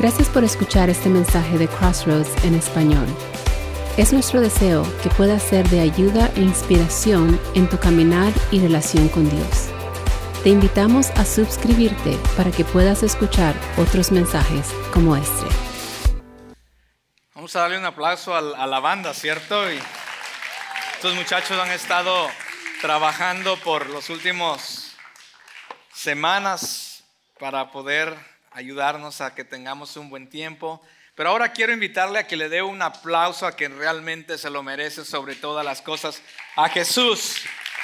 Gracias 0.00 0.30
por 0.30 0.44
escuchar 0.44 0.88
este 0.88 1.10
mensaje 1.10 1.58
de 1.58 1.68
Crossroads 1.68 2.42
en 2.42 2.54
español. 2.54 3.06
Es 3.98 4.14
nuestro 4.14 4.40
deseo 4.40 4.82
que 5.02 5.10
pueda 5.10 5.38
ser 5.38 5.68
de 5.68 5.80
ayuda 5.80 6.30
e 6.36 6.40
inspiración 6.40 7.38
en 7.54 7.68
tu 7.68 7.78
caminar 7.78 8.32
y 8.50 8.60
relación 8.60 9.10
con 9.10 9.28
Dios. 9.28 9.68
Te 10.42 10.48
invitamos 10.48 11.10
a 11.10 11.26
suscribirte 11.26 12.16
para 12.34 12.50
que 12.50 12.64
puedas 12.64 13.02
escuchar 13.02 13.54
otros 13.76 14.10
mensajes 14.10 14.72
como 14.90 15.16
este. 15.16 15.46
Vamos 17.34 17.54
a 17.54 17.60
darle 17.60 17.76
un 17.76 17.84
aplauso 17.84 18.34
a, 18.34 18.66
la 18.66 18.80
banda, 18.80 19.12
¿cierto? 19.12 19.70
Y 19.70 19.78
estos 20.94 21.14
muchachos 21.14 21.60
han 21.60 21.72
estado 21.72 22.30
trabajando 22.80 23.58
por 23.58 23.90
los 23.90 24.08
últimos 24.08 24.96
semanas 25.92 27.04
para 27.38 27.70
poder 27.70 28.39
ayudarnos 28.50 29.20
a 29.20 29.34
que 29.34 29.44
tengamos 29.44 29.96
un 29.96 30.10
buen 30.10 30.28
tiempo. 30.28 30.82
Pero 31.14 31.30
ahora 31.30 31.52
quiero 31.52 31.72
invitarle 31.72 32.18
a 32.18 32.26
que 32.26 32.36
le 32.36 32.48
dé 32.48 32.62
un 32.62 32.80
aplauso 32.82 33.46
a 33.46 33.52
quien 33.52 33.76
realmente 33.76 34.38
se 34.38 34.50
lo 34.50 34.62
merece 34.62 35.04
sobre 35.04 35.34
todas 35.34 35.64
las 35.64 35.82
cosas, 35.82 36.22
a 36.56 36.68
Jesús, 36.68 37.36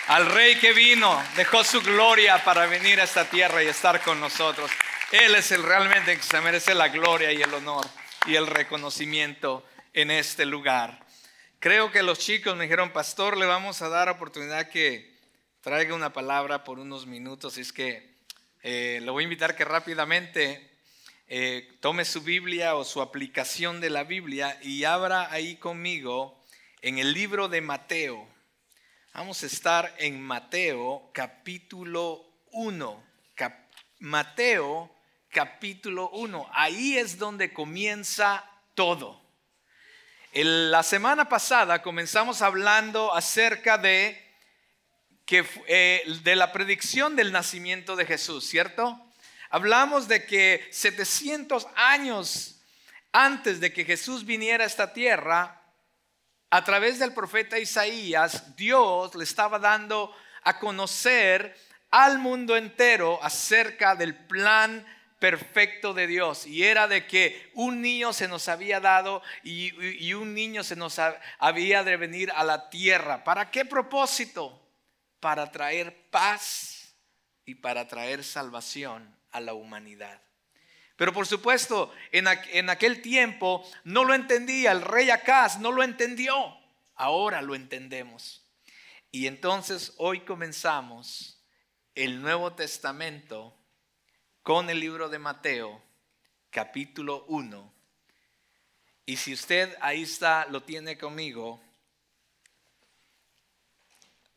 al 0.06 0.27
Rey 0.27 0.56
que 0.56 0.73
vino, 0.73 1.23
dejó 1.37 1.65
su 1.65 1.83
gloria 1.83 2.42
para 2.45 2.66
venir 2.66 3.01
a 3.01 3.05
esta 3.05 3.25
tierra 3.25 3.62
y 3.62 3.66
estar 3.66 4.02
con 4.02 4.20
nosotros. 4.20 4.70
Él 5.12 5.34
es 5.34 5.51
el 5.52 5.62
realmente 5.62 6.16
que 6.16 6.23
se 6.23 6.41
merece 6.41 6.75
la 6.75 6.89
gloria 6.89 7.33
y 7.33 7.42
el 7.42 7.53
honor 7.53 7.87
y 8.27 8.37
el 8.37 8.47
reconocimiento 8.47 9.64
en 9.92 10.11
este 10.11 10.47
lugar. 10.47 11.05
Creo 11.59 11.91
que 11.91 12.03
los 12.03 12.19
chicos 12.19 12.56
me 12.56 12.64
dijeron, 12.64 12.92
pastor, 12.92 13.37
le 13.37 13.47
vamos 13.47 13.83
a 13.83 13.89
dar 13.89 14.09
oportunidad 14.09 14.69
que 14.69 15.17
traiga 15.61 15.95
una 15.95 16.12
palabra 16.12 16.64
por 16.64 16.78
unos 16.78 17.06
minutos. 17.06 17.59
Es 17.59 17.73
que 17.73 18.16
eh, 18.69 18.98
lo 19.05 19.12
voy 19.12 19.23
a 19.23 19.30
invitar 19.30 19.55
que 19.55 19.65
rápidamente 19.65 20.69
eh, 21.29 21.79
tome 21.79 22.05
su 22.05 22.22
Biblia 22.22 22.75
o 22.75 22.83
su 22.83 23.00
aplicación 23.00 23.81
de 23.81 23.91
la 23.91 24.03
Biblia 24.03 24.59
y 24.61 24.83
abra 24.83 25.31
ahí 25.31 25.55
conmigo 25.55 26.42
en 26.83 26.98
el 26.98 27.12
libro 27.12 27.47
de 27.47 27.61
Mateo. 27.61 28.28
Vamos 29.14 29.44
a 29.44 29.47
estar 29.47 29.94
en 29.98 30.20
Mateo 30.20 31.11
capítulo 31.14 32.27
1. 32.50 33.05
Mateo 34.00 34.92
capítulo 35.28 36.11
1. 36.11 36.50
Ahí 36.53 36.98
es 36.98 37.19
donde 37.19 37.53
comienza 37.53 38.50
todo. 38.75 39.22
la 40.33 40.83
semana 40.83 41.28
pasada 41.28 41.83
comenzamos 41.83 42.42
hablando 42.42 43.14
acerca 43.14 43.78
de, 43.78 44.25
que, 45.27 45.44
eh, 45.66 46.02
de 46.22 46.36
la 46.36 46.52
predicción 46.52 47.16
del 47.16 47.32
nacimiento 47.32 47.96
de 47.96 48.06
Jesús, 48.06 48.46
¿cierto? 48.46 49.02
Hablamos 49.50 50.08
de 50.08 50.24
que 50.24 50.66
700 50.70 51.66
años 51.74 52.62
antes 53.12 53.60
de 53.60 53.72
que 53.72 53.84
Jesús 53.84 54.24
viniera 54.24 54.64
a 54.64 54.66
esta 54.66 54.92
tierra, 54.92 55.62
a 56.50 56.64
través 56.64 56.98
del 56.98 57.12
profeta 57.12 57.58
Isaías, 57.58 58.56
Dios 58.56 59.14
le 59.14 59.24
estaba 59.24 59.58
dando 59.58 60.14
a 60.42 60.58
conocer 60.58 61.56
al 61.91 62.19
mundo 62.19 62.56
entero 62.56 63.19
acerca 63.22 63.97
del 63.97 64.14
plan 64.14 64.86
perfecto 65.19 65.92
de 65.92 66.06
Dios. 66.06 66.47
Y 66.47 66.64
era 66.64 66.86
de 66.86 67.06
que 67.06 67.50
un 67.54 67.80
niño 67.80 68.12
se 68.12 68.28
nos 68.28 68.48
había 68.48 68.80
dado 68.80 69.22
y, 69.42 70.12
un 70.12 70.34
niño 70.34 70.62
se 70.62 70.77
nos 70.77 71.00
había 71.38 71.82
de 71.82 71.97
venir 71.97 72.30
a 72.34 72.44
la 72.44 72.70
tierra. 72.70 73.24
¿Para 73.24 73.50
qué 73.50 73.64
propósito? 73.64 74.66
Para 75.27 75.50
traer 75.50 76.08
paz 76.10 76.94
y 77.44 77.56
para 77.56 77.88
traer 77.88 78.22
salvación 78.22 79.12
a 79.32 79.41
la 79.41 79.55
humanidad. 79.55 80.22
Pero 80.94 81.12
por 81.12 81.27
supuesto, 81.27 81.92
en, 82.12 82.28
aquel 82.69 83.02
tiempo 83.02 83.69
no 83.82 84.04
lo 84.04 84.14
entendía, 84.14 84.70
el 84.70 84.82
rey 84.82 85.10
Acaz 85.10 85.58
no 85.58 85.72
lo 85.72 85.82
entendió, 85.82 86.56
ahora 86.94 87.42
lo 87.42 87.56
entendemos. 87.56 88.47
Y 89.10 89.26
entonces 89.26 89.94
hoy 89.97 90.20
comenzamos 90.20 91.44
el 91.97 92.22
Nuevo 92.22 92.53
Testamento 92.53 93.53
con 94.44 94.70
el 94.70 94.78
libro 94.78 95.09
de 95.09 95.19
Mateo, 95.19 95.82
capítulo 96.50 97.25
1. 97.26 97.75
Y 99.06 99.16
si 99.16 99.32
usted 99.32 99.76
ahí 99.81 100.04
está, 100.04 100.47
lo 100.47 100.62
tiene 100.62 100.97
conmigo, 100.97 101.60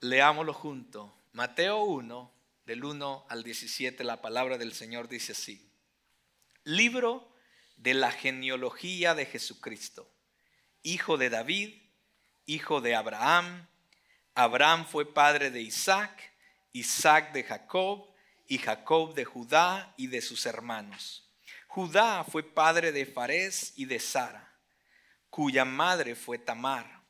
leámoslo 0.02 0.54
junto. 0.54 1.16
Mateo 1.34 1.84
1, 1.84 2.32
del 2.66 2.84
1 2.84 3.26
al 3.30 3.44
17, 3.44 4.04
la 4.04 4.22
palabra 4.22 4.58
del 4.58 4.74
Señor 4.74 5.08
dice 5.08 5.34
así. 5.34 5.70
Libro 6.64 7.34
de 7.78 7.94
la 7.94 8.12
genealogía 8.12 9.16
de 9.16 9.26
Jesucristo, 9.26 10.10
hijo 10.84 11.18
de 11.18 11.30
David, 11.30 11.82
hijo 12.46 12.82
de 12.82 12.96
Abraham. 12.96 13.68
Abraham 14.36 14.86
fue 14.86 15.12
padre 15.12 15.52
de 15.52 15.62
Isaac, 15.62 16.34
Isaac 16.72 17.32
de 17.34 17.44
Jacob, 17.44 18.08
y 18.48 18.58
Jacob 18.58 19.14
de 19.14 19.26
Judá 19.26 19.94
y 19.96 20.08
de 20.08 20.22
sus 20.22 20.48
hermanos. 20.48 21.30
Judá 21.68 22.24
fue 22.24 22.42
padre 22.42 22.92
de 22.92 23.06
Fares 23.06 23.74
y 23.76 23.86
de 23.86 24.00
Sara, 24.00 24.52
cuya 25.30 25.66
madre 25.66 26.16
fue 26.16 26.40
Tamar. 26.40 27.04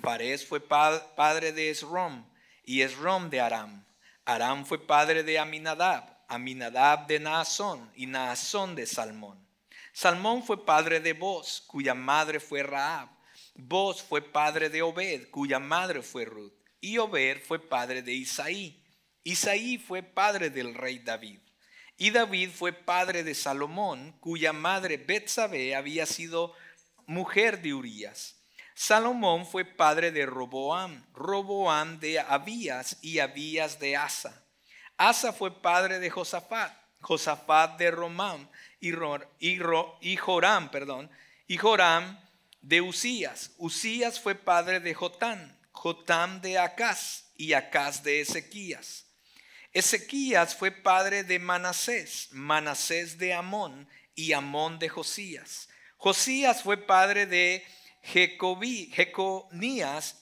Fares 0.00 0.46
fue 0.46 0.58
padre 0.58 1.52
de 1.52 1.68
Esrom 1.68 2.24
y 2.66 2.82
Esrom 2.82 3.30
de 3.30 3.40
Aram. 3.40 3.86
Aram 4.26 4.66
fue 4.66 4.84
padre 4.86 5.22
de 5.22 5.38
Aminadab, 5.38 6.04
Aminadab 6.28 7.06
de 7.06 7.20
Naasón 7.20 7.90
y 7.94 8.06
Naasón 8.06 8.74
de 8.74 8.86
Salmón. 8.86 9.38
Salmón 9.92 10.42
fue 10.42 10.66
padre 10.66 11.00
de 11.00 11.14
Boz, 11.14 11.62
cuya 11.66 11.94
madre 11.94 12.40
fue 12.40 12.62
Raab. 12.62 13.08
Boz 13.54 14.02
fue 14.02 14.20
padre 14.20 14.68
de 14.68 14.82
Obed, 14.82 15.30
cuya 15.30 15.58
madre 15.58 16.02
fue 16.02 16.26
Ruth. 16.26 16.52
Y 16.80 16.98
Obed 16.98 17.40
fue 17.40 17.58
padre 17.58 18.02
de 18.02 18.12
Isaí. 18.12 18.82
Isaí 19.22 19.78
fue 19.78 20.02
padre 20.02 20.50
del 20.50 20.74
rey 20.74 20.98
David. 20.98 21.40
Y 21.96 22.10
David 22.10 22.50
fue 22.50 22.72
padre 22.72 23.24
de 23.24 23.34
Salomón, 23.34 24.12
cuya 24.20 24.52
madre 24.52 24.98
Betsabé 24.98 25.74
había 25.74 26.04
sido 26.04 26.52
mujer 27.06 27.62
de 27.62 27.72
Urías. 27.72 28.35
Salomón 28.78 29.46
fue 29.46 29.64
padre 29.64 30.12
de 30.12 30.26
Roboam, 30.26 31.02
Roboam 31.14 31.98
de 31.98 32.20
Abías 32.20 32.98
y 33.00 33.20
Abías 33.20 33.78
de 33.78 33.96
Asa. 33.96 34.44
Asa 34.98 35.32
fue 35.32 35.62
padre 35.62 35.98
de 35.98 36.10
Josafat, 36.10 36.76
Josafat 37.00 37.78
de 37.78 37.90
Romam 37.90 38.46
y, 38.78 38.92
y 39.40 40.16
Joram, 40.18 40.70
perdón, 40.70 41.10
y 41.46 41.56
Joram 41.56 42.20
de 42.60 42.82
Usías. 42.82 43.52
Usías 43.56 44.20
fue 44.20 44.34
padre 44.34 44.78
de 44.80 44.92
Jotán, 44.92 45.58
Jotam 45.72 46.42
de 46.42 46.58
Acaz 46.58 47.30
y 47.38 47.54
Acaz 47.54 48.02
de 48.02 48.20
Ezequías. 48.20 49.06
Ezequías 49.72 50.54
fue 50.54 50.70
padre 50.70 51.24
de 51.24 51.38
Manasés, 51.38 52.28
Manasés 52.30 53.16
de 53.16 53.32
Amón 53.32 53.88
y 54.14 54.34
Amón 54.34 54.78
de 54.78 54.90
Josías. 54.90 55.70
Josías 55.96 56.62
fue 56.62 56.76
padre 56.76 57.24
de 57.24 57.64
Jeconías 58.92 58.94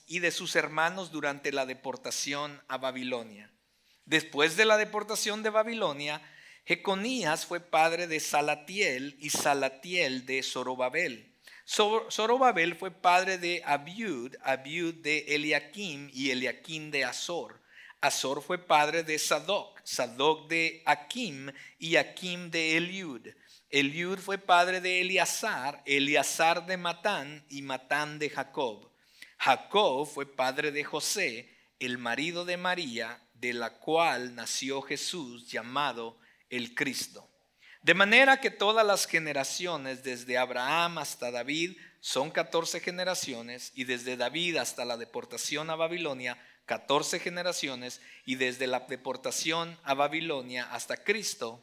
y 0.07 0.19
de 0.19 0.31
sus 0.31 0.55
hermanos 0.55 1.11
durante 1.11 1.51
la 1.51 1.65
deportación 1.65 2.61
a 2.67 2.77
Babilonia. 2.77 3.51
Después 4.05 4.57
de 4.57 4.65
la 4.65 4.77
deportación 4.77 5.43
de 5.43 5.51
Babilonia, 5.51 6.21
Jeconías 6.65 7.45
fue 7.45 7.59
padre 7.59 8.07
de 8.07 8.19
Salatiel 8.19 9.15
y 9.19 9.29
Salatiel 9.29 10.25
de 10.25 10.41
Zorobabel. 10.41 11.35
Zorobabel 11.67 12.75
fue 12.75 12.91
padre 12.91 13.37
de 13.37 13.61
Abiud, 13.65 14.35
Abiud 14.43 14.95
de 14.95 15.19
Eliakim 15.29 16.09
y 16.13 16.31
Eliakim 16.31 16.91
de 16.91 17.05
Azor. 17.05 17.61
Azor 18.01 18.43
fue 18.43 18.59
padre 18.59 19.03
de 19.03 19.17
Sadoc, 19.17 19.79
Sadoc 19.83 20.47
de 20.47 20.83
Akim 20.85 21.51
y 21.79 21.95
Akim 21.95 22.51
de 22.51 22.77
Eliud. 22.77 23.27
Eliud 23.75 24.19
fue 24.19 24.37
padre 24.37 24.79
de 24.79 25.01
Eleazar, 25.01 25.83
Eleazar 25.85 26.65
de 26.65 26.77
Matán 26.77 27.45
y 27.49 27.61
Matán 27.61 28.19
de 28.19 28.29
Jacob. 28.29 28.89
Jacob 29.37 30.07
fue 30.07 30.25
padre 30.25 30.71
de 30.71 30.85
José, 30.85 31.53
el 31.77 31.97
marido 31.97 32.45
de 32.45 32.55
María, 32.55 33.21
de 33.33 33.51
la 33.51 33.71
cual 33.79 34.33
nació 34.33 34.81
Jesús 34.81 35.51
llamado 35.51 36.17
el 36.49 36.73
Cristo. 36.73 37.29
De 37.81 37.93
manera 37.93 38.39
que 38.39 38.49
todas 38.49 38.87
las 38.87 39.07
generaciones, 39.07 40.05
desde 40.05 40.37
Abraham 40.37 40.99
hasta 40.99 41.29
David, 41.29 41.77
son 41.99 42.31
14 42.31 42.79
generaciones, 42.79 43.73
y 43.75 43.83
desde 43.83 44.15
David 44.15 44.55
hasta 44.55 44.85
la 44.85 44.95
deportación 44.95 45.69
a 45.69 45.75
Babilonia, 45.75 46.41
14 46.65 47.19
generaciones, 47.19 47.99
y 48.25 48.35
desde 48.35 48.67
la 48.67 48.79
deportación 48.87 49.77
a 49.83 49.95
Babilonia 49.95 50.63
hasta 50.71 50.95
Cristo, 51.03 51.61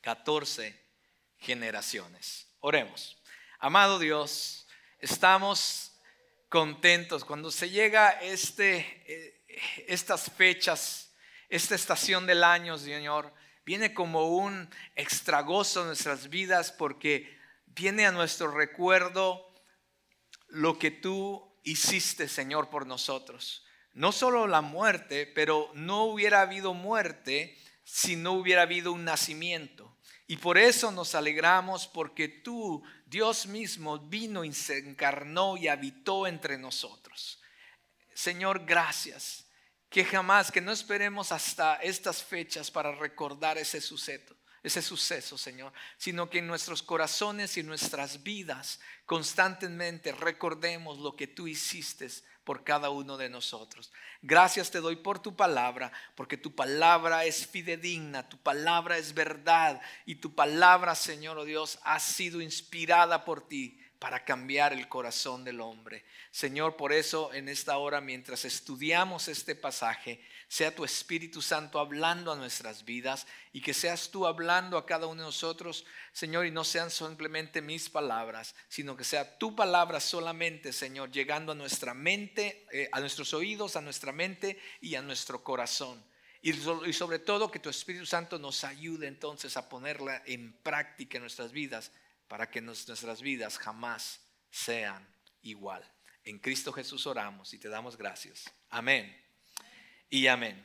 14 0.00 0.87
generaciones. 1.38 2.48
Oremos. 2.60 3.16
Amado 3.58 3.98
Dios, 3.98 4.66
estamos 5.00 5.92
contentos 6.48 7.24
cuando 7.24 7.50
se 7.50 7.70
llega 7.70 8.10
este, 8.10 9.02
eh, 9.06 9.42
estas 9.86 10.30
fechas, 10.30 11.12
esta 11.48 11.74
estación 11.74 12.26
del 12.26 12.44
año, 12.44 12.78
Señor, 12.78 13.32
viene 13.64 13.92
como 13.92 14.28
un 14.28 14.68
extragozo 14.94 15.80
en 15.80 15.88
nuestras 15.88 16.28
vidas 16.28 16.72
porque 16.72 17.38
viene 17.66 18.06
a 18.06 18.12
nuestro 18.12 18.50
recuerdo 18.50 19.52
lo 20.48 20.78
que 20.78 20.90
tú 20.90 21.54
hiciste, 21.64 22.28
Señor, 22.28 22.70
por 22.70 22.86
nosotros. 22.86 23.66
No 23.92 24.12
solo 24.12 24.46
la 24.46 24.60
muerte, 24.60 25.26
pero 25.34 25.70
no 25.74 26.04
hubiera 26.04 26.40
habido 26.40 26.72
muerte 26.72 27.58
si 27.84 28.16
no 28.16 28.32
hubiera 28.32 28.62
habido 28.62 28.92
un 28.92 29.04
nacimiento. 29.04 29.97
Y 30.28 30.36
por 30.36 30.58
eso 30.58 30.92
nos 30.92 31.14
alegramos 31.14 31.86
porque 31.88 32.28
tú, 32.28 32.82
Dios 33.06 33.46
mismo, 33.46 33.98
vino 33.98 34.44
y 34.44 34.52
se 34.52 34.78
encarnó 34.78 35.56
y 35.56 35.68
habitó 35.68 36.26
entre 36.26 36.58
nosotros. 36.58 37.40
Señor, 38.14 38.64
gracias. 38.66 39.46
Que 39.88 40.04
jamás, 40.04 40.52
que 40.52 40.60
no 40.60 40.70
esperemos 40.70 41.32
hasta 41.32 41.76
estas 41.76 42.22
fechas 42.22 42.70
para 42.70 42.94
recordar 42.94 43.56
ese 43.56 43.80
suceso 43.80 44.36
ese 44.62 44.82
suceso, 44.82 45.38
Señor, 45.38 45.72
sino 45.96 46.28
que 46.28 46.38
en 46.38 46.46
nuestros 46.46 46.82
corazones 46.82 47.56
y 47.56 47.62
nuestras 47.62 48.22
vidas 48.22 48.80
constantemente 49.06 50.12
recordemos 50.12 50.98
lo 50.98 51.14
que 51.16 51.26
tú 51.26 51.46
hiciste 51.46 52.08
por 52.48 52.64
cada 52.64 52.88
uno 52.88 53.18
de 53.18 53.28
nosotros. 53.28 53.92
Gracias 54.22 54.70
te 54.70 54.80
doy 54.80 54.96
por 54.96 55.18
tu 55.18 55.36
palabra, 55.36 55.92
porque 56.14 56.38
tu 56.38 56.54
palabra 56.54 57.26
es 57.26 57.46
fidedigna, 57.46 58.26
tu 58.26 58.38
palabra 58.38 58.96
es 58.96 59.12
verdad 59.12 59.82
y 60.06 60.14
tu 60.14 60.34
palabra, 60.34 60.94
Señor 60.94 61.36
oh 61.36 61.44
Dios, 61.44 61.78
ha 61.82 62.00
sido 62.00 62.40
inspirada 62.40 63.26
por 63.26 63.46
ti 63.46 63.78
para 63.98 64.24
cambiar 64.24 64.72
el 64.72 64.88
corazón 64.88 65.44
del 65.44 65.60
hombre. 65.60 66.06
Señor, 66.30 66.74
por 66.76 66.94
eso 66.94 67.34
en 67.34 67.50
esta 67.50 67.76
hora, 67.76 68.00
mientras 68.00 68.46
estudiamos 68.46 69.28
este 69.28 69.54
pasaje, 69.54 70.18
sea 70.48 70.74
tu 70.74 70.82
Espíritu 70.82 71.42
Santo 71.42 71.78
hablando 71.78 72.32
a 72.32 72.36
nuestras 72.36 72.86
vidas 72.86 73.26
y 73.52 73.60
que 73.60 73.74
seas 73.74 74.10
tú 74.10 74.26
hablando 74.26 74.78
a 74.78 74.86
cada 74.86 75.06
uno 75.06 75.20
de 75.20 75.26
nosotros, 75.26 75.84
Señor, 76.10 76.46
y 76.46 76.50
no 76.50 76.64
sean 76.64 76.90
simplemente 76.90 77.60
mis 77.60 77.90
palabras, 77.90 78.54
sino 78.66 78.96
que 78.96 79.04
sea 79.04 79.36
tu 79.38 79.54
palabra 79.54 80.00
solamente, 80.00 80.72
Señor, 80.72 81.10
llegando 81.10 81.52
a 81.52 81.54
nuestra 81.54 81.92
mente, 81.92 82.66
eh, 82.72 82.88
a 82.92 83.00
nuestros 83.00 83.34
oídos, 83.34 83.76
a 83.76 83.82
nuestra 83.82 84.10
mente 84.10 84.58
y 84.80 84.94
a 84.94 85.02
nuestro 85.02 85.44
corazón. 85.44 86.02
Y, 86.40 86.52
y 86.52 86.92
sobre 86.94 87.18
todo 87.18 87.50
que 87.50 87.58
tu 87.58 87.68
Espíritu 87.68 88.06
Santo 88.06 88.38
nos 88.38 88.64
ayude 88.64 89.06
entonces 89.06 89.54
a 89.58 89.68
ponerla 89.68 90.22
en 90.24 90.54
práctica 90.62 91.18
en 91.18 91.24
nuestras 91.24 91.52
vidas 91.52 91.92
para 92.26 92.50
que 92.50 92.62
nuestras 92.62 93.20
vidas 93.20 93.58
jamás 93.58 94.20
sean 94.50 95.06
igual. 95.42 95.84
En 96.24 96.38
Cristo 96.38 96.72
Jesús 96.72 97.06
oramos 97.06 97.52
y 97.52 97.58
te 97.58 97.68
damos 97.68 97.98
gracias. 97.98 98.50
Amén 98.70 99.27
y 100.10 100.26
amén. 100.26 100.64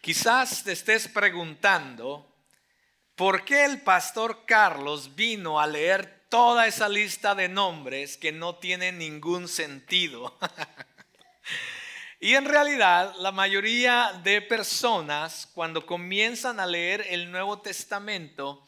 Quizás 0.00 0.64
te 0.64 0.72
estés 0.72 1.08
preguntando 1.08 2.26
por 3.14 3.44
qué 3.44 3.64
el 3.64 3.82
pastor 3.82 4.44
Carlos 4.46 5.14
vino 5.14 5.60
a 5.60 5.66
leer 5.66 6.24
toda 6.30 6.66
esa 6.66 6.88
lista 6.88 7.34
de 7.34 7.48
nombres 7.48 8.16
que 8.16 8.32
no 8.32 8.56
tienen 8.56 8.98
ningún 8.98 9.48
sentido. 9.48 10.38
y 12.20 12.34
en 12.34 12.46
realidad 12.46 13.14
la 13.18 13.32
mayoría 13.32 14.18
de 14.22 14.40
personas 14.40 15.48
cuando 15.54 15.84
comienzan 15.84 16.60
a 16.60 16.66
leer 16.66 17.04
el 17.10 17.30
Nuevo 17.30 17.60
Testamento, 17.60 18.66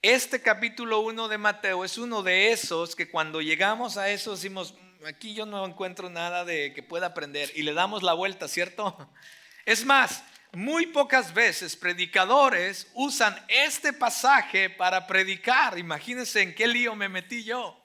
este 0.00 0.40
capítulo 0.40 1.00
1 1.00 1.28
de 1.28 1.36
Mateo 1.36 1.84
es 1.84 1.98
uno 1.98 2.22
de 2.22 2.52
esos 2.52 2.94
que 2.94 3.10
cuando 3.10 3.40
llegamos 3.42 3.96
a 3.96 4.08
eso 4.08 4.30
decimos, 4.30 4.74
aquí 5.04 5.34
yo 5.34 5.46
no 5.46 5.64
encuentro 5.66 6.08
nada 6.08 6.44
de 6.44 6.72
que 6.72 6.82
pueda 6.82 7.06
aprender 7.06 7.50
y 7.54 7.62
le 7.62 7.74
damos 7.74 8.02
la 8.02 8.14
vuelta, 8.14 8.48
¿cierto? 8.48 9.10
Es 9.64 9.84
más, 9.84 10.22
muy 10.52 10.86
pocas 10.86 11.34
veces 11.34 11.76
predicadores 11.76 12.90
usan 12.94 13.36
este 13.48 13.92
pasaje 13.92 14.70
para 14.70 15.06
predicar. 15.06 15.78
Imagínense 15.78 16.40
en 16.40 16.54
qué 16.54 16.66
lío 16.66 16.94
me 16.94 17.08
metí 17.08 17.44
yo. 17.44 17.84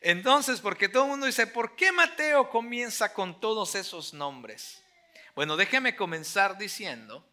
Entonces, 0.00 0.60
porque 0.60 0.88
todo 0.88 1.04
el 1.04 1.10
mundo 1.10 1.26
dice, 1.26 1.46
¿por 1.46 1.76
qué 1.76 1.90
Mateo 1.90 2.50
comienza 2.50 3.12
con 3.14 3.40
todos 3.40 3.74
esos 3.74 4.12
nombres? 4.12 4.82
Bueno, 5.34 5.56
déjeme 5.56 5.96
comenzar 5.96 6.58
diciendo 6.58 7.26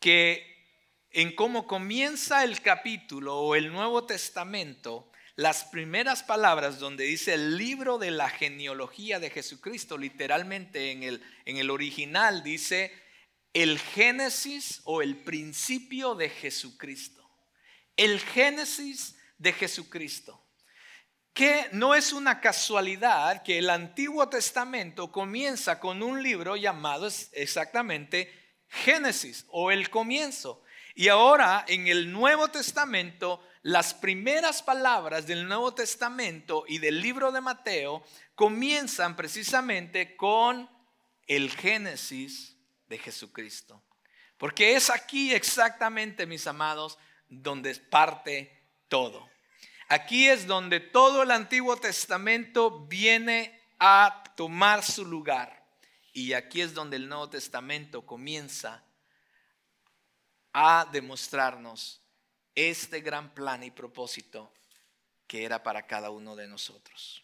que 0.00 0.64
en 1.10 1.34
cómo 1.34 1.66
comienza 1.66 2.44
el 2.44 2.62
capítulo 2.62 3.36
o 3.36 3.54
el 3.54 3.72
Nuevo 3.72 4.06
Testamento, 4.06 5.10
las 5.38 5.62
primeras 5.62 6.24
palabras 6.24 6.80
donde 6.80 7.04
dice 7.04 7.34
el 7.34 7.56
libro 7.56 7.96
de 7.96 8.10
la 8.10 8.28
genealogía 8.28 9.20
de 9.20 9.30
Jesucristo, 9.30 9.96
literalmente 9.96 10.90
en 10.90 11.04
el, 11.04 11.22
en 11.44 11.58
el 11.58 11.70
original 11.70 12.42
dice 12.42 12.92
el 13.52 13.78
Génesis 13.78 14.80
o 14.82 15.00
el 15.00 15.16
principio 15.22 16.16
de 16.16 16.28
Jesucristo. 16.28 17.24
El 17.96 18.18
Génesis 18.18 19.16
de 19.38 19.52
Jesucristo. 19.52 20.44
Que 21.32 21.68
no 21.70 21.94
es 21.94 22.12
una 22.12 22.40
casualidad 22.40 23.44
que 23.44 23.58
el 23.58 23.70
Antiguo 23.70 24.28
Testamento 24.28 25.12
comienza 25.12 25.78
con 25.78 26.02
un 26.02 26.20
libro 26.20 26.56
llamado 26.56 27.08
exactamente 27.30 28.56
Génesis 28.66 29.46
o 29.50 29.70
el 29.70 29.88
comienzo. 29.88 30.64
Y 30.98 31.10
ahora 31.10 31.64
en 31.68 31.86
el 31.86 32.10
Nuevo 32.10 32.48
Testamento 32.48 33.40
las 33.62 33.94
primeras 33.94 34.64
palabras 34.64 35.28
del 35.28 35.46
Nuevo 35.46 35.72
Testamento 35.72 36.64
y 36.66 36.78
del 36.78 37.00
libro 37.00 37.30
de 37.30 37.40
Mateo 37.40 38.02
comienzan 38.34 39.14
precisamente 39.14 40.16
con 40.16 40.68
el 41.28 41.52
Génesis 41.52 42.56
de 42.88 42.98
Jesucristo. 42.98 43.80
Porque 44.38 44.74
es 44.74 44.90
aquí 44.90 45.32
exactamente, 45.32 46.26
mis 46.26 46.48
amados, 46.48 46.98
donde 47.28 47.76
parte 47.76 48.60
todo. 48.88 49.30
Aquí 49.88 50.26
es 50.26 50.48
donde 50.48 50.80
todo 50.80 51.22
el 51.22 51.30
Antiguo 51.30 51.76
Testamento 51.76 52.86
viene 52.88 53.56
a 53.78 54.24
tomar 54.36 54.82
su 54.82 55.04
lugar. 55.04 55.64
Y 56.12 56.32
aquí 56.32 56.60
es 56.60 56.74
donde 56.74 56.96
el 56.96 57.08
Nuevo 57.08 57.30
Testamento 57.30 58.04
comienza 58.04 58.82
a 60.60 60.84
demostrarnos 60.90 62.00
este 62.56 63.00
gran 63.00 63.32
plan 63.32 63.62
y 63.62 63.70
propósito 63.70 64.52
que 65.28 65.44
era 65.44 65.62
para 65.62 65.86
cada 65.86 66.10
uno 66.10 66.34
de 66.34 66.48
nosotros. 66.48 67.22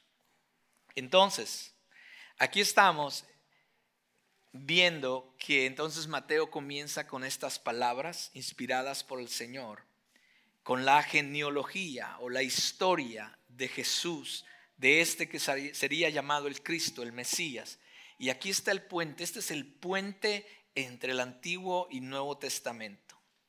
Entonces, 0.95 1.75
aquí 2.39 2.61
estamos 2.61 3.25
viendo 4.53 5.35
que 5.37 5.67
entonces 5.67 6.07
Mateo 6.07 6.49
comienza 6.49 7.09
con 7.09 7.25
estas 7.25 7.59
palabras 7.59 8.31
inspiradas 8.35 9.03
por 9.03 9.19
el 9.19 9.29
Señor, 9.29 9.83
con 10.63 10.85
la 10.85 11.03
genealogía 11.03 12.17
o 12.21 12.31
la 12.31 12.45
historia 12.45 13.37
de 13.49 13.67
Jesús, 13.67 14.45
de 14.77 15.01
este 15.01 15.29
que 15.29 15.41
sería 15.41 16.09
llamado 16.09 16.47
el 16.47 16.63
Cristo, 16.63 17.03
el 17.03 17.11
Mesías. 17.11 17.81
Y 18.17 18.31
aquí 18.31 18.51
está 18.51 18.71
el 18.71 18.83
puente, 18.83 19.25
este 19.25 19.41
es 19.41 19.51
el 19.51 19.67
puente 19.67 20.47
entre 20.77 21.11
el 21.11 21.19
Antiguo 21.19 21.89
y 21.91 22.01
Nuevo 22.01 22.39
Testamento. 22.39 23.04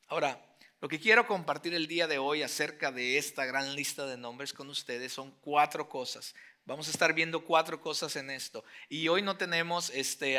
Ahora, 0.08 0.40
lo 0.82 0.88
que 0.88 1.00
quiero 1.00 1.26
compartir 1.26 1.74
el 1.74 1.88
día 1.88 2.06
de 2.06 2.20
hoy 2.20 2.44
acerca 2.44 2.92
de 2.92 3.18
esta 3.18 3.46
gran 3.46 3.76
lista 3.76 4.06
de 4.06 4.18
nombres 4.18 4.54
con 4.54 4.70
ustedes 4.70 5.12
son 5.12 5.32
cuatro 5.42 5.90
cosas. 5.90 6.36
Vamos 6.66 6.88
a 6.88 6.92
estar 6.92 7.14
viendo 7.14 7.44
cuatro 7.44 7.82
cosas 7.82 8.16
en 8.16 8.30
esto. 8.30 8.64
Y 8.88 9.08
hoy 9.08 9.24
no 9.24 9.36
tenemos 9.38 9.90
este, 9.90 10.38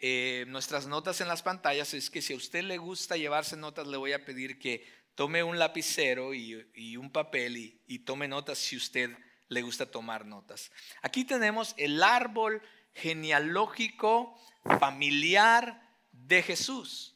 eh, 0.00 0.44
nuestras 0.48 0.86
notas 0.86 1.20
en 1.20 1.28
las 1.28 1.42
pantallas, 1.42 1.94
es 1.94 2.10
que 2.10 2.22
si 2.22 2.32
a 2.32 2.36
usted 2.36 2.64
le 2.64 2.78
gusta 2.78 3.16
llevarse 3.16 3.56
notas, 3.56 3.86
le 3.86 3.96
voy 3.96 4.14
a 4.14 4.24
pedir 4.24 4.58
que 4.58 4.84
tome 5.14 5.44
un 5.44 5.58
lapicero 5.58 6.34
y, 6.34 6.96
un 6.96 7.12
papel 7.12 7.80
y 7.86 7.98
tome 8.00 8.26
notas 8.26 8.58
si 8.58 8.76
usted 8.76 9.16
le 9.48 9.62
gusta 9.62 9.90
tomar 9.90 10.26
notas. 10.26 10.72
Aquí 11.02 11.24
tenemos 11.24 11.74
el 11.76 12.02
árbol 12.02 12.62
genealógico 12.94 14.36
familiar 14.80 15.88
de 16.10 16.42
Jesús. 16.42 17.11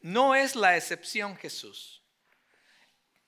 No 0.00 0.34
es 0.34 0.56
la 0.56 0.76
excepción 0.76 1.36
Jesús. 1.36 2.02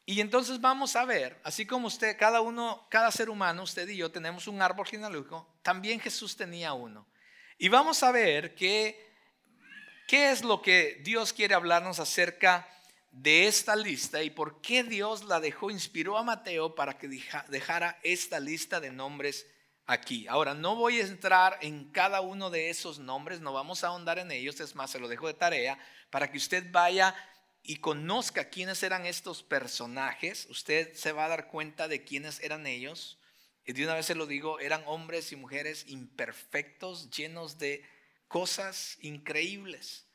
Y 0.07 0.23
entonces 0.23 0.61
vamos 0.61 0.97
a 0.97 1.05
ver, 1.05 1.39
así 1.45 1.67
como 1.67 1.87
usted, 1.87 2.17
cada 2.19 2.41
uno, 2.41 2.87
cada 2.91 3.11
ser 3.11 3.29
humano, 3.29 3.65
usted 3.65 3.87
y 3.89 3.99
yo 3.99 4.11
tenemos 4.11 4.47
un 4.49 4.63
árbol 4.63 4.87
genealógico, 4.87 5.61
también 5.63 6.01
Jesús 6.01 6.35
tenía 6.35 6.73
uno. 6.73 7.07
Y 7.59 7.69
vamos 7.69 8.03
a 8.03 8.11
ver 8.11 8.55
qué, 8.55 8.99
qué 10.07 10.31
es 10.31 10.43
lo 10.43 10.63
que 10.63 11.03
Dios 11.05 11.35
quiere 11.35 11.55
hablarnos 11.55 12.01
acerca 12.01 12.67
de 13.11 13.49
esta 13.49 13.77
lista 13.77 14.23
y 14.23 14.31
por 14.31 14.63
qué 14.63 14.83
Dios 14.83 15.25
la 15.25 15.41
dejó, 15.41 15.71
inspiró 15.71 16.17
a 16.17 16.23
Mateo 16.23 16.75
para 16.75 16.97
que 16.97 17.09
dejara 17.49 17.99
esta 18.03 18.41
lista 18.41 18.81
de 18.81 18.91
nombres 18.91 19.47
aquí. 19.88 20.28
Ahora, 20.28 20.54
no 20.54 20.76
voy 20.76 21.00
a 21.00 21.07
entrar 21.07 21.59
en 21.62 21.90
cada 21.90 22.21
uno 22.21 22.50
de 22.50 22.68
esos 22.68 22.99
nombres, 22.99 23.40
no 23.40 23.54
vamos 23.54 23.83
a 23.83 23.88
ahondar 23.88 24.18
en 24.18 24.30
ellos, 24.30 24.61
es 24.61 24.75
más, 24.76 24.90
se 24.90 25.00
lo 25.00 25.09
dejo 25.09 25.26
de 25.26 25.35
tarea 25.35 25.78
para 26.11 26.30
que 26.30 26.37
usted 26.37 26.71
vaya 26.71 27.16
y 27.62 27.76
conozca 27.76 28.50
quiénes 28.50 28.83
eran 28.83 29.07
estos 29.07 29.42
personajes. 29.42 30.47
Usted 30.50 30.95
se 30.95 31.12
va 31.12 31.25
a 31.25 31.28
dar 31.28 31.49
cuenta 31.49 31.88
de 31.88 32.04
quiénes 32.04 32.40
eran 32.40 32.66
ellos. 32.66 33.18
Y 33.64 33.73
de 33.73 33.85
una 33.85 33.95
vez 33.95 34.07
se 34.07 34.14
lo 34.14 34.26
digo, 34.26 34.61
eran 34.61 34.83
hombres 34.87 35.33
y 35.33 35.37
mujeres 35.37 35.85
imperfectos, 35.88 37.11
llenos 37.11 37.59
de 37.59 37.83
cosas 38.28 38.99
increíbles. 39.00 40.07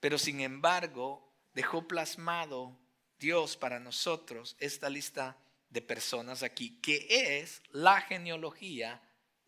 Pero 0.00 0.18
sin 0.18 0.40
embargo, 0.40 1.30
dejó 1.52 1.86
plasmado 1.86 2.78
Dios 3.18 3.56
para 3.56 3.80
nosotros 3.80 4.56
esta 4.60 4.88
lista 4.88 5.36
de 5.68 5.82
personas 5.82 6.42
aquí, 6.42 6.78
que 6.80 7.38
es 7.38 7.62
la 7.70 8.00
genealogía 8.00 9.00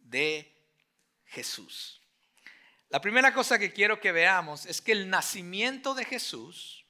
de 0.02 0.54
Jesús. 1.26 2.00
La 2.88 3.00
primera 3.00 3.32
cosa 3.32 3.58
que 3.58 3.72
quiero 3.72 4.00
que 4.00 4.12
veamos 4.12 4.66
es 4.66 4.80
que 4.80 4.92
el 4.92 5.08
nacimiento 5.08 5.94
de 5.94 6.04
Jesús 6.04 6.84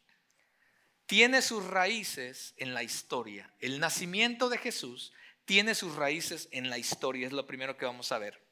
tiene 1.07 1.42
sus 1.42 1.64
raíces 1.64 2.54
en 2.57 2.75
la 2.75 2.83
historia. 2.83 3.52
El 3.61 3.78
nacimiento 3.78 4.49
de 4.49 4.59
Jesús 4.59 5.12
tiene 5.45 5.75
sus 5.75 5.95
raíces 5.95 6.49
en 6.50 6.71
la 6.71 6.78
historia, 6.78 7.26
es 7.26 7.33
lo 7.33 7.47
primero 7.47 7.76
que 7.76 7.85
vamos 7.85 8.12
a 8.12 8.19
ver. 8.19 8.42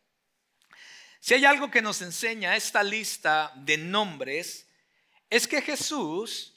Si 1.20 1.34
hay 1.34 1.44
algo 1.44 1.70
que 1.70 1.82
nos 1.82 2.02
enseña 2.02 2.56
esta 2.56 2.82
lista 2.82 3.52
de 3.56 3.78
nombres, 3.78 4.68
es 5.28 5.46
que 5.46 5.62
Jesús 5.62 6.56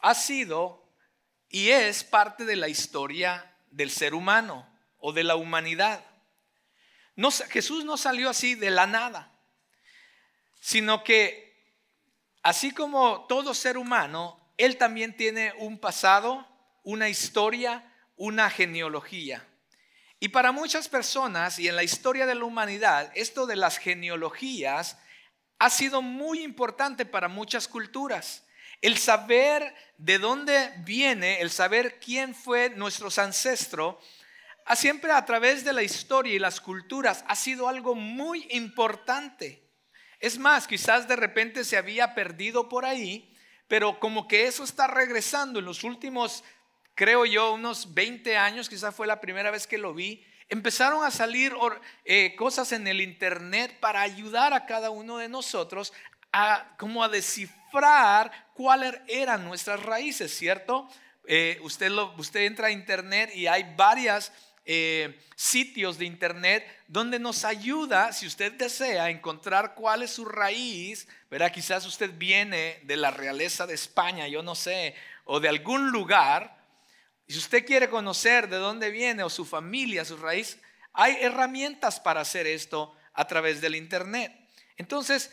ha 0.00 0.14
sido 0.14 0.84
y 1.48 1.70
es 1.70 2.04
parte 2.04 2.44
de 2.44 2.56
la 2.56 2.68
historia 2.68 3.56
del 3.70 3.90
ser 3.90 4.14
humano 4.14 4.68
o 4.98 5.12
de 5.12 5.24
la 5.24 5.36
humanidad. 5.36 6.04
No, 7.16 7.30
Jesús 7.30 7.84
no 7.84 7.96
salió 7.96 8.30
así 8.30 8.54
de 8.54 8.70
la 8.70 8.86
nada, 8.86 9.32
sino 10.60 11.04
que 11.04 11.54
así 12.42 12.72
como 12.72 13.26
todo 13.26 13.54
ser 13.54 13.78
humano, 13.78 14.40
Él 14.56 14.76
también 14.76 15.16
tiene 15.16 15.52
un 15.58 15.78
pasado, 15.78 16.46
una 16.82 17.08
historia, 17.08 17.92
una 18.16 18.50
genealogía. 18.50 19.46
Y 20.18 20.28
para 20.28 20.52
muchas 20.52 20.88
personas 20.88 21.58
y 21.58 21.68
en 21.68 21.76
la 21.76 21.82
historia 21.82 22.26
de 22.26 22.34
la 22.34 22.44
humanidad, 22.44 23.12
esto 23.14 23.46
de 23.46 23.56
las 23.56 23.78
genealogías 23.78 24.96
ha 25.58 25.70
sido 25.70 26.02
muy 26.02 26.42
importante 26.42 27.04
para 27.04 27.28
muchas 27.28 27.68
culturas. 27.68 28.44
El 28.80 28.98
saber 28.98 29.74
de 29.98 30.18
dónde 30.18 30.72
viene, 30.78 31.40
el 31.40 31.50
saber 31.50 32.00
quién 32.00 32.34
fue 32.34 32.70
nuestro 32.70 33.08
ancestro, 33.22 34.00
siempre 34.74 35.12
a 35.12 35.24
través 35.24 35.64
de 35.64 35.72
la 35.72 35.82
historia 35.82 36.34
y 36.34 36.38
las 36.38 36.60
culturas 36.60 37.24
ha 37.28 37.36
sido 37.36 37.68
algo 37.68 37.94
muy 37.94 38.46
importante. 38.50 39.62
Es 40.20 40.38
más, 40.38 40.66
quizás 40.66 41.06
de 41.06 41.16
repente 41.16 41.64
se 41.64 41.76
había 41.76 42.14
perdido 42.14 42.68
por 42.68 42.86
ahí, 42.86 43.36
pero 43.68 44.00
como 44.00 44.26
que 44.26 44.46
eso 44.46 44.64
está 44.64 44.86
regresando 44.86 45.58
en 45.58 45.66
los 45.66 45.84
últimos, 45.84 46.44
creo 46.94 47.26
yo, 47.26 47.52
unos 47.52 47.92
20 47.92 48.36
años, 48.38 48.68
quizás 48.68 48.94
fue 48.94 49.06
la 49.06 49.20
primera 49.20 49.50
vez 49.50 49.66
que 49.66 49.76
lo 49.76 49.92
vi, 49.92 50.24
empezaron 50.48 51.04
a 51.04 51.10
salir 51.10 51.54
eh, 52.04 52.34
cosas 52.36 52.72
en 52.72 52.86
el 52.86 53.00
Internet 53.00 53.78
para 53.80 54.00
ayudar 54.00 54.54
a 54.54 54.66
cada 54.66 54.90
uno 54.90 55.18
de 55.18 55.28
nosotros 55.28 55.92
a, 56.32 56.74
como 56.78 57.04
a 57.04 57.08
descifrar 57.08 58.50
cuáles 58.54 58.94
eran 59.08 59.44
nuestras 59.44 59.82
raíces, 59.82 60.36
¿cierto? 60.36 60.88
Eh, 61.26 61.58
usted, 61.62 61.90
usted 62.18 62.40
entra 62.40 62.66
a 62.66 62.70
internet 62.70 63.30
y 63.34 63.46
hay 63.46 63.74
varias 63.76 64.32
eh, 64.64 65.20
sitios 65.36 65.98
de 65.98 66.06
internet 66.06 66.66
donde 66.88 67.18
nos 67.18 67.44
ayuda, 67.44 68.12
si 68.12 68.26
usted 68.26 68.52
desea, 68.52 69.10
encontrar 69.10 69.74
cuál 69.74 70.02
es 70.02 70.12
su 70.12 70.24
raíz. 70.24 71.06
Verá, 71.30 71.50
quizás 71.52 71.84
usted 71.86 72.10
viene 72.16 72.80
de 72.84 72.96
la 72.96 73.10
realeza 73.10 73.66
de 73.66 73.74
España, 73.74 74.28
yo 74.28 74.42
no 74.42 74.54
sé, 74.54 74.94
o 75.24 75.40
de 75.40 75.48
algún 75.48 75.90
lugar. 75.90 76.56
Si 77.28 77.38
usted 77.38 77.66
quiere 77.66 77.88
conocer 77.88 78.48
de 78.48 78.56
dónde 78.56 78.90
viene 78.90 79.22
o 79.22 79.30
su 79.30 79.44
familia, 79.44 80.04
su 80.04 80.16
raíz, 80.16 80.58
hay 80.92 81.16
herramientas 81.20 82.00
para 82.00 82.20
hacer 82.20 82.46
esto 82.46 82.94
a 83.12 83.26
través 83.26 83.60
del 83.60 83.74
internet. 83.74 84.32
Entonces, 84.76 85.30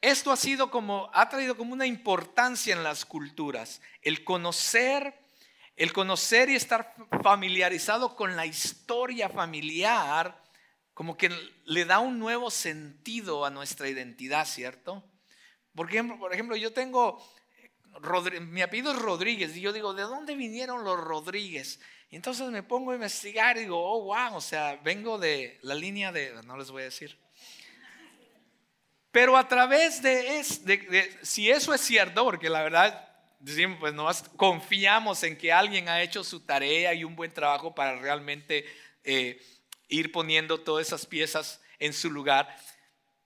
esto 0.00 0.30
ha 0.30 0.36
sido 0.36 0.70
como, 0.70 1.10
ha 1.14 1.28
traído 1.28 1.56
como 1.56 1.72
una 1.72 1.86
importancia 1.86 2.74
en 2.74 2.82
las 2.82 3.04
culturas, 3.04 3.80
el 4.02 4.24
conocer, 4.24 5.14
el 5.76 5.92
conocer 5.92 6.48
y 6.48 6.56
estar 6.56 6.94
familiarizado 7.22 8.16
con 8.16 8.34
la 8.34 8.46
historia 8.46 9.28
familiar, 9.28 10.42
como 10.94 11.16
que 11.16 11.30
le 11.64 11.84
da 11.84 11.98
un 11.98 12.18
nuevo 12.18 12.50
sentido 12.50 13.44
a 13.44 13.50
nuestra 13.50 13.88
identidad, 13.88 14.46
¿cierto? 14.46 15.04
Por 15.74 15.90
ejemplo, 15.90 16.18
por 16.18 16.32
ejemplo 16.32 16.56
yo 16.56 16.72
tengo, 16.72 17.22
mi 18.40 18.62
apellido 18.62 18.92
es 18.92 18.98
Rodríguez 18.98 19.54
y 19.54 19.60
yo 19.60 19.74
digo, 19.74 19.92
¿de 19.92 20.02
dónde 20.02 20.34
vinieron 20.34 20.84
los 20.84 20.98
Rodríguez? 20.98 21.78
Y 22.08 22.16
entonces 22.16 22.48
me 22.48 22.62
pongo 22.62 22.92
a 22.92 22.94
investigar 22.94 23.58
y 23.58 23.60
digo, 23.60 23.78
oh, 23.78 24.04
wow, 24.04 24.36
o 24.36 24.40
sea, 24.40 24.80
vengo 24.82 25.18
de 25.18 25.58
la 25.62 25.74
línea 25.74 26.12
de, 26.12 26.32
no 26.44 26.56
les 26.56 26.70
voy 26.70 26.82
a 26.82 26.86
decir, 26.86 27.18
pero 29.10 29.36
a 29.36 29.48
través 29.48 30.02
de, 30.02 30.38
es, 30.38 30.64
de, 30.64 31.18
si 31.22 31.50
eso 31.50 31.72
es 31.72 31.80
cierto, 31.80 32.22
porque 32.24 32.50
la 32.50 32.62
verdad, 32.62 33.15
decimos, 33.38 33.78
pues 33.80 33.94
no 33.94 34.08
confiamos 34.36 35.22
en 35.22 35.36
que 35.36 35.52
alguien 35.52 35.88
ha 35.88 36.02
hecho 36.02 36.24
su 36.24 36.40
tarea 36.40 36.94
y 36.94 37.04
un 37.04 37.16
buen 37.16 37.32
trabajo 37.32 37.74
para 37.74 37.96
realmente 37.96 38.64
eh, 39.04 39.40
ir 39.88 40.12
poniendo 40.12 40.60
todas 40.60 40.86
esas 40.86 41.06
piezas 41.06 41.60
en 41.78 41.92
su 41.92 42.10
lugar. 42.10 42.56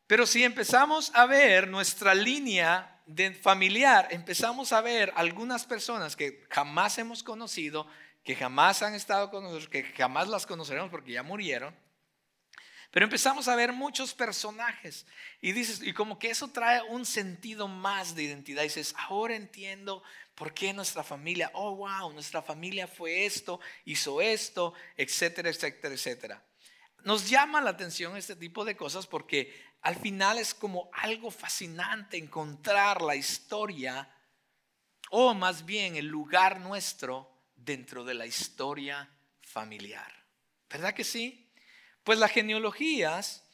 Pero 0.07 0.27
si 0.27 0.43
empezamos 0.43 1.13
a 1.15 1.27
ver 1.27 1.69
nuestra 1.69 2.15
línea 2.15 3.01
de 3.07 3.33
familiar, 3.33 4.09
empezamos 4.11 4.73
a 4.73 4.81
ver 4.81 5.13
algunas 5.17 5.65
personas 5.65 6.17
que 6.17 6.45
jamás 6.51 6.99
hemos 6.99 7.23
conocido, 7.23 7.87
que 8.25 8.37
jamás 8.37 8.83
han 8.83 8.95
estado 8.95 9.31
con 9.31 9.45
nosotros, 9.45 9.69
que 9.69 9.85
jamás 9.85 10.29
las 10.29 10.47
conoceremos 10.47 10.91
porque 10.91 11.13
ya 11.13 11.23
murieron 11.23 11.75
pero 12.91 13.05
empezamos 13.05 13.47
a 13.47 13.55
ver 13.55 13.73
muchos 13.73 14.15
personajes 14.15 15.07
y 15.41 15.53
dices, 15.53 15.81
y 15.83 15.93
como 15.93 16.19
que 16.19 16.31
eso 16.31 16.49
trae 16.49 16.83
un 16.83 17.07
sentido 17.07 17.69
más 17.69 18.15
de 18.17 18.25
identidad. 18.25 18.63
Y 18.63 18.67
dices, 18.67 18.95
ahora 18.99 19.37
entiendo 19.37 20.03
por 20.35 20.53
qué 20.53 20.73
nuestra 20.73 21.05
familia, 21.05 21.51
oh 21.55 21.77
wow, 21.77 22.13
nuestra 22.13 22.43
familia 22.43 22.89
fue 22.89 23.27
esto, 23.27 23.61
hizo 23.85 24.21
esto, 24.21 24.75
etcétera, 24.97 25.51
etcétera, 25.51 25.95
etcétera. 25.95 26.45
Nos 27.05 27.31
llama 27.31 27.61
la 27.61 27.71
atención 27.71 28.17
este 28.17 28.35
tipo 28.35 28.65
de 28.65 28.77
cosas 28.77 29.07
porque 29.07 29.55
al 29.83 29.97
final 29.97 30.39
es 30.39 30.53
como 30.53 30.91
algo 30.93 31.31
fascinante 31.31 32.17
encontrar 32.17 33.03
la 33.03 33.15
historia 33.15 34.13
o 35.11 35.33
más 35.33 35.65
bien 35.65 35.97
el 35.97 36.07
lugar 36.07 36.61
nuestro 36.61 37.31
dentro 37.55 38.05
de 38.05 38.15
la 38.15 38.27
historia 38.27 39.09
familiar. 39.41 40.13
¿Verdad 40.69 40.95
que 40.95 41.05
sí? 41.05 41.50
Pues 42.11 42.19
las 42.19 42.33
genealogías 42.33 43.45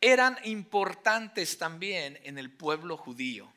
eran 0.00 0.38
importantes 0.44 1.58
también 1.58 2.20
en 2.22 2.38
el 2.38 2.48
pueblo 2.48 2.96
judío. 2.96 3.52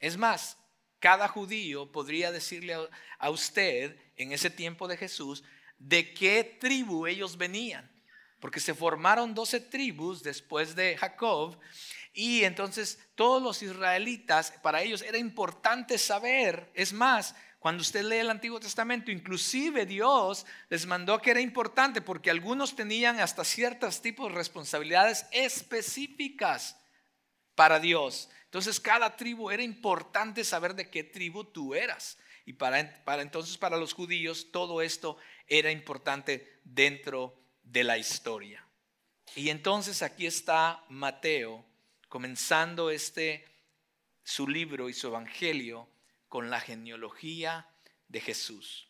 Es 0.00 0.16
más, 0.16 0.58
cada 0.98 1.28
judío 1.28 1.92
podría 1.92 2.32
decirle 2.32 2.74
a 3.20 3.30
usted 3.30 3.96
en 4.16 4.32
ese 4.32 4.50
tiempo 4.50 4.88
de 4.88 4.96
Jesús 4.96 5.44
de 5.78 6.12
qué 6.12 6.42
tribu 6.42 7.06
ellos 7.06 7.36
venían, 7.36 7.88
porque 8.40 8.58
se 8.58 8.74
formaron 8.74 9.32
doce 9.32 9.60
tribus 9.60 10.24
después 10.24 10.74
de 10.74 10.96
Jacob 10.96 11.56
y 12.12 12.42
entonces 12.42 12.98
todos 13.14 13.40
los 13.40 13.62
israelitas, 13.62 14.54
para 14.60 14.82
ellos 14.82 15.02
era 15.02 15.18
importante 15.18 15.98
saber, 15.98 16.68
es 16.74 16.92
más, 16.92 17.36
cuando 17.58 17.82
usted 17.82 18.04
lee 18.04 18.18
el 18.18 18.30
Antiguo 18.30 18.60
Testamento, 18.60 19.10
inclusive 19.10 19.84
Dios 19.84 20.46
les 20.68 20.86
mandó 20.86 21.20
que 21.20 21.32
era 21.32 21.40
importante 21.40 22.00
porque 22.00 22.30
algunos 22.30 22.76
tenían 22.76 23.18
hasta 23.18 23.44
ciertos 23.44 24.00
tipos 24.00 24.28
de 24.28 24.36
responsabilidades 24.36 25.26
específicas 25.32 26.78
para 27.56 27.80
Dios. 27.80 28.30
Entonces 28.44 28.78
cada 28.78 29.16
tribu 29.16 29.50
era 29.50 29.62
importante 29.62 30.44
saber 30.44 30.74
de 30.74 30.88
qué 30.88 31.02
tribu 31.02 31.44
tú 31.44 31.74
eras. 31.74 32.16
Y 32.46 32.52
para, 32.52 33.02
para 33.04 33.22
entonces 33.22 33.58
para 33.58 33.76
los 33.76 33.92
judíos 33.92 34.52
todo 34.52 34.80
esto 34.80 35.18
era 35.48 35.72
importante 35.72 36.60
dentro 36.62 37.34
de 37.62 37.82
la 37.82 37.98
historia. 37.98 38.64
Y 39.34 39.50
entonces 39.50 40.02
aquí 40.02 40.26
está 40.26 40.84
Mateo 40.88 41.64
comenzando 42.08 42.90
este 42.90 43.44
su 44.22 44.46
libro 44.46 44.88
y 44.88 44.94
su 44.94 45.08
evangelio 45.08 45.88
con 46.28 46.50
la 46.50 46.60
genealogía 46.60 47.68
de 48.08 48.20
Jesús. 48.20 48.88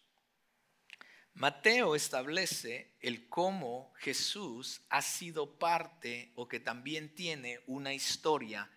Mateo 1.34 1.94
establece 1.94 2.96
el 3.00 3.28
cómo 3.28 3.92
Jesús 3.98 4.80
ha 4.88 5.02
sido 5.02 5.58
parte 5.58 6.32
o 6.34 6.48
que 6.48 6.58
también 6.58 7.14
tiene 7.14 7.60
una 7.66 7.94
historia 7.94 8.68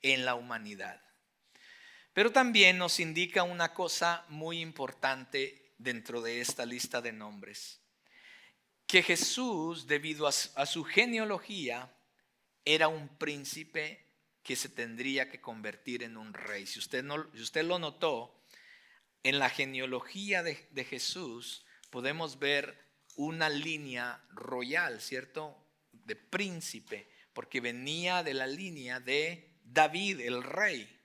en 0.00 0.24
la 0.24 0.34
humanidad. 0.34 1.02
Pero 2.14 2.32
también 2.32 2.78
nos 2.78 3.00
indica 3.00 3.42
una 3.42 3.74
cosa 3.74 4.24
muy 4.28 4.60
importante 4.60 5.74
dentro 5.76 6.22
de 6.22 6.40
esta 6.40 6.64
lista 6.64 7.02
de 7.02 7.12
nombres, 7.12 7.82
que 8.86 9.02
Jesús, 9.02 9.86
debido 9.86 10.26
a 10.26 10.32
su 10.66 10.84
genealogía, 10.84 11.92
era 12.64 12.88
un 12.88 13.08
príncipe 13.18 14.05
que 14.46 14.54
se 14.54 14.68
tendría 14.68 15.28
que 15.28 15.40
convertir 15.40 16.04
en 16.04 16.16
un 16.16 16.32
rey. 16.32 16.66
Si 16.66 16.78
usted, 16.78 17.02
no, 17.02 17.26
si 17.34 17.42
usted 17.42 17.64
lo 17.64 17.80
notó, 17.80 18.32
en 19.24 19.40
la 19.40 19.50
genealogía 19.50 20.44
de, 20.44 20.68
de 20.70 20.84
Jesús 20.84 21.66
podemos 21.90 22.38
ver 22.38 22.78
una 23.16 23.48
línea 23.48 24.24
royal, 24.30 25.00
¿cierto? 25.00 25.60
De 25.90 26.14
príncipe, 26.14 27.10
porque 27.32 27.60
venía 27.60 28.22
de 28.22 28.34
la 28.34 28.46
línea 28.46 29.00
de 29.00 29.58
David, 29.64 30.20
el 30.20 30.44
rey. 30.44 30.96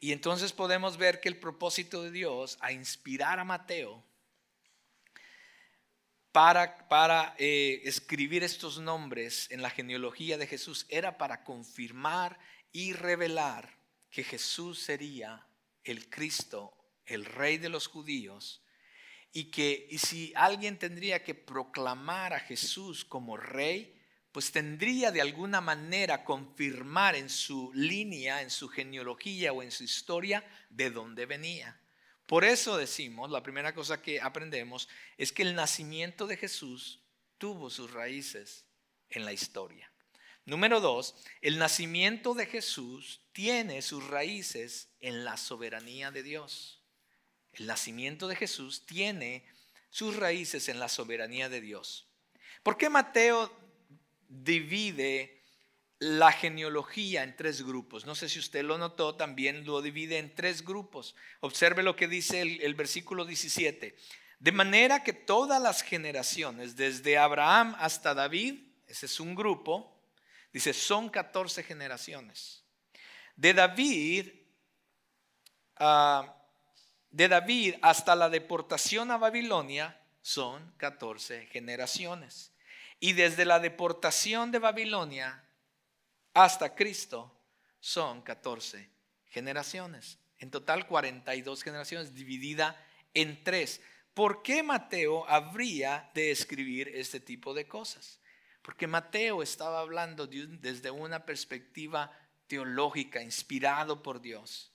Y 0.00 0.10
entonces 0.10 0.52
podemos 0.52 0.96
ver 0.96 1.20
que 1.20 1.28
el 1.28 1.38
propósito 1.38 2.02
de 2.02 2.10
Dios 2.10 2.58
a 2.60 2.72
inspirar 2.72 3.38
a 3.38 3.44
Mateo 3.44 4.04
para, 6.32 6.88
para 6.88 7.36
eh, 7.38 7.82
escribir 7.84 8.42
estos 8.42 8.80
nombres 8.80 9.48
en 9.52 9.62
la 9.62 9.70
genealogía 9.70 10.36
de 10.38 10.48
Jesús 10.48 10.86
era 10.88 11.16
para 11.16 11.44
confirmar 11.44 12.36
y 12.74 12.92
revelar 12.92 13.72
que 14.10 14.24
Jesús 14.24 14.80
sería 14.80 15.46
el 15.84 16.10
Cristo, 16.10 16.76
el 17.06 17.24
rey 17.24 17.56
de 17.56 17.68
los 17.68 17.86
judíos, 17.86 18.62
y 19.32 19.44
que 19.44 19.86
y 19.90 19.98
si 19.98 20.32
alguien 20.34 20.76
tendría 20.78 21.22
que 21.22 21.36
proclamar 21.36 22.32
a 22.32 22.40
Jesús 22.40 23.04
como 23.04 23.36
rey, 23.36 23.94
pues 24.32 24.50
tendría 24.50 25.12
de 25.12 25.20
alguna 25.20 25.60
manera 25.60 26.24
confirmar 26.24 27.14
en 27.14 27.30
su 27.30 27.72
línea, 27.74 28.42
en 28.42 28.50
su 28.50 28.68
genealogía 28.68 29.52
o 29.52 29.62
en 29.62 29.70
su 29.70 29.84
historia 29.84 30.44
de 30.68 30.90
dónde 30.90 31.26
venía. 31.26 31.80
Por 32.26 32.44
eso 32.44 32.76
decimos, 32.76 33.30
la 33.30 33.44
primera 33.44 33.72
cosa 33.72 34.02
que 34.02 34.20
aprendemos 34.20 34.88
es 35.16 35.30
que 35.30 35.42
el 35.42 35.54
nacimiento 35.54 36.26
de 36.26 36.36
Jesús 36.36 37.00
tuvo 37.38 37.70
sus 37.70 37.92
raíces 37.92 38.64
en 39.10 39.24
la 39.24 39.32
historia. 39.32 39.93
Número 40.46 40.80
dos, 40.80 41.14
el 41.40 41.58
nacimiento 41.58 42.34
de 42.34 42.46
Jesús 42.46 43.20
tiene 43.32 43.80
sus 43.82 44.06
raíces 44.06 44.90
en 45.00 45.24
la 45.24 45.36
soberanía 45.36 46.10
de 46.10 46.22
Dios. 46.22 46.82
El 47.52 47.66
nacimiento 47.66 48.28
de 48.28 48.36
Jesús 48.36 48.84
tiene 48.84 49.46
sus 49.90 50.16
raíces 50.16 50.68
en 50.68 50.78
la 50.78 50.88
soberanía 50.88 51.48
de 51.48 51.60
Dios. 51.60 52.08
¿Por 52.62 52.76
qué 52.76 52.90
Mateo 52.90 53.50
divide 54.28 55.44
la 55.98 56.32
genealogía 56.32 57.22
en 57.22 57.36
tres 57.36 57.62
grupos. 57.62 58.04
No 58.04 58.14
sé 58.14 58.28
si 58.28 58.38
usted 58.38 58.64
lo 58.64 58.76
notó, 58.78 59.14
también 59.14 59.64
lo 59.64 59.80
divide 59.80 60.18
en 60.18 60.34
tres 60.34 60.62
grupos. 60.62 61.14
Observe 61.40 61.82
lo 61.82 61.96
que 61.96 62.08
dice 62.08 62.42
el, 62.42 62.74
versículo 62.74 63.24
17. 63.24 63.96
De 64.38 64.52
manera 64.52 65.02
que 65.02 65.12
todas 65.12 65.62
las 65.62 65.82
generaciones, 65.82 66.76
desde 66.76 67.16
Abraham 67.16 67.74
hasta 67.78 68.12
David, 68.12 68.60
ese 68.86 69.06
es 69.06 69.20
un 69.20 69.34
grupo, 69.34 69.93
dice, 70.54 70.72
son 70.72 71.10
14 71.10 71.62
generaciones. 71.64 72.64
De 73.36 73.52
David, 73.52 74.30
ah, 75.76 76.34
de 77.10 77.28
David 77.28 77.74
hasta 77.82 78.14
la 78.14 78.30
deportación 78.30 79.10
a 79.10 79.18
Babilonia, 79.18 80.00
son 80.22 80.72
14 80.78 81.46
generaciones. 81.48 82.52
Y 83.00 83.12
desde 83.12 83.44
la 83.44 83.58
deportación 83.58 84.50
de 84.50 84.60
Babilonia 84.60 85.44
hasta 86.32 86.74
Cristo 86.74 87.36
son 87.80 88.22
14 88.22 88.88
generaciones. 89.26 90.18
En 90.38 90.50
total 90.50 90.86
42 90.86 91.62
generaciones 91.62 92.14
dividida 92.14 92.80
en 93.12 93.42
tres. 93.44 93.82
¿Por 94.14 94.42
qué 94.42 94.62
Mateo 94.62 95.28
habría 95.28 96.10
de 96.14 96.30
escribir 96.30 96.88
este 96.94 97.18
tipo 97.20 97.52
de 97.52 97.66
cosas? 97.66 98.20
Porque 98.64 98.86
Mateo 98.86 99.42
estaba 99.42 99.80
hablando 99.80 100.26
desde 100.26 100.90
una 100.90 101.26
perspectiva 101.26 102.10
teológica, 102.46 103.22
inspirado 103.22 104.02
por 104.02 104.22
Dios. 104.22 104.72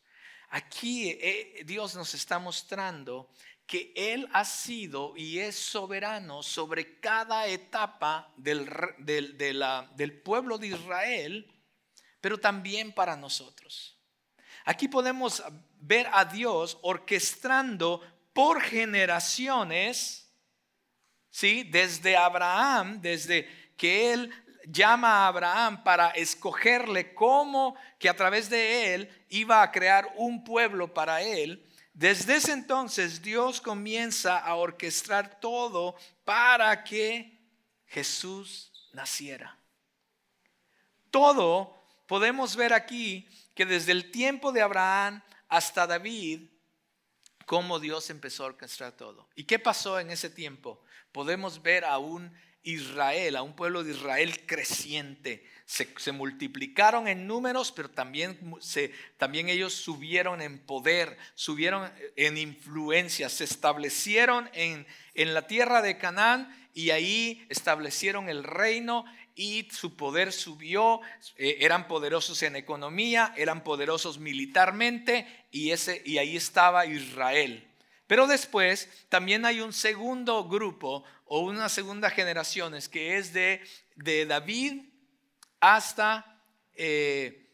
Aquí 0.50 1.10
eh, 1.10 1.64
Dios 1.66 1.96
nos 1.96 2.14
está 2.14 2.38
mostrando 2.38 3.32
que 3.66 3.92
Él 3.96 4.30
ha 4.32 4.46
sido 4.46 5.18
y 5.18 5.40
es 5.40 5.56
soberano 5.56 6.44
sobre 6.44 7.00
cada 7.00 7.48
etapa 7.48 8.32
del, 8.38 8.70
del, 9.00 10.22
pueblo 10.22 10.60
de 10.60 10.68
Israel, 10.68 11.52
pero 12.22 12.38
también 12.38 12.94
para 12.94 13.16
nosotros. 13.16 13.98
Aquí 14.66 14.88
podemos 14.88 15.44
ver 15.80 16.08
a 16.14 16.26
Dios 16.26 16.78
orquestando 16.84 18.04
por 18.34 18.62
generaciones, 18.62 20.32
¿sí? 21.32 21.64
desde 21.64 22.16
Abraham, 22.16 23.02
desde 23.02 23.69
que 23.80 24.14
Él 24.14 24.32
llama 24.72 25.10
a 25.10 25.28
Abraham 25.28 25.84
para 25.84 26.10
escogerle 26.10 27.14
cómo 27.16 27.76
que 27.98 28.10
a 28.10 28.16
través 28.16 28.50
de 28.50 28.94
él 28.94 29.26
iba 29.30 29.62
a 29.62 29.72
crear 29.72 30.14
un 30.16 30.44
pueblo 30.44 30.94
para 30.94 31.22
él, 31.22 31.66
desde 31.94 32.36
ese 32.36 32.54
entonces 32.54 33.22
Dios 33.22 33.62
comienza 33.62 34.38
a 34.38 34.56
orquestar 34.56 35.40
todo 35.40 35.96
para 36.24 36.84
que 36.84 37.40
Jesús 37.88 38.72
naciera. 38.94 39.58
Todo 41.10 41.84
podemos 42.06 42.56
ver 42.56 42.74
aquí 42.74 43.28
que 43.56 43.66
desde 43.66 43.92
el 43.92 44.12
tiempo 44.12 44.52
de 44.52 44.62
Abraham 44.62 45.24
hasta 45.48 45.88
David, 45.88 46.48
cómo 47.46 47.80
Dios 47.80 48.10
empezó 48.12 48.44
a 48.44 48.48
orquestar 48.48 48.92
todo. 48.92 49.28
¿Y 49.36 49.46
qué 49.46 49.58
pasó 49.58 50.00
en 50.00 50.12
ese 50.12 50.30
tiempo? 50.30 50.84
Podemos 51.12 51.64
ver 51.64 51.84
a 51.84 51.98
un 51.98 52.32
Israel, 52.72 53.36
a 53.36 53.42
un 53.42 53.56
pueblo 53.56 53.84
de 53.84 53.92
Israel 53.92 54.46
creciente. 54.46 55.46
Se, 55.66 56.12
multiplicaron 56.12 57.08
en 57.08 57.28
números, 57.28 57.72
pero 57.72 57.90
también, 57.90 58.56
se, 58.60 58.92
también 59.18 59.50
ellos 59.50 59.74
subieron 59.74 60.42
en 60.42 60.58
poder, 60.58 61.16
subieron 61.36 61.92
en 62.16 62.38
influencia, 62.38 63.30
se 63.30 63.44
establecieron 63.44 64.50
en, 64.54 64.88
en 65.14 65.34
la 65.36 65.46
tierra 65.46 65.84
de 65.84 66.00
Canaán 66.00 66.52
y 66.74 66.90
ahí 66.90 67.46
establecieron 67.50 68.30
el 68.30 68.44
reino 68.44 69.06
y 69.40 69.70
su 69.72 69.96
poder 69.96 70.34
subió, 70.34 71.00
eh, 71.38 71.60
eran 71.62 71.88
poderosos 71.88 72.44
en 72.44 72.58
economía, 72.58 73.34
eran 73.38 73.64
poderosos 73.64 74.20
militarmente 74.20 75.26
y, 75.50 75.72
ese, 75.72 76.02
y 76.06 76.18
ahí 76.18 76.36
estaba 76.36 76.86
Israel. 76.86 77.66
Pero 78.06 78.28
después 78.28 78.90
también 79.08 79.46
hay 79.46 79.62
un 79.62 79.72
segundo 79.72 80.44
grupo 80.50 81.06
o 81.30 81.42
una 81.42 81.70
segunda 81.70 82.10
generación 82.10 82.74
que 82.92 83.18
es 83.18 83.34
de, 83.34 83.62
de 83.96 84.26
David 84.26 84.82
hasta, 85.60 86.42
eh, 86.74 87.52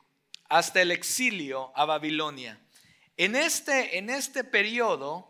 hasta 0.48 0.82
el 0.82 0.92
exilio 0.92 1.74
a 1.76 1.84
Babilonia. 1.84 2.58
En 3.18 3.36
este, 3.36 3.98
en 3.98 4.10
este 4.10 4.46
periodo 4.46 5.28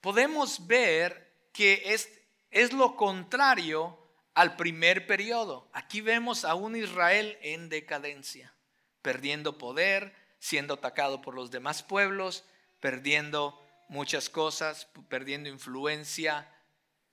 podemos 0.00 0.68
ver 0.68 1.34
que 1.52 1.82
es, 1.86 2.08
es 2.52 2.72
lo 2.72 2.94
contrario 2.94 3.98
al 4.34 4.54
primer 4.54 5.08
periodo. 5.08 5.68
Aquí 5.72 6.00
vemos 6.00 6.44
a 6.44 6.54
un 6.54 6.76
Israel 6.76 7.36
en 7.42 7.68
decadencia, 7.68 8.54
perdiendo 9.02 9.58
poder, 9.58 10.14
siendo 10.38 10.74
atacado 10.74 11.20
por 11.20 11.34
los 11.34 11.50
demás 11.50 11.82
pueblos, 11.82 12.44
perdiendo 12.78 13.60
muchas 13.88 14.30
cosas, 14.30 14.86
perdiendo 15.08 15.48
influencia, 15.48 16.48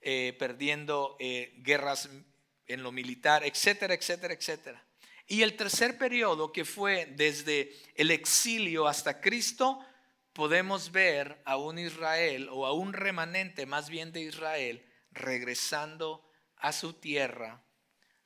eh, 0.00 0.34
perdiendo 0.38 1.16
eh, 1.18 1.54
guerras 1.58 2.08
en 2.66 2.82
lo 2.82 2.92
militar, 2.92 3.44
etcétera, 3.44 3.94
etcétera, 3.94 4.34
etcétera. 4.34 4.84
Y 5.26 5.42
el 5.42 5.56
tercer 5.56 5.98
periodo, 5.98 6.52
que 6.52 6.64
fue 6.64 7.06
desde 7.16 7.72
el 7.94 8.10
exilio 8.10 8.86
hasta 8.86 9.20
Cristo, 9.20 9.80
podemos 10.32 10.92
ver 10.92 11.40
a 11.44 11.56
un 11.56 11.78
Israel 11.78 12.48
o 12.52 12.66
a 12.66 12.72
un 12.72 12.92
remanente 12.92 13.66
más 13.66 13.88
bien 13.88 14.12
de 14.12 14.20
Israel 14.20 14.86
regresando 15.10 16.28
a 16.58 16.72
su 16.72 16.92
tierra, 16.92 17.64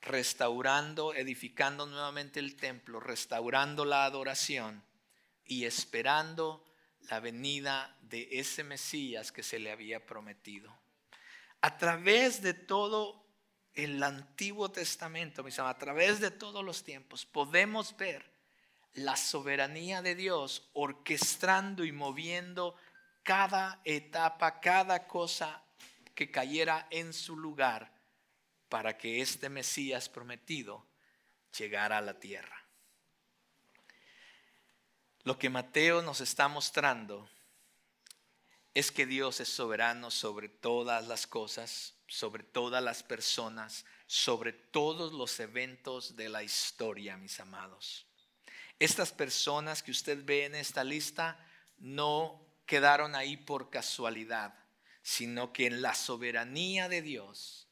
restaurando, 0.01 1.13
edificando 1.13 1.85
nuevamente 1.85 2.39
el 2.39 2.55
templo, 2.55 2.99
restaurando 2.99 3.85
la 3.85 4.05
adoración 4.05 4.83
y 5.45 5.65
esperando 5.65 6.65
la 7.09 7.19
venida 7.19 7.97
de 8.01 8.27
ese 8.31 8.63
Mesías 8.63 9.31
que 9.31 9.43
se 9.43 9.59
le 9.59 9.71
había 9.71 10.05
prometido. 10.05 10.80
A 11.61 11.77
través 11.77 12.41
de 12.41 12.53
todo 12.53 13.23
el 13.73 14.01
Antiguo 14.03 14.69
Testamento, 14.71 15.43
mis 15.43 15.59
a 15.59 15.77
través 15.77 16.19
de 16.19 16.31
todos 16.31 16.63
los 16.65 16.83
tiempos, 16.83 17.25
podemos 17.25 17.95
ver 17.95 18.29
la 18.93 19.15
soberanía 19.15 20.01
de 20.01 20.15
Dios 20.15 20.69
orquestando 20.73 21.85
y 21.85 21.91
moviendo 21.91 22.75
cada 23.23 23.79
etapa, 23.85 24.59
cada 24.59 25.07
cosa 25.07 25.63
que 26.15 26.31
cayera 26.31 26.87
en 26.89 27.13
su 27.13 27.37
lugar 27.37 27.93
para 28.67 28.97
que 28.97 29.21
este 29.21 29.49
Mesías 29.49 30.09
prometido 30.09 30.85
llegara 31.57 31.97
a 31.97 32.01
la 32.01 32.19
tierra. 32.19 32.57
Lo 35.23 35.37
que 35.37 35.49
Mateo 35.49 36.01
nos 36.01 36.19
está 36.19 36.47
mostrando 36.47 37.29
es 38.73 38.91
que 38.91 39.05
Dios 39.05 39.39
es 39.39 39.49
soberano 39.49 40.11
sobre 40.11 40.47
todas 40.47 41.07
las 41.07 41.27
cosas, 41.27 41.95
sobre 42.07 42.43
todas 42.43 42.83
las 42.83 43.03
personas, 43.03 43.85
sobre 44.07 44.53
todos 44.53 45.13
los 45.13 45.39
eventos 45.39 46.15
de 46.15 46.29
la 46.29 46.43
historia, 46.43 47.17
mis 47.17 47.39
amados. 47.39 48.05
Estas 48.79 49.11
personas 49.11 49.83
que 49.83 49.91
usted 49.91 50.23
ve 50.23 50.45
en 50.45 50.55
esta 50.55 50.83
lista 50.83 51.37
no 51.77 52.45
quedaron 52.65 53.15
ahí 53.15 53.37
por 53.37 53.69
casualidad, 53.69 54.53
sino 55.01 55.51
que 55.51 55.67
en 55.67 55.81
la 55.81 55.93
soberanía 55.93 56.87
de 56.87 57.01
Dios, 57.01 57.67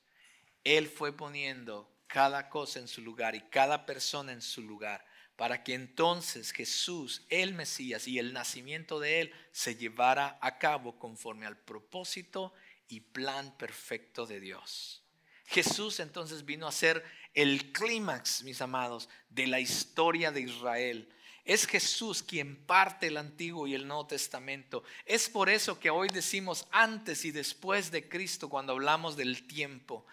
Él 0.64 0.90
fue 0.90 1.16
poniendo 1.16 1.90
cada 2.08 2.50
cosa 2.50 2.80
en 2.80 2.88
su 2.88 3.02
lugar 3.02 3.36
y 3.36 3.42
cada 3.50 3.86
persona 3.86 4.34
en 4.34 4.42
su 4.42 4.62
lugar 4.62 5.06
para 5.40 5.64
que 5.64 5.74
entonces 5.74 6.52
Jesús, 6.52 7.26
el 7.30 7.54
Mesías 7.54 8.10
y 8.10 8.20
el 8.20 8.34
nacimiento 8.34 9.00
de 9.00 9.22
él 9.22 9.34
se 9.54 9.78
llevara 9.78 10.38
a 10.42 10.58
cabo 10.58 11.00
conforme 11.00 11.46
al 11.46 11.58
propósito 11.58 12.54
y 12.90 13.00
plan 13.00 13.58
perfecto 13.58 14.26
de 14.26 14.42
Dios. 14.42 15.02
Jesús 15.46 16.02
entonces 16.02 16.44
vino 16.44 16.68
a 16.68 16.74
ser 16.74 17.06
el 17.34 17.72
clímax, 17.72 18.44
mis 18.44 18.60
amados, 18.60 19.08
de 19.30 19.48
la 19.48 19.62
historia 19.62 20.34
de 20.34 20.42
Israel. 20.42 21.08
Es 21.46 21.66
Jesús 21.66 22.22
quien 22.22 22.66
parte 22.66 23.08
el 23.08 23.16
Antiguo 23.16 23.66
y 23.66 23.76
el 23.76 23.88
Nuevo 23.88 24.08
Testamento. 24.08 24.84
Es 25.06 25.30
por 25.30 25.48
eso 25.48 25.80
que 25.80 25.90
hoy 25.90 26.10
decimos 26.10 26.68
antes 26.70 27.24
y 27.24 27.32
después 27.32 27.92
de 27.92 28.10
Cristo 28.10 28.50
cuando 28.50 28.74
hablamos 28.74 29.16
del 29.16 29.48
tiempo. 29.48 30.06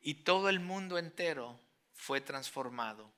Y 0.00 0.24
todo 0.24 0.48
el 0.48 0.58
mundo 0.58 0.98
entero 0.98 1.60
fue 1.92 2.20
transformado 2.20 3.14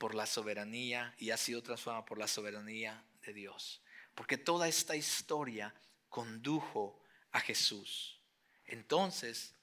por 0.00 0.14
la 0.14 0.24
soberanía 0.24 1.14
y 1.18 1.28
ha 1.28 1.36
sido 1.36 1.62
transformado 1.62 2.06
por 2.06 2.16
la 2.16 2.26
soberanía 2.26 3.04
de 3.20 3.34
Dios. 3.34 3.82
Porque 4.14 4.38
toda 4.38 4.66
esta 4.66 4.96
historia 4.96 5.74
condujo 6.08 6.98
a 7.32 7.40
Jesús. 7.40 8.18
Entonces, 8.64 9.54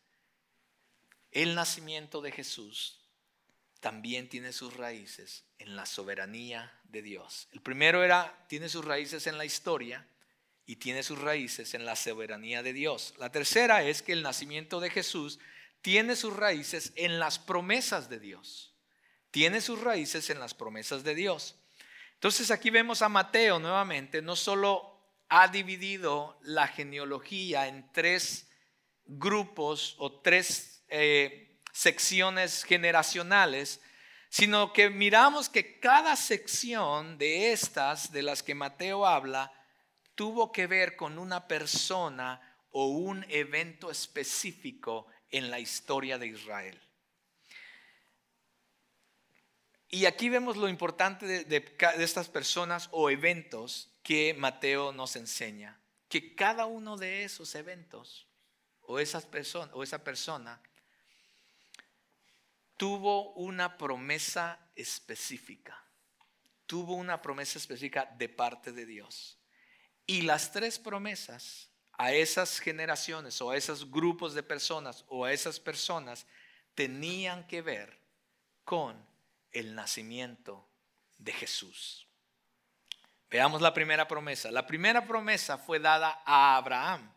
el 1.31 1.55
nacimiento 1.55 2.21
de 2.21 2.31
Jesús 2.31 3.01
también 3.79 4.29
tiene 4.29 4.53
sus 4.53 4.77
raíces 4.77 5.43
en 5.57 5.75
la 5.75 5.87
soberanía 5.87 6.71
de 6.83 7.01
Dios. 7.01 7.47
El 7.51 7.61
primero 7.61 8.03
era, 8.03 8.45
tiene 8.47 8.69
sus 8.69 8.85
raíces 8.85 9.25
en 9.25 9.39
la 9.39 9.45
historia 9.45 10.07
y 10.67 10.75
tiene 10.75 11.01
sus 11.01 11.17
raíces 11.17 11.73
en 11.73 11.83
la 11.83 11.95
soberanía 11.95 12.61
de 12.61 12.73
Dios. 12.73 13.15
La 13.17 13.31
tercera 13.31 13.83
es 13.83 14.03
que 14.03 14.13
el 14.13 14.21
nacimiento 14.21 14.79
de 14.81 14.91
Jesús 14.91 15.39
tiene 15.81 16.15
sus 16.15 16.35
raíces 16.35 16.93
en 16.95 17.17
las 17.17 17.39
promesas 17.39 18.07
de 18.07 18.19
Dios 18.19 18.76
tiene 19.31 19.61
sus 19.61 19.81
raíces 19.81 20.29
en 20.29 20.39
las 20.39 20.53
promesas 20.53 21.03
de 21.03 21.15
Dios. 21.15 21.55
Entonces 22.13 22.49
aquí 22.51 22.69
vemos 22.69 23.01
a 23.01 23.09
Mateo 23.09 23.59
nuevamente, 23.59 24.21
no 24.21 24.35
solo 24.35 24.97
ha 25.29 25.47
dividido 25.47 26.39
la 26.41 26.67
genealogía 26.67 27.67
en 27.67 27.91
tres 27.91 28.49
grupos 29.05 29.95
o 29.99 30.21
tres 30.21 30.83
eh, 30.89 31.59
secciones 31.71 32.63
generacionales, 32.63 33.81
sino 34.29 34.73
que 34.73 34.89
miramos 34.89 35.49
que 35.49 35.79
cada 35.79 36.15
sección 36.15 37.17
de 37.17 37.51
estas 37.51 38.11
de 38.11 38.23
las 38.23 38.43
que 38.43 38.55
Mateo 38.55 39.05
habla 39.05 39.51
tuvo 40.15 40.51
que 40.51 40.67
ver 40.67 40.95
con 40.95 41.19
una 41.19 41.47
persona 41.47 42.41
o 42.71 42.87
un 42.87 43.25
evento 43.29 43.91
específico 43.91 45.07
en 45.29 45.51
la 45.51 45.59
historia 45.59 46.17
de 46.17 46.27
Israel. 46.27 46.86
Y 49.89 50.05
aquí 50.05 50.29
vemos 50.29 50.57
lo 50.57 50.67
importante 50.67 51.45
de, 51.45 51.75
estas 51.97 52.27
personas 52.27 52.89
o 52.91 53.09
eventos 53.09 53.89
que 54.03 54.33
Mateo 54.33 54.91
nos 54.91 55.15
enseña. 55.15 55.79
Que 56.09 56.35
cada 56.35 56.65
uno 56.65 56.97
de 56.97 57.23
esos 57.23 57.55
eventos 57.55 58.27
o, 58.81 58.99
esas 58.99 59.25
personas, 59.25 59.69
o 59.73 59.83
esa 59.83 60.03
persona 60.03 60.61
tuvo 62.75 63.33
una 63.33 63.77
promesa 63.77 64.59
específica. 64.75 65.83
Tuvo 66.65 66.95
una 66.95 67.21
promesa 67.21 67.57
específica 67.57 68.05
de 68.17 68.29
parte 68.29 68.71
de 68.73 68.85
Dios. 68.85 69.37
Y 70.05 70.21
las 70.21 70.51
tres 70.51 70.79
promesas 70.79 71.69
a 71.93 72.13
esas 72.13 72.59
generaciones 72.59 73.41
o 73.41 73.51
a 73.51 73.57
esos 73.57 73.89
grupos 73.89 74.33
de 74.33 74.43
personas 74.43 75.03
o 75.07 75.25
a 75.25 75.33
esas 75.33 75.59
personas 75.59 76.25
tenían 76.75 77.47
que 77.47 77.61
ver 77.61 77.99
con 78.63 79.03
el 79.59 79.75
nacimiento 79.75 80.69
de 81.17 81.33
Jesús. 81.33 82.07
Veamos 83.29 83.61
la 83.61 83.73
primera 83.73 84.07
promesa. 84.07 84.51
La 84.51 84.67
primera 84.67 85.05
promesa 85.05 85.57
fue 85.57 85.79
dada 85.79 86.21
a 86.25 86.55
Abraham, 86.57 87.13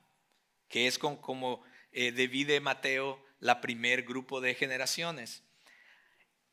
que 0.69 0.87
es 0.87 0.99
como 0.99 1.63
eh, 1.93 2.13
divide 2.13 2.61
Mateo 2.61 3.23
la 3.39 3.61
primer 3.61 4.03
grupo 4.03 4.41
de 4.41 4.55
generaciones. 4.55 5.43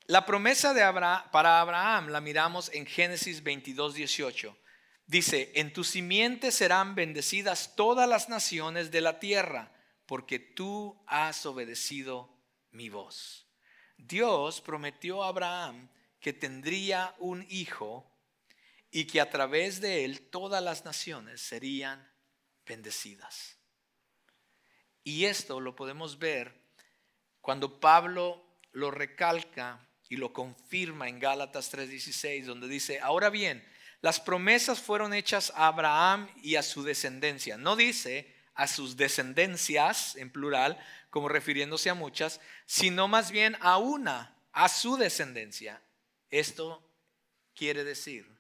La 0.06 0.26
promesa 0.26 0.74
de 0.74 0.84
Abraham, 0.84 1.24
para 1.32 1.60
Abraham 1.60 2.10
la 2.10 2.22
miramos 2.22 2.72
en 2.74 2.86
Génesis 2.86 3.44
22, 3.44 3.94
18. 3.96 4.58
Dice, 5.06 5.52
en 5.56 5.74
tu 5.74 5.84
simiente 5.84 6.52
serán 6.52 6.96
bendecidas 6.96 7.76
todas 7.76 8.08
las 8.08 8.30
naciones 8.30 8.92
de 8.92 9.02
la 9.02 9.20
tierra, 9.20 9.74
porque 10.06 10.40
tú 10.40 11.02
has 11.08 11.46
obedecido 11.46 12.30
mi 12.72 12.90
voz. 12.90 13.47
Dios 13.98 14.62
prometió 14.62 15.24
a 15.24 15.30
Abraham 15.30 15.90
que 16.20 16.34
tendría 16.34 17.16
un 17.20 17.46
hijo 17.50 18.10
y 18.92 19.06
que 19.06 19.20
a 19.22 19.30
través 19.30 19.82
de 19.82 20.06
él 20.06 20.30
todas 20.30 20.64
las 20.64 20.86
naciones 20.86 21.42
serían 21.42 22.10
bendecidas. 22.66 23.58
Y 25.04 25.26
esto 25.26 25.60
lo 25.60 25.76
podemos 25.76 26.20
ver 26.20 26.54
cuando 27.42 27.80
Pablo 27.80 28.44
lo 28.72 28.92
recalca 28.92 29.88
y 30.10 30.18
lo 30.18 30.34
confirma 30.34 31.08
en 31.10 31.20
Gálatas 31.20 31.72
3:16, 31.72 32.46
donde 32.46 32.68
dice, 32.68 33.00
ahora 33.00 33.30
bien, 33.30 33.66
las 34.02 34.20
promesas 34.20 34.80
fueron 34.80 35.14
hechas 35.14 35.52
a 35.56 35.68
Abraham 35.68 36.30
y 36.44 36.56
a 36.56 36.64
su 36.64 36.84
descendencia. 36.84 37.58
No 37.58 37.76
dice 37.76 38.36
a 38.54 38.68
sus 38.68 38.98
descendencias 38.98 40.16
en 40.16 40.32
plural, 40.32 40.78
como 41.18 41.30
refiriéndose 41.30 41.90
a 41.90 41.96
muchas, 41.96 42.40
sino 42.68 43.08
más 43.08 43.32
bien 43.32 43.58
a 43.62 43.80
una, 43.80 44.38
a 44.52 44.70
su 44.70 44.98
descendencia. 44.98 45.82
Esto 46.30 46.88
quiere 47.56 47.84
decir 47.84 48.40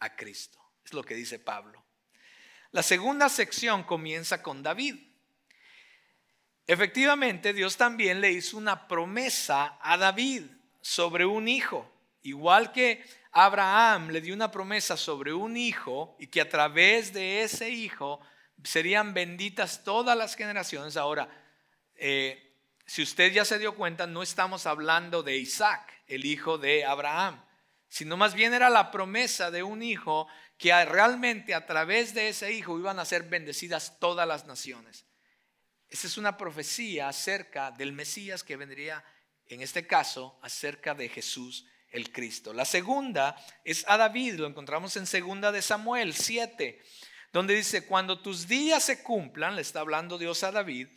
a 0.00 0.16
Cristo. 0.16 0.58
Es 0.84 0.92
lo 0.92 1.04
que 1.04 1.14
dice 1.14 1.38
Pablo. 1.38 1.84
La 2.72 2.82
segunda 2.82 3.28
sección 3.28 3.84
comienza 3.84 4.42
con 4.42 4.64
David. 4.64 4.96
Efectivamente, 6.66 7.52
Dios 7.52 7.76
también 7.76 8.20
le 8.20 8.32
hizo 8.32 8.56
una 8.56 8.88
promesa 8.88 9.78
a 9.80 9.96
David 9.96 10.42
sobre 10.80 11.24
un 11.24 11.46
hijo, 11.46 11.88
igual 12.22 12.72
que 12.72 13.04
Abraham 13.30 14.08
le 14.08 14.20
dio 14.20 14.34
una 14.34 14.50
promesa 14.50 14.96
sobre 14.96 15.32
un 15.32 15.56
hijo 15.56 16.16
y 16.18 16.26
que 16.26 16.40
a 16.40 16.48
través 16.48 17.12
de 17.12 17.44
ese 17.44 17.70
hijo 17.70 18.20
serían 18.64 19.14
benditas 19.14 19.84
todas 19.84 20.18
las 20.18 20.34
generaciones. 20.34 20.96
Ahora, 20.96 21.28
eh, 21.98 22.56
si 22.86 23.02
usted 23.02 23.32
ya 23.32 23.44
se 23.44 23.58
dio 23.58 23.74
cuenta, 23.74 24.06
no 24.06 24.22
estamos 24.22 24.66
hablando 24.66 25.22
de 25.22 25.36
Isaac, 25.36 25.92
el 26.06 26.24
hijo 26.24 26.56
de 26.56 26.84
Abraham, 26.84 27.44
sino 27.88 28.16
más 28.16 28.34
bien 28.34 28.54
era 28.54 28.70
la 28.70 28.90
promesa 28.90 29.50
de 29.50 29.62
un 29.62 29.82
hijo 29.82 30.26
que 30.56 30.72
realmente 30.84 31.54
a 31.54 31.66
través 31.66 32.14
de 32.14 32.28
ese 32.28 32.52
hijo 32.52 32.78
iban 32.78 32.98
a 32.98 33.04
ser 33.04 33.24
bendecidas 33.24 33.98
todas 33.98 34.26
las 34.26 34.46
naciones. 34.46 35.04
Esa 35.88 36.06
es 36.06 36.16
una 36.18 36.36
profecía 36.36 37.08
acerca 37.08 37.70
del 37.70 37.92
Mesías 37.92 38.42
que 38.42 38.56
vendría, 38.56 39.04
en 39.46 39.62
este 39.62 39.86
caso, 39.86 40.38
acerca 40.42 40.94
de 40.94 41.08
Jesús 41.08 41.66
el 41.90 42.12
Cristo. 42.12 42.52
La 42.52 42.64
segunda 42.64 43.36
es 43.64 43.84
a 43.88 43.96
David, 43.96 44.34
lo 44.34 44.46
encontramos 44.46 44.96
en 44.96 45.06
segunda 45.06 45.52
de 45.52 45.62
Samuel 45.62 46.14
7, 46.14 46.82
donde 47.32 47.54
dice, 47.54 47.86
cuando 47.86 48.20
tus 48.20 48.48
días 48.48 48.82
se 48.82 49.02
cumplan, 49.02 49.56
le 49.56 49.62
está 49.62 49.80
hablando 49.80 50.18
Dios 50.18 50.42
a 50.44 50.52
David, 50.52 50.88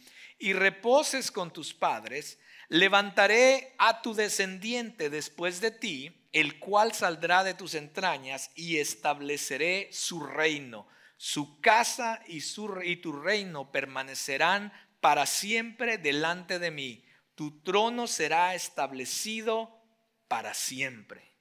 y 0.41 0.53
reposes 0.53 1.31
con 1.31 1.53
tus 1.53 1.73
padres, 1.73 2.39
levantaré 2.67 3.75
a 3.77 4.01
tu 4.01 4.15
descendiente 4.15 5.09
después 5.09 5.61
de 5.61 5.69
ti, 5.69 6.27
el 6.31 6.57
cual 6.59 6.93
saldrá 6.93 7.43
de 7.43 7.53
tus 7.53 7.75
entrañas, 7.75 8.49
y 8.55 8.77
estableceré 8.77 9.89
su 9.91 10.23
reino. 10.23 10.87
Su 11.17 11.61
casa 11.61 12.21
y, 12.25 12.41
su, 12.41 12.73
tu 13.03 13.13
reino 13.13 13.71
permanecerán 13.71 14.73
para 14.99 15.27
siempre 15.27 15.99
delante 15.99 16.57
de 16.57 16.71
mí. 16.71 17.05
Tu 17.35 17.61
trono 17.61 18.07
será 18.07 18.55
establecido 18.55 19.79
para 20.27 20.55
siempre. 20.55 21.35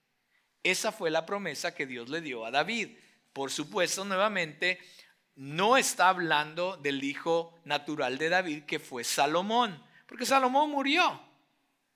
Esa 0.63 0.93
fue 0.93 1.11
la 1.11 1.25
promesa 1.25 1.75
que 1.75 1.87
Dios 1.87 2.11
le 2.11 2.21
dio 2.21 2.45
a 2.45 2.51
David. 2.51 2.99
Por 3.33 3.51
supuesto, 3.51 4.05
nuevamente, 4.05 4.79
no 5.41 5.79
está 5.79 6.11
hablando 6.11 6.77
del 6.77 7.03
hijo 7.03 7.59
natural 7.65 8.19
de 8.19 8.29
David, 8.29 8.65
que 8.65 8.79
fue 8.79 9.05
Salomón, 9.05 9.83
porque 10.07 10.27
Salomón 10.27 10.69
murió. 10.69 11.19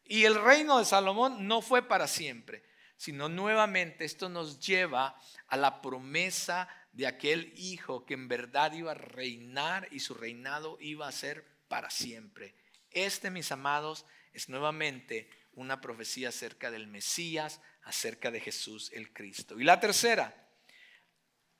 Y 0.02 0.24
el 0.24 0.34
reino 0.34 0.78
de 0.78 0.86
Salomón 0.86 1.46
no 1.46 1.60
fue 1.60 1.86
para 1.86 2.06
siempre, 2.06 2.64
sino 2.96 3.28
nuevamente 3.28 4.06
esto 4.06 4.30
nos 4.30 4.58
lleva 4.60 5.20
a 5.46 5.58
la 5.58 5.82
promesa 5.82 6.70
de 6.92 7.06
aquel 7.06 7.52
hijo 7.58 8.06
que 8.06 8.14
en 8.14 8.28
verdad 8.28 8.72
iba 8.72 8.92
a 8.92 8.94
reinar 8.94 9.88
y 9.90 10.00
su 10.00 10.14
reinado 10.14 10.78
iba 10.80 11.06
a 11.06 11.12
ser 11.12 11.44
para 11.68 11.90
siempre. 11.90 12.54
Este, 12.90 13.30
mis 13.30 13.52
amados, 13.52 14.06
es 14.32 14.48
nuevamente 14.48 15.28
una 15.52 15.82
profecía 15.82 16.30
acerca 16.30 16.70
del 16.70 16.86
Mesías, 16.86 17.60
acerca 17.82 18.30
de 18.30 18.40
Jesús 18.40 18.90
el 18.94 19.12
Cristo. 19.12 19.60
Y 19.60 19.64
la 19.64 19.80
tercera, 19.80 20.34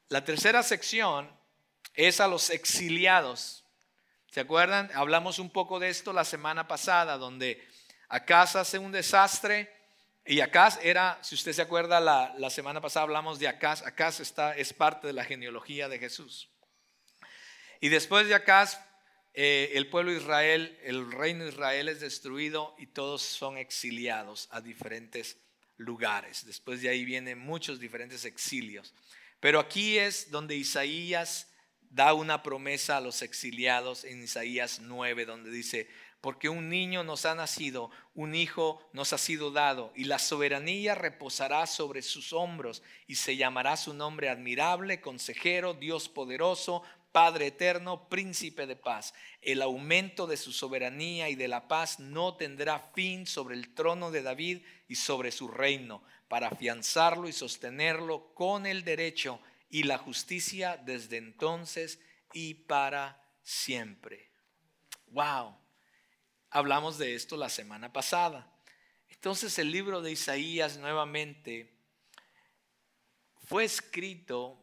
la 0.09 0.25
tercera 0.25 0.63
sección 0.63 1.44
es 1.95 2.21
a 2.21 2.29
los 2.29 2.51
exiliados. 2.51 3.65
¿Se 4.31 4.41
acuerdan? 4.41 4.91
Hablamos 4.95 5.39
un 5.39 5.51
poco 5.51 5.79
de 5.79 5.89
esto 5.89 6.13
la 6.13 6.25
semana 6.25 6.67
pasada, 6.67 7.17
donde 7.17 7.67
Acá 8.09 8.47
se 8.47 8.59
hace 8.59 8.79
un 8.79 8.93
desastre 8.93 9.73
Y 10.25 10.41
Acaz 10.41 10.79
era, 10.83 11.19
si 11.23 11.35
usted 11.35 11.53
se 11.53 11.63
acuerda, 11.63 12.01
la, 12.01 12.35
la 12.39 12.51
semana 12.51 12.81
pasada 12.81 13.05
hablamos 13.05 13.39
de 13.39 13.49
Acaz. 13.49 13.83
Acaz 13.83 14.21
está, 14.21 14.57
es 14.57 14.73
parte 14.73 15.07
de 15.07 15.13
la 15.13 15.25
genealogía 15.25 15.89
de 15.89 15.99
Jesús. 15.99 16.49
Y 17.81 17.89
después 17.89 18.27
de 18.27 18.35
Acaz, 18.35 18.81
eh, 19.35 19.73
el 19.75 19.91
pueblo 19.91 20.13
de 20.13 20.19
Israel, 20.19 20.79
el 20.83 21.11
reino 21.11 21.45
de 21.45 21.51
Israel 21.51 21.89
es 21.89 22.01
destruido 22.01 22.75
y 22.79 22.87
todos 22.87 23.23
son 23.23 23.59
exiliados 23.59 24.49
a 24.53 24.61
diferentes 24.61 25.39
lugares. 25.77 26.47
Después 26.47 26.81
de 26.81 26.89
ahí 26.89 27.05
vienen 27.05 27.39
muchos 27.39 27.81
diferentes 27.81 28.25
exilios. 28.25 28.95
Pero 29.41 29.59
aquí 29.59 29.99
es 29.99 30.31
donde 30.31 30.55
Isaías 30.55 31.53
da 31.95 32.13
una 32.13 32.43
promesa 32.43 32.97
a 32.97 33.01
los 33.01 33.23
exiliados 33.23 34.03
en 34.03 34.25
Isaías 34.25 34.81
9, 34.81 35.27
donde 35.27 35.51
dice, 35.51 35.89
porque 36.21 36.49
un 36.49 36.69
niño 36.69 37.05
nos 37.05 37.25
ha 37.25 37.37
nacido, 37.37 37.91
un 38.15 38.35
hijo 38.35 38.85
nos 38.93 39.13
ha 39.13 39.19
sido 39.19 39.53
dado, 39.53 39.93
y 39.95 40.05
la 40.05 40.19
soberanía 40.19 40.97
reposará 40.97 41.69
sobre 41.69 42.03
sus 42.03 42.33
hombros, 42.33 42.83
y 43.07 43.15
se 43.15 43.37
llamará 43.37 43.77
su 43.77 43.95
nombre 43.95 44.29
admirable, 44.29 45.01
consejero, 45.01 45.75
Dios 45.75 46.09
poderoso, 46.09 46.83
Padre 47.13 47.47
eterno, 47.47 48.09
príncipe 48.09 48.67
de 48.67 48.75
paz. 48.75 49.15
El 49.41 49.63
aumento 49.63 50.27
de 50.27 50.37
su 50.37 50.51
soberanía 50.51 51.29
y 51.29 51.37
de 51.37 51.47
la 51.47 51.69
paz 51.69 52.01
no 52.01 52.35
tendrá 52.35 52.91
fin 52.93 53.25
sobre 53.25 53.55
el 53.55 53.73
trono 53.73 54.11
de 54.11 54.23
David 54.23 54.63
y 54.89 54.97
sobre 54.97 55.31
su 55.31 55.47
reino, 55.47 56.03
para 56.27 56.49
afianzarlo 56.49 57.29
y 57.29 57.33
sostenerlo 57.33 58.35
con 58.35 58.67
el 58.67 58.83
derecho 58.83 59.39
y 59.75 59.83
la 59.83 59.99
justicia 59.99 60.77
desde 60.77 61.17
entonces 61.17 61.99
y 62.33 62.55
para 62.55 63.21
siempre. 63.43 64.31
Wow 65.09 65.59
Hablamos 66.49 66.97
de 66.97 67.17
esto 67.17 67.37
la 67.37 67.49
semana 67.49 67.93
pasada. 67.93 68.49
Entonces 69.09 69.59
el 69.59 69.73
libro 69.73 70.01
de 70.01 70.13
Isaías 70.13 70.79
nuevamente 70.79 71.75
fue 73.49 73.65
escrito 73.65 74.63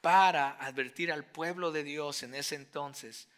para 0.00 0.56
advertir 0.56 1.12
al 1.12 1.24
pueblo 1.24 1.70
de 1.70 1.84
Dios 1.84 2.24
en 2.24 2.34
ese 2.34 2.56
entonces 2.56 3.28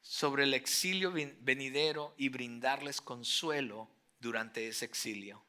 sobre 0.00 0.44
el 0.44 0.54
exilio 0.54 1.12
venidero 1.12 2.14
y 2.16 2.30
brindarles 2.30 3.02
consuelo 3.02 3.90
durante 4.20 4.66
ese 4.66 4.86
exilio. 4.86 5.44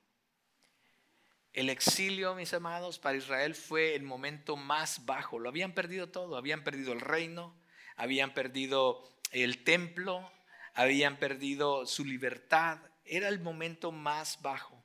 El 1.54 1.70
exilio, 1.70 2.34
mis 2.36 2.54
amados, 2.54 2.98
para 2.98 3.18
Israel 3.18 3.56
fue 3.56 3.96
el 3.96 4.04
momento 4.04 4.56
más 4.56 5.06
bajo. 5.06 5.38
Lo 5.38 5.50
habían 5.50 5.74
perdido 5.74 6.10
todo. 6.10 6.38
Habían 6.38 6.64
perdido 6.64 6.94
el 6.94 7.02
reino, 7.02 7.56
habían 7.98 8.34
perdido 8.34 9.04
el 9.32 9.64
templo, 9.64 10.32
habían 10.74 11.18
perdido 11.18 11.86
su 11.86 12.06
libertad. 12.06 12.80
Era 13.04 13.28
el 13.28 13.40
momento 13.40 13.92
más 13.92 14.42
bajo 14.42 14.82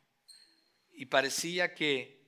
y 0.96 1.07
parecía 1.07 1.74
que 1.74 2.26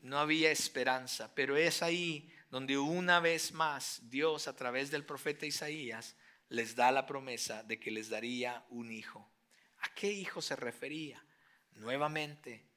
no 0.00 0.18
había 0.18 0.50
esperanza, 0.50 1.34
pero 1.34 1.56
es 1.56 1.82
ahí 1.82 2.32
donde 2.50 2.78
una 2.78 3.20
vez 3.20 3.52
más 3.52 4.00
Dios 4.08 4.48
a 4.48 4.54
través 4.56 4.90
del 4.90 5.04
profeta 5.04 5.46
Isaías 5.46 6.16
les 6.48 6.76
da 6.76 6.92
la 6.92 7.06
promesa 7.06 7.62
de 7.64 7.80
que 7.80 7.90
les 7.90 8.08
daría 8.08 8.64
un 8.70 8.92
hijo. 8.92 9.30
¿A 9.78 9.92
qué 9.94 10.10
hijo 10.12 10.40
se 10.40 10.54
refería? 10.54 11.24
Nuevamente, 11.72 12.71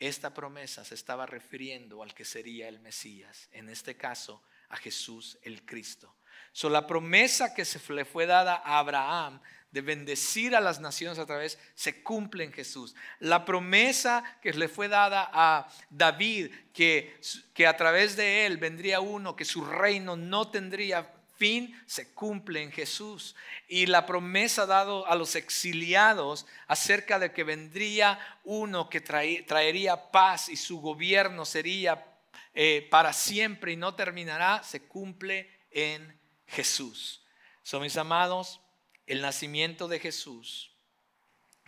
esta 0.00 0.32
promesa 0.32 0.84
se 0.84 0.94
estaba 0.94 1.26
refiriendo 1.26 2.02
al 2.02 2.14
que 2.14 2.24
sería 2.24 2.68
el 2.68 2.80
Mesías, 2.80 3.48
en 3.52 3.68
este 3.68 3.96
caso 3.96 4.42
a 4.70 4.76
Jesús 4.76 5.38
el 5.42 5.64
Cristo. 5.64 6.16
So, 6.52 6.68
la 6.68 6.86
promesa 6.86 7.54
que 7.54 7.64
se 7.64 7.80
le 7.92 8.04
fue 8.04 8.26
dada 8.26 8.54
a 8.64 8.78
Abraham 8.78 9.40
de 9.70 9.82
bendecir 9.82 10.56
a 10.56 10.60
las 10.60 10.80
naciones 10.80 11.18
a 11.18 11.26
través, 11.26 11.58
se 11.74 12.02
cumple 12.02 12.42
en 12.42 12.52
Jesús. 12.52 12.96
La 13.20 13.44
promesa 13.44 14.24
que 14.42 14.52
le 14.52 14.68
fue 14.68 14.88
dada 14.88 15.30
a 15.32 15.68
David, 15.90 16.50
que, 16.72 17.20
que 17.54 17.66
a 17.66 17.76
través 17.76 18.16
de 18.16 18.46
él 18.46 18.56
vendría 18.56 19.00
uno, 19.00 19.36
que 19.36 19.44
su 19.44 19.64
reino 19.64 20.16
no 20.16 20.50
tendría 20.50 21.12
fin, 21.40 21.82
se 21.86 22.12
cumple 22.12 22.62
en 22.62 22.70
Jesús. 22.70 23.34
Y 23.66 23.86
la 23.86 24.04
promesa 24.04 24.66
dada 24.66 25.02
a 25.06 25.14
los 25.16 25.34
exiliados 25.34 26.46
acerca 26.68 27.18
de 27.18 27.32
que 27.32 27.42
vendría 27.42 28.20
uno 28.44 28.90
que 28.90 29.00
traería 29.00 30.12
paz 30.12 30.50
y 30.50 30.56
su 30.56 30.80
gobierno 30.80 31.44
sería 31.46 32.06
eh, 32.54 32.86
para 32.90 33.14
siempre 33.14 33.72
y 33.72 33.76
no 33.76 33.94
terminará, 33.94 34.62
se 34.62 34.82
cumple 34.82 35.50
en 35.70 36.20
Jesús. 36.46 37.24
Son 37.62 37.80
mis 37.80 37.96
amados, 37.96 38.60
el 39.06 39.22
nacimiento 39.22 39.88
de 39.88 39.98
Jesús 39.98 40.70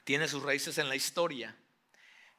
tiene 0.05 0.29
sus 0.29 0.43
raíces 0.43 0.79
en 0.79 0.89
la 0.89 0.97
historia, 0.97 1.57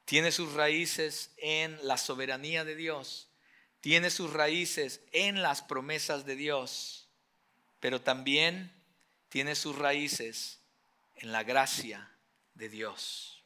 tiene 0.06 0.32
sus 0.32 0.54
raíces 0.54 1.32
en 1.38 1.80
la 1.88 1.98
soberanía 1.98 2.66
de 2.66 2.76
Dios, 2.76 3.30
tiene 3.80 4.10
sus 4.10 4.34
raíces 4.34 5.02
en 5.12 5.42
las 5.42 5.62
promesas 5.62 6.26
de 6.26 6.36
Dios, 6.36 7.03
pero 7.84 8.00
también 8.00 8.72
tiene 9.28 9.56
sus 9.56 9.78
raíces 9.78 10.62
en 11.18 11.34
la 11.34 11.44
gracia 11.44 12.10
de 12.54 12.70
Dios. 12.70 13.44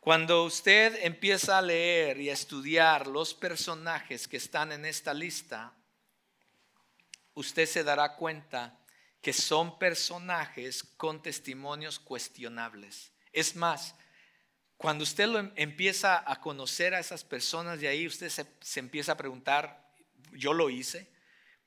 Cuando 0.00 0.42
usted 0.42 0.98
empieza 1.04 1.58
a 1.58 1.62
leer 1.62 2.20
y 2.20 2.30
a 2.30 2.32
estudiar 2.32 3.06
los 3.06 3.32
personajes 3.32 4.26
que 4.26 4.38
están 4.38 4.72
en 4.72 4.84
esta 4.84 5.14
lista, 5.14 5.72
usted 7.34 7.64
se 7.64 7.84
dará 7.84 8.16
cuenta 8.16 8.76
que 9.20 9.32
son 9.32 9.78
personajes 9.78 10.82
con 10.96 11.22
testimonios 11.22 12.00
cuestionables. 12.00 13.12
Es 13.32 13.54
más, 13.54 13.94
cuando 14.76 15.04
usted 15.04 15.28
lo 15.28 15.38
em, 15.38 15.52
empieza 15.54 16.28
a 16.28 16.40
conocer 16.40 16.92
a 16.92 16.98
esas 16.98 17.22
personas 17.22 17.78
de 17.78 17.86
ahí, 17.86 18.04
usted 18.04 18.28
se, 18.30 18.80
empieza 18.80 19.12
a 19.12 19.16
preguntar, 19.16 19.94
yo 20.32 20.52
lo 20.52 20.70
hice, 20.70 21.11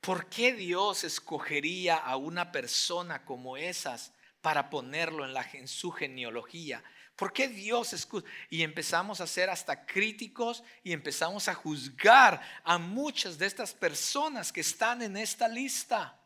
¿por 0.05 0.29
qué 0.29 0.53
Dios 0.53 1.03
escogería 1.03 1.95
a 1.97 2.15
una 2.15 2.51
persona 2.51 3.25
como 3.25 3.57
esas 3.57 4.13
para 4.39 4.69
ponerlo 4.69 5.25
en, 5.25 5.33
la, 5.33 5.49
su 5.65 5.91
genealogía? 5.91 6.83
¿Por 7.15 7.33
qué 7.33 7.47
Dios 7.47 7.91
escucha? 7.93 8.27
Y 8.51 8.61
empezamos 8.61 9.19
a 9.19 9.25
ser 9.25 9.49
hasta 9.49 9.85
críticos 9.87 10.63
y 10.83 10.91
empezamos 10.91 11.47
a 11.47 11.55
juzgar 11.55 12.39
a 12.63 12.77
muchas 12.77 13.39
de 13.39 13.47
estas 13.47 13.73
personas 13.73 14.51
que 14.51 14.61
están 14.61 15.01
en 15.01 15.17
esta 15.17 15.47
lista. 15.47 16.21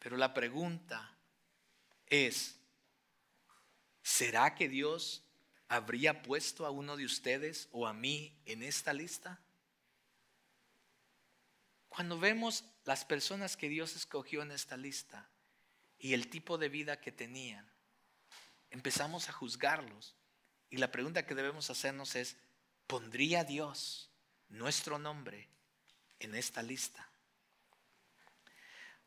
Pero 0.00 0.16
la 0.16 0.34
pregunta 0.34 1.16
es, 2.06 2.58
¿será 4.02 4.56
que 4.56 4.68
Dios 4.68 5.22
habría 5.68 6.22
puesto 6.22 6.66
a 6.66 6.70
uno 6.70 6.96
de 6.96 7.04
ustedes 7.04 7.68
o 7.70 7.86
a 7.86 7.92
mí 7.92 8.36
en 8.46 8.64
esta 8.64 8.92
lista? 8.92 9.40
Cuando 11.98 12.16
vemos 12.16 12.62
las 12.84 13.04
personas 13.04 13.56
que 13.56 13.68
Dios 13.68 13.96
escogió 13.96 14.42
en 14.42 14.52
esta 14.52 14.76
lista 14.76 15.28
y 15.98 16.14
el 16.14 16.30
tipo 16.30 16.56
de 16.56 16.68
vida 16.68 17.00
que 17.00 17.10
tenían, 17.10 17.68
empezamos 18.70 19.28
a 19.28 19.32
juzgarlos. 19.32 20.14
Y 20.70 20.76
la 20.76 20.92
pregunta 20.92 21.26
que 21.26 21.34
debemos 21.34 21.70
hacernos 21.70 22.14
es, 22.14 22.36
¿pondría 22.86 23.42
Dios 23.42 24.12
nuestro 24.48 25.00
nombre 25.00 25.48
en 26.20 26.36
esta 26.36 26.62
lista? 26.62 27.10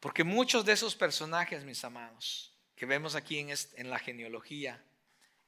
Porque 0.01 0.25
muchos 0.25 0.65
de 0.65 0.73
esos 0.73 0.93
personajes, 0.93 1.63
mis 1.63 1.85
amados, 1.85 2.53
que 2.75 2.85
vemos 2.85 3.15
aquí 3.15 3.39
en, 3.39 3.89
la 3.89 3.99
genealogía, 3.99 4.83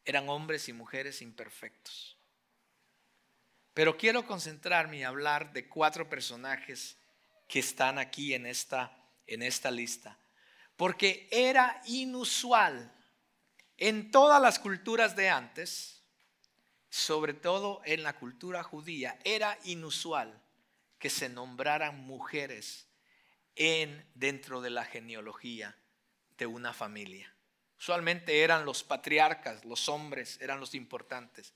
eran 0.06 0.30
hombres 0.30 0.70
y 0.70 0.72
mujeres 0.72 1.22
imperfectos. 1.22 2.16
Pero 3.74 3.98
quiero 3.98 4.26
concentrarme 4.26 5.00
y 5.00 5.04
hablar 5.04 5.52
de 5.52 5.68
cuatro 5.68 6.08
personajes 6.08 6.96
que 7.48 7.60
están 7.60 8.00
aquí 8.00 8.34
en 8.34 8.46
esta, 8.46 8.98
en 9.28 9.42
esta 9.42 9.72
lista. 9.72 10.18
Porque 10.76 11.28
era 11.32 11.82
inusual 11.86 12.92
en 13.78 14.12
todas 14.12 14.42
las 14.42 14.60
culturas 14.60 15.16
de 15.16 15.30
antes, 15.30 16.04
sobre 16.90 17.34
todo 17.34 17.82
en 17.86 18.04
la 18.04 18.18
cultura 18.18 18.64
judía, 18.64 19.20
era 19.24 19.58
inusual 19.64 20.42
que 21.00 21.10
se 21.10 21.28
nombraran 21.28 22.00
mujeres 22.00 22.88
en 23.56 24.10
dentro 24.14 24.62
de 24.62 24.70
la 24.70 24.86
genealogía 24.86 25.76
de 26.38 26.46
una 26.46 26.74
familia. 26.74 27.34
Usualmente 27.78 28.42
eran 28.42 28.66
los 28.66 28.84
patriarcas, 28.84 29.66
los 29.66 29.90
hombres 29.90 30.40
eran 30.40 30.60
los 30.60 30.74
importantes. 30.74 31.54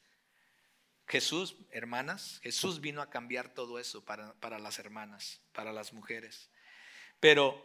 Jesús, 1.08 1.56
hermanas, 1.72 2.40
Jesús 2.44 2.82
vino 2.82 3.02
a 3.02 3.10
cambiar 3.10 3.54
todo 3.54 3.80
eso 3.80 4.04
para, 4.04 4.34
para 4.40 4.60
las 4.60 4.80
hermanas, 4.80 5.42
para 5.54 5.72
las 5.72 5.94
mujeres. 5.94 6.50
Pero 7.20 7.64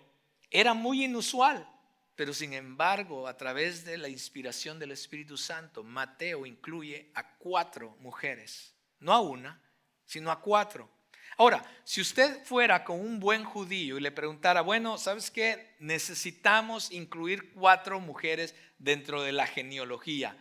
era 0.51 0.75
muy 0.75 1.05
inusual 1.05 1.67
pero 2.15 2.35
sin 2.35 2.53
embargo, 2.53 3.27
a 3.27 3.37
través 3.37 3.85
de 3.85 3.97
la 3.97 4.09
inspiración 4.09 4.79
del 4.79 4.93
Espíritu 4.93 5.37
Santo, 5.37 5.83
Mateo 5.83 6.45
incluye 6.45 7.11
a 7.15 7.37
cuatro 7.39 7.97
mujeres, 8.01 8.75
no 9.01 9.13
a 9.13 9.21
una, 9.21 9.61
sino 10.05 10.31
a 10.31 10.41
cuatro. 10.41 10.91
Ahora, 11.39 11.65
si 11.85 12.03
usted 12.03 12.45
fuera 12.45 12.85
con 12.85 13.01
un 13.01 13.19
buen 13.19 13.45
judío 13.45 13.97
y 13.97 14.03
le 14.03 14.13
preguntara, 14.13 14.61
bueno, 14.61 14.99
¿sabes 14.99 15.31
qué? 15.31 15.75
Necesitamos 15.79 16.93
incluir 16.93 17.55
cuatro 17.55 17.99
mujeres 17.99 18.55
dentro 18.79 19.23
de 19.23 19.33
la 19.33 19.47
genealogía. 19.47 20.37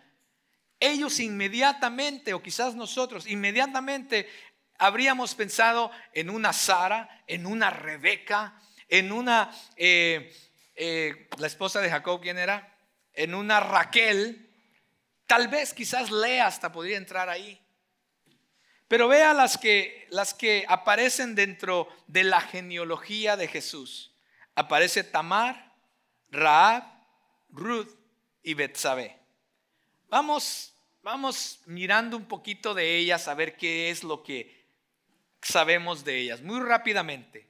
Ellos 0.81 1.19
inmediatamente, 1.19 2.33
o 2.33 2.41
quizás 2.41 2.75
nosotros, 2.75 3.27
inmediatamente 3.27 4.27
habríamos 4.79 5.35
pensado 5.35 5.91
en 6.11 6.29
una 6.29 6.51
Sara, 6.51 7.23
en 7.27 7.45
una 7.45 7.69
Rebeca, 7.69 8.59
en 8.89 9.11
una, 9.11 9.51
eh, 9.77 10.35
eh, 10.75 11.29
la 11.37 11.47
esposa 11.47 11.79
de 11.81 11.89
Jacob, 11.89 12.19
¿quién 12.19 12.39
era? 12.39 12.75
En 13.13 13.35
una 13.35 13.59
Raquel. 13.59 14.49
Tal 15.27 15.47
vez, 15.47 15.73
quizás 15.73 16.09
Lea 16.09 16.47
hasta 16.47 16.71
podría 16.71 16.97
entrar 16.97 17.29
ahí. 17.29 17.61
Pero 18.87 19.07
vea 19.07 19.33
las 19.35 19.57
que, 19.57 20.07
las 20.09 20.33
que 20.33 20.65
aparecen 20.67 21.35
dentro 21.35 21.87
de 22.07 22.23
la 22.23 22.41
genealogía 22.41 23.37
de 23.37 23.47
Jesús. 23.47 24.13
Aparece 24.55 25.03
Tamar, 25.03 25.73
Raab, 26.31 26.83
Ruth 27.49 27.95
y 28.41 28.55
Betsabé. 28.55 29.21
Vamos, 30.09 30.70
vamos 31.03 31.61
mirando 31.65 32.17
un 32.17 32.25
poquito 32.25 32.73
de 32.73 32.97
ellas 32.97 33.27
a 33.27 33.33
ver 33.33 33.55
qué 33.55 33.89
es 33.89 34.03
lo 34.03 34.23
que 34.23 34.65
sabemos 35.41 36.03
de 36.03 36.17
ellas. 36.17 36.41
Muy 36.41 36.59
rápidamente. 36.59 37.49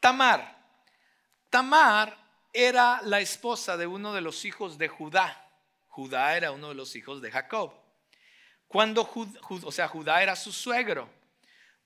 Tamar. 0.00 0.56
Tamar 1.50 2.16
era 2.52 3.00
la 3.02 3.20
esposa 3.20 3.76
de 3.76 3.86
uno 3.86 4.12
de 4.12 4.20
los 4.20 4.44
hijos 4.44 4.78
de 4.78 4.88
Judá. 4.88 5.44
Judá 5.88 6.36
era 6.36 6.52
uno 6.52 6.68
de 6.68 6.74
los 6.74 6.94
hijos 6.96 7.22
de 7.22 7.30
Jacob. 7.30 7.72
Cuando 8.66 9.08
o 9.62 9.72
sea, 9.72 9.88
Judá 9.88 10.22
era 10.22 10.36
su 10.36 10.52
suegro. 10.52 11.08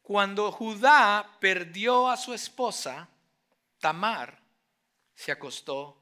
Cuando 0.02 0.50
Judá 0.50 1.36
perdió 1.40 2.08
a 2.08 2.16
su 2.16 2.34
esposa, 2.34 3.08
Tamar 3.78 4.40
se 5.14 5.30
acostó 5.30 6.00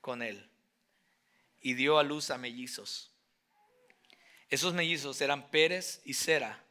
con 0.00 0.22
él 0.22 0.48
y 1.60 1.74
dio 1.74 1.98
a 1.98 2.02
luz 2.02 2.30
a 2.30 2.38
mellizos. 2.38 3.13
Esos 4.54 4.72
mellizos 4.72 5.20
eran 5.20 5.50
Pérez 5.50 6.00
y 6.04 6.14
Sera 6.14 6.62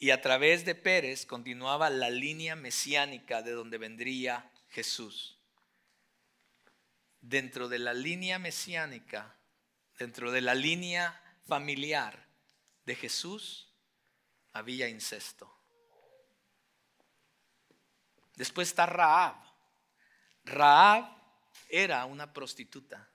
y 0.00 0.10
a 0.10 0.20
través 0.20 0.64
de 0.64 0.74
Pérez 0.74 1.26
continuaba 1.26 1.88
la 1.88 2.10
línea 2.10 2.56
mesiánica 2.56 3.40
de 3.40 3.52
donde 3.52 3.78
vendría 3.78 4.50
Jesús. 4.70 5.38
Dentro 7.20 7.68
de 7.68 7.78
la 7.78 7.94
línea 7.94 8.40
mesiánica, 8.40 9.36
dentro 9.96 10.32
de 10.32 10.40
la 10.40 10.56
línea 10.56 11.22
familiar 11.46 12.26
de 12.84 12.96
Jesús, 12.96 13.72
había 14.52 14.88
incesto. 14.88 15.56
Después 18.34 18.66
está 18.66 18.86
Raab. 18.86 19.36
Raab 20.46 21.16
era 21.68 22.06
una 22.06 22.32
prostituta 22.32 23.09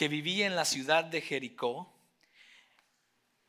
que 0.00 0.08
vivía 0.08 0.46
en 0.46 0.56
la 0.56 0.64
ciudad 0.64 1.04
de 1.04 1.20
Jericó 1.20 1.94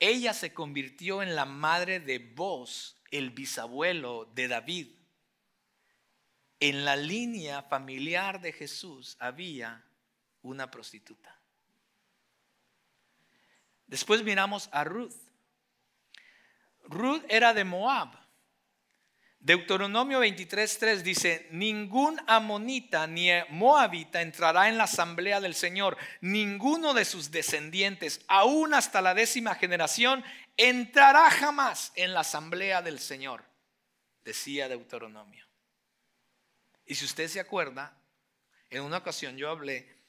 ella 0.02 0.34
se 0.34 0.54
convirtió 0.54 1.24
en 1.24 1.34
la 1.34 1.46
madre 1.46 2.02
de 2.02 2.20
Boz, 2.20 2.98
el 3.10 3.30
bisabuelo 3.30 4.26
de 4.34 4.50
David. 4.50 4.88
En 6.60 6.84
la 6.84 6.98
línea 6.98 7.62
familiar 7.62 8.42
de 8.42 8.52
Jesús 8.52 9.16
había 9.22 9.86
una 10.42 10.70
prostituta. 10.70 11.40
Después 13.88 14.22
miramos 14.22 14.68
a 14.74 14.84
Ruth. 14.84 15.16
Ruth 16.84 17.24
era 17.30 17.54
de 17.54 17.64
Moab. 17.64 18.21
Deuteronomio 19.42 20.20
23:3 20.24 21.02
dice, 21.02 21.48
ningún 21.50 22.22
amonita 22.28 23.08
ni 23.08 23.30
moabita 23.50 24.22
entrará 24.22 24.70
en 24.70 24.78
la 24.78 24.84
asamblea 24.84 25.42
del 25.42 25.56
Señor, 25.56 25.98
ninguno 26.22 26.94
de 26.94 27.06
sus 27.06 27.32
descendientes, 27.32 28.22
aún 28.28 28.76
hasta 28.76 29.02
la 29.02 29.16
décima 29.16 29.56
generación, 29.56 30.24
entrará 30.58 31.32
jamás 31.32 31.92
en 31.96 32.14
la 32.14 32.20
asamblea 32.20 32.84
del 32.84 33.00
Señor, 33.00 33.44
decía 34.24 34.70
Deuteronomio. 34.70 35.44
Y 36.86 36.94
si 36.94 37.06
usted 37.06 37.28
se 37.28 37.40
acuerda, 37.40 37.98
en 38.70 38.84
una 38.84 38.98
ocasión 38.98 39.38
yo 39.38 39.50
hablé 39.50 40.02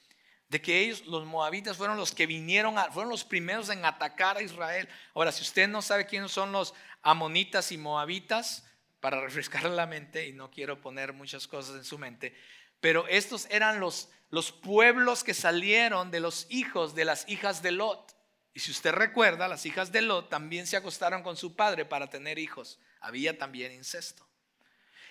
de 0.47 0.61
que 0.61 0.81
ellos, 0.81 1.07
los 1.07 1.25
moabitas, 1.25 1.75
fueron 1.75 1.97
los 1.97 2.13
que 2.13 2.27
vinieron, 2.27 2.75
fueron 2.91 3.09
los 3.09 3.23
primeros 3.23 3.69
en 3.69 3.83
atacar 3.83 4.37
a 4.37 4.43
Israel. 4.43 4.87
Ahora, 5.15 5.31
si 5.31 5.41
usted 5.41 5.67
no 5.67 5.81
sabe 5.81 6.05
quiénes 6.05 6.31
son 6.31 6.51
los 6.51 6.75
amonitas 7.01 7.71
y 7.71 7.79
moabitas, 7.79 8.63
para 9.03 9.19
refrescar 9.19 9.65
la 9.65 9.85
mente 9.85 10.29
y 10.29 10.31
no 10.31 10.49
quiero 10.49 10.79
poner 10.79 11.11
muchas 11.11 11.45
cosas 11.45 11.75
en 11.75 11.83
su 11.83 11.97
mente, 11.97 12.33
pero 12.79 13.05
estos 13.09 13.47
eran 13.49 13.81
los, 13.81 14.09
los 14.29 14.53
pueblos 14.53 15.25
que 15.25 15.33
salieron 15.33 16.09
de 16.09 16.21
los 16.21 16.47
hijos 16.49 16.95
de 16.95 17.03
las 17.03 17.27
hijas 17.27 17.61
de 17.61 17.71
Lot. 17.71 18.15
Y 18.53 18.61
si 18.61 18.71
usted 18.71 18.93
recuerda, 18.93 19.49
las 19.49 19.65
hijas 19.65 19.91
de 19.91 20.03
Lot 20.03 20.29
también 20.29 20.67
se 20.67 20.77
acostaron 20.77 21.21
con 21.21 21.35
su 21.35 21.53
padre 21.53 21.83
para 21.83 22.09
tener 22.09 22.39
hijos. 22.39 22.79
Había 23.01 23.37
también 23.37 23.73
incesto. 23.73 24.25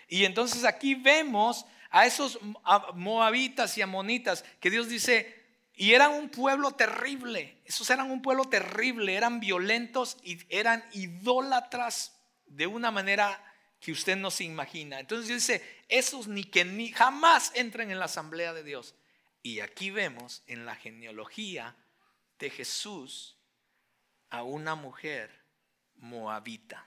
Y 0.09 0.25
entonces 0.25 0.65
aquí 0.65 0.95
vemos 0.95 1.67
a 1.91 2.07
esos 2.07 2.39
moabitas 2.95 3.77
y 3.77 3.83
amonitas 3.83 4.43
que 4.59 4.71
Dios 4.71 4.89
dice, 4.89 5.39
y 5.75 5.93
eran 5.93 6.13
un 6.13 6.31
pueblo 6.31 6.71
terrible, 6.71 7.59
esos 7.67 7.91
eran 7.91 8.11
un 8.11 8.23
pueblo 8.23 8.47
terrible, 8.47 9.17
eran 9.17 9.39
violentos 9.39 10.17
y 10.23 10.39
eran 10.49 10.83
idólatras 10.93 12.19
de 12.47 12.67
una 12.67 12.91
manera 12.91 13.39
que 13.83 13.91
usted 13.91 14.17
no 14.17 14.31
se 14.31 14.45
imagina. 14.45 15.01
Entonces 15.01 15.29
dice, 15.29 15.83
esos 15.89 16.29
ni 16.29 16.45
que 16.45 16.65
ni 16.65 16.93
jamás 16.93 17.51
entren 17.57 17.91
en 17.91 17.99
la 17.99 18.05
asamblea 18.05 18.55
de 18.55 18.63
Dios. 18.63 18.95
Y 19.43 19.59
aquí 19.59 19.91
vemos 19.91 20.45
en 20.47 20.65
la 20.65 20.77
genealogía 20.77 21.77
de 22.39 22.49
Jesús 22.49 23.37
a 24.31 24.45
una 24.45 24.77
mujer 24.77 25.37
moabita. 25.97 26.87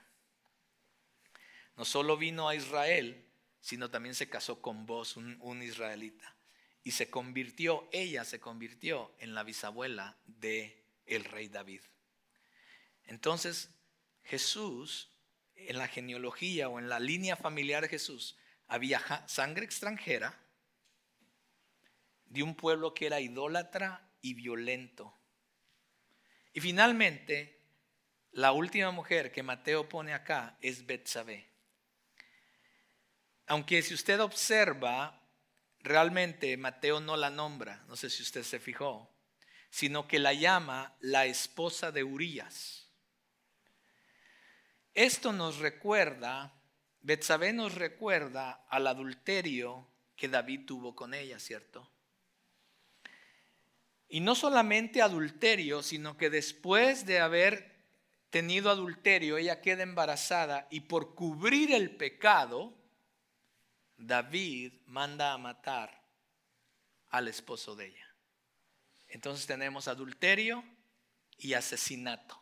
No 1.76 1.84
solo 1.84 2.16
vino 2.16 2.48
a 2.48 2.54
Israel, 2.54 3.26
sino 3.60 3.90
también 3.90 4.14
se 4.14 4.30
casó 4.30 4.62
con 4.62 4.86
vos, 4.86 5.18
un, 5.18 5.36
un 5.42 5.62
israelita. 5.62 6.34
Y 6.82 6.92
se 6.92 7.10
convirtió, 7.10 7.90
ella 7.92 8.24
se 8.24 8.40
convirtió 8.40 9.14
en 9.18 9.34
la 9.34 9.42
bisabuela 9.42 10.16
de 10.24 10.82
el 11.04 11.24
rey 11.24 11.48
David. 11.48 11.82
Entonces, 13.04 13.68
Jesús 14.22 15.10
en 15.56 15.78
la 15.78 15.88
genealogía 15.88 16.68
o 16.68 16.78
en 16.78 16.88
la 16.88 17.00
línea 17.00 17.36
familiar 17.36 17.82
de 17.82 17.88
Jesús 17.88 18.36
había 18.68 19.00
sangre 19.26 19.64
extranjera 19.64 20.38
de 22.26 22.42
un 22.42 22.54
pueblo 22.54 22.94
que 22.94 23.06
era 23.06 23.20
idólatra 23.20 24.08
y 24.20 24.34
violento. 24.34 25.14
Y 26.52 26.60
finalmente, 26.60 27.60
la 28.32 28.52
última 28.52 28.90
mujer 28.90 29.32
que 29.32 29.42
Mateo 29.42 29.88
pone 29.88 30.12
acá 30.12 30.58
es 30.60 30.86
Betsabé. 30.86 31.48
Aunque 33.46 33.82
si 33.82 33.94
usted 33.94 34.20
observa, 34.20 35.22
realmente 35.80 36.56
Mateo 36.56 37.00
no 37.00 37.16
la 37.16 37.30
nombra, 37.30 37.84
no 37.86 37.96
sé 37.96 38.10
si 38.10 38.22
usted 38.22 38.42
se 38.42 38.58
fijó, 38.58 39.14
sino 39.70 40.08
que 40.08 40.18
la 40.18 40.32
llama 40.32 40.96
la 41.00 41.26
esposa 41.26 41.92
de 41.92 42.02
Urías. 42.02 42.85
Esto 44.96 45.30
nos 45.30 45.58
recuerda, 45.58 46.54
Betsabé 47.02 47.52
nos 47.52 47.74
recuerda 47.74 48.64
al 48.70 48.86
adulterio 48.86 49.86
que 50.16 50.26
David 50.26 50.64
tuvo 50.64 50.96
con 50.96 51.12
ella, 51.12 51.38
¿cierto? 51.38 51.92
Y 54.08 54.20
no 54.20 54.34
solamente 54.34 55.02
adulterio, 55.02 55.82
sino 55.82 56.16
que 56.16 56.30
después 56.30 57.04
de 57.04 57.20
haber 57.20 57.76
tenido 58.30 58.70
adulterio, 58.70 59.36
ella 59.36 59.60
queda 59.60 59.82
embarazada 59.82 60.66
y 60.70 60.80
por 60.80 61.14
cubrir 61.14 61.72
el 61.72 61.94
pecado, 61.94 62.72
David 63.98 64.72
manda 64.86 65.34
a 65.34 65.38
matar 65.38 66.06
al 67.10 67.28
esposo 67.28 67.76
de 67.76 67.88
ella. 67.88 68.14
Entonces 69.08 69.46
tenemos 69.46 69.88
adulterio 69.88 70.64
y 71.36 71.52
asesinato. 71.52 72.40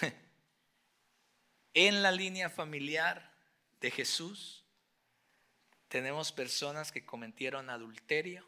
En 1.74 2.02
la 2.02 2.10
línea 2.10 2.50
familiar 2.50 3.32
de 3.80 3.90
Jesús 3.90 4.64
tenemos 5.88 6.32
personas 6.32 6.90
que 6.90 7.04
cometieron 7.04 7.70
adulterio 7.70 8.44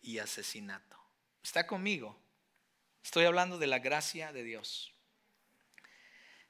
y 0.00 0.18
asesinato. 0.18 0.96
¿Está 1.42 1.66
conmigo? 1.66 2.18
Estoy 3.04 3.26
hablando 3.26 3.58
de 3.58 3.66
la 3.66 3.78
gracia 3.78 4.32
de 4.32 4.42
Dios. 4.42 4.92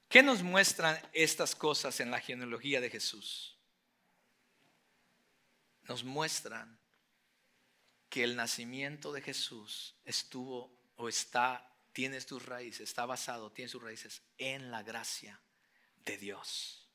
¿Qué 0.08 0.22
nos 0.22 0.42
muestran 0.42 1.00
estas 1.12 1.54
cosas 1.54 2.00
en 2.00 2.10
la 2.10 2.20
genealogía 2.20 2.80
de 2.80 2.90
Jesús? 2.90 3.56
Nos 5.84 6.04
muestran 6.04 6.78
que 8.08 8.24
el 8.24 8.36
nacimiento 8.36 9.12
de 9.12 9.22
Jesús 9.22 9.96
estuvo 10.04 10.72
o 10.96 11.08
está, 11.08 11.72
tiene 11.92 12.20
sus 12.20 12.44
raíces, 12.46 12.82
está 12.82 13.06
basado, 13.06 13.50
tiene 13.50 13.68
sus 13.68 13.82
raíces 13.82 14.22
en 14.38 14.70
la 14.70 14.82
gracia 14.82 15.40
de 16.04 16.16
Dios. 16.16 16.88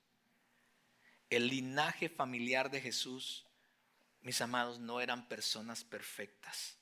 El 1.30 1.48
linaje 1.48 2.10
familiar 2.10 2.70
de 2.70 2.82
Jesús, 2.82 3.46
mis 4.22 4.42
amados, 4.42 4.80
no 4.80 5.02
eran 5.02 5.28
personas 5.28 5.84
perfectas. 5.84 6.78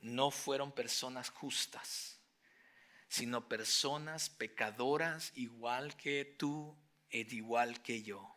no 0.00 0.30
fueron 0.30 0.70
personas 0.70 1.28
justas, 1.28 2.20
sino 3.08 3.48
personas 3.48 4.30
pecadoras 4.30 5.32
igual 5.34 5.96
que 5.96 6.24
tú 6.24 6.76
e 7.10 7.26
igual 7.30 7.82
que 7.82 8.04
yo. 8.04 8.36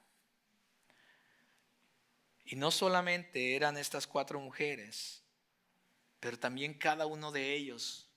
Y 2.45 2.55
no 2.55 2.71
solamente 2.71 3.55
eran 3.55 3.77
estas 3.77 4.07
cuatro 4.07 4.39
mujeres, 4.39 5.23
pero 6.19 6.39
también 6.39 6.73
cada 6.73 7.05
uno 7.05 7.31
de 7.31 7.53
ellos. 7.53 8.09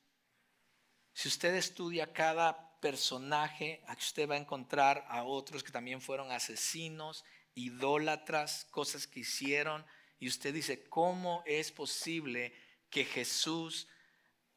Si 1.13 1.29
usted 1.29 1.55
estudia 1.55 2.13
cada 2.13 2.64
personaje, 2.85 3.83
aquí 3.87 4.03
usted 4.03 4.29
va 4.29 4.35
a 4.35 4.45
encontrar 4.45 5.07
a 5.09 5.25
otros 5.25 5.65
que 5.65 5.73
también 5.73 6.03
fueron 6.03 6.31
asesinos, 6.31 7.25
idólatras, 7.55 8.67
cosas 8.71 9.07
que 9.07 9.21
hicieron. 9.21 9.87
Y 10.21 10.29
usted 10.29 10.53
dice, 10.53 10.87
¿cómo 10.91 11.43
es 11.47 11.73
posible 11.73 12.53
que 12.91 13.07
Jesús 13.07 13.89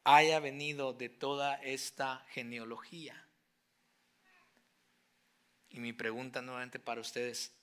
haya 0.04 0.40
venido 0.40 0.92
de 0.92 1.08
toda 1.08 1.54
esta 1.62 2.26
genealogía? 2.28 3.26
Y 5.70 5.80
mi 5.80 5.94
pregunta 5.94 6.42
nuevamente 6.42 6.78
para 6.78 7.00
ustedes, 7.00 7.54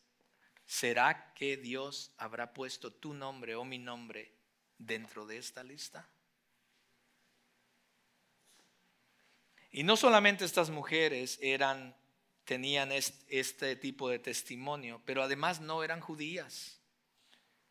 ¿será 0.66 1.32
que 1.36 1.58
Dios 1.58 2.12
habrá 2.18 2.56
puesto 2.56 2.92
tu 2.92 3.14
nombre 3.14 3.54
o 3.54 3.64
mi 3.66 3.78
nombre 3.78 4.34
dentro 4.80 5.28
de 5.28 5.38
esta 5.38 5.64
lista? 5.64 6.10
Y 9.76 9.84
no 9.84 9.98
solamente 9.98 10.46
estas 10.46 10.70
mujeres 10.70 11.38
eran 11.42 11.98
tenían 12.46 12.94
este 12.94 13.76
tipo 13.76 14.08
de 14.08 14.20
testimonio, 14.20 15.02
pero 15.04 15.22
además 15.22 15.60
no 15.60 15.84
eran 15.84 16.00
judías. 16.00 16.80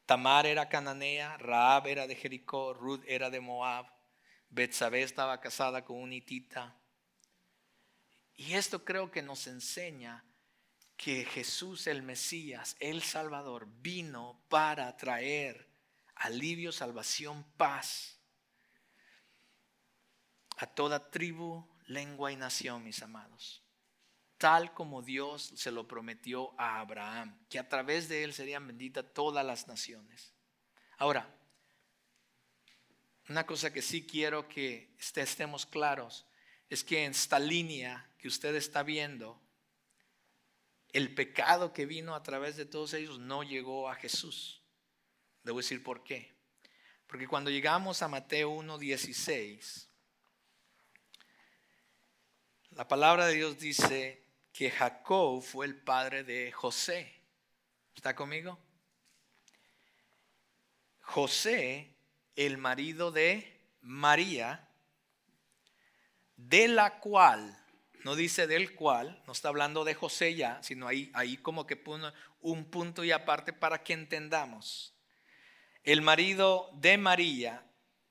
Tamar 0.04 0.44
era 0.44 0.68
cananea, 0.68 1.38
Raab 1.38 1.86
era 1.86 2.06
de 2.06 2.14
Jericó, 2.14 2.74
Ruth 2.74 3.00
era 3.06 3.30
de 3.30 3.40
Moab, 3.40 3.86
Betsabé 4.50 5.02
estaba 5.02 5.40
casada 5.40 5.86
con 5.86 5.96
un 5.96 6.12
hitita. 6.12 6.76
Y 8.36 8.52
esto 8.52 8.84
creo 8.84 9.10
que 9.10 9.22
nos 9.22 9.46
enseña 9.46 10.26
que 10.98 11.24
Jesús 11.24 11.86
el 11.86 12.02
Mesías, 12.02 12.76
el 12.80 13.02
Salvador, 13.02 13.66
vino 13.80 14.44
para 14.50 14.94
traer 14.98 15.70
alivio, 16.16 16.70
salvación, 16.70 17.46
paz 17.56 18.18
a 20.58 20.66
toda 20.66 21.10
tribu, 21.10 21.66
lengua 21.86 22.32
y 22.32 22.36
nación, 22.36 22.82
mis 22.84 23.02
amados. 23.02 23.62
Tal 24.38 24.74
como 24.74 25.02
Dios 25.02 25.52
se 25.54 25.70
lo 25.70 25.86
prometió 25.86 26.58
a 26.58 26.80
Abraham, 26.80 27.38
que 27.48 27.58
a 27.58 27.68
través 27.68 28.08
de 28.08 28.24
él 28.24 28.34
serían 28.34 28.66
benditas 28.66 29.04
todas 29.14 29.44
las 29.44 29.68
naciones. 29.68 30.34
Ahora, 30.98 31.34
una 33.28 33.46
cosa 33.46 33.72
que 33.72 33.80
sí 33.80 34.06
quiero 34.06 34.48
que 34.48 34.94
estemos 34.98 35.64
claros 35.64 36.26
es 36.68 36.84
que 36.84 37.04
en 37.04 37.12
esta 37.12 37.38
línea 37.38 38.10
que 38.18 38.28
usted 38.28 38.54
está 38.54 38.82
viendo, 38.82 39.40
el 40.92 41.14
pecado 41.14 41.72
que 41.72 41.86
vino 41.86 42.14
a 42.14 42.22
través 42.22 42.56
de 42.56 42.66
todos 42.66 42.92
ellos 42.94 43.18
no 43.18 43.42
llegó 43.42 43.88
a 43.88 43.94
Jesús. 43.94 44.62
Debo 45.42 45.58
decir 45.58 45.82
por 45.82 46.04
qué. 46.04 46.34
Porque 47.06 47.26
cuando 47.26 47.50
llegamos 47.50 48.02
a 48.02 48.08
Mateo 48.08 48.50
1.16, 48.52 49.88
la 52.76 52.88
palabra 52.88 53.26
de 53.26 53.34
Dios 53.34 53.58
dice 53.58 54.24
que 54.52 54.70
Jacob 54.70 55.42
fue 55.42 55.66
el 55.66 55.76
padre 55.76 56.24
de 56.24 56.50
José. 56.52 57.12
¿Está 57.94 58.14
conmigo? 58.14 58.58
José, 61.00 61.94
el 62.34 62.58
marido 62.58 63.12
de 63.12 63.60
María, 63.80 64.68
de 66.36 66.68
la 66.68 66.98
cual 66.98 67.60
no 68.04 68.16
dice 68.16 68.46
del 68.46 68.74
cual, 68.74 69.22
no 69.26 69.32
está 69.32 69.48
hablando 69.48 69.82
de 69.82 69.94
José 69.94 70.34
ya, 70.34 70.62
sino 70.62 70.88
ahí, 70.88 71.38
como 71.38 71.66
que 71.66 71.76
pone 71.76 72.12
un 72.40 72.66
punto 72.66 73.02
y 73.02 73.12
aparte 73.12 73.54
para 73.54 73.82
que 73.82 73.94
entendamos. 73.94 74.94
El 75.82 76.02
marido 76.02 76.70
de 76.74 76.98
María, 76.98 77.64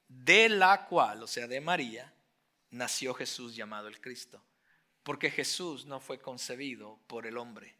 de 0.07 0.49
la 0.49 0.87
cual, 0.87 1.21
o 1.21 1.27
sea, 1.27 1.47
de 1.47 1.61
María, 1.61 2.11
nació 2.71 3.13
Jesús 3.13 3.55
llamado 3.55 3.87
el 3.87 4.01
Cristo. 4.01 4.43
Porque 5.03 5.29
Jesús 5.29 5.85
no 5.85 5.99
fue 5.99 6.19
concebido 6.19 6.99
por 7.07 7.27
el 7.27 7.37
hombre, 7.37 7.75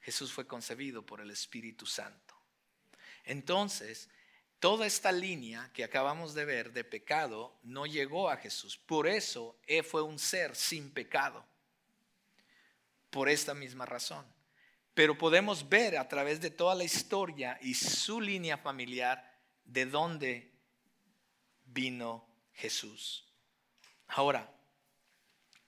Jesús 0.00 0.32
fue 0.32 0.46
concebido 0.46 1.04
por 1.04 1.20
el 1.20 1.30
Espíritu 1.30 1.86
Santo. 1.86 2.34
Entonces, 3.24 4.08
Toda 4.60 4.86
esta 4.86 5.12
línea 5.12 5.70
que 5.72 5.84
acabamos 5.84 6.34
de 6.34 6.44
ver 6.44 6.72
de 6.72 6.82
pecado 6.82 7.56
no 7.62 7.86
llegó 7.86 8.28
a 8.28 8.36
Jesús. 8.36 8.76
Por 8.76 9.06
eso 9.06 9.56
Él 9.66 9.84
fue 9.84 10.02
un 10.02 10.18
ser 10.18 10.56
sin 10.56 10.90
pecado. 10.90 11.46
Por 13.10 13.28
esta 13.28 13.54
misma 13.54 13.86
razón. 13.86 14.26
Pero 14.94 15.16
podemos 15.16 15.68
ver 15.68 15.96
a 15.96 16.08
través 16.08 16.40
de 16.40 16.50
toda 16.50 16.74
la 16.74 16.82
historia 16.82 17.56
y 17.62 17.74
su 17.74 18.20
línea 18.20 18.58
familiar 18.58 19.38
de 19.64 19.86
dónde 19.86 20.52
vino 21.66 22.26
Jesús. 22.52 23.32
Ahora, 24.08 24.52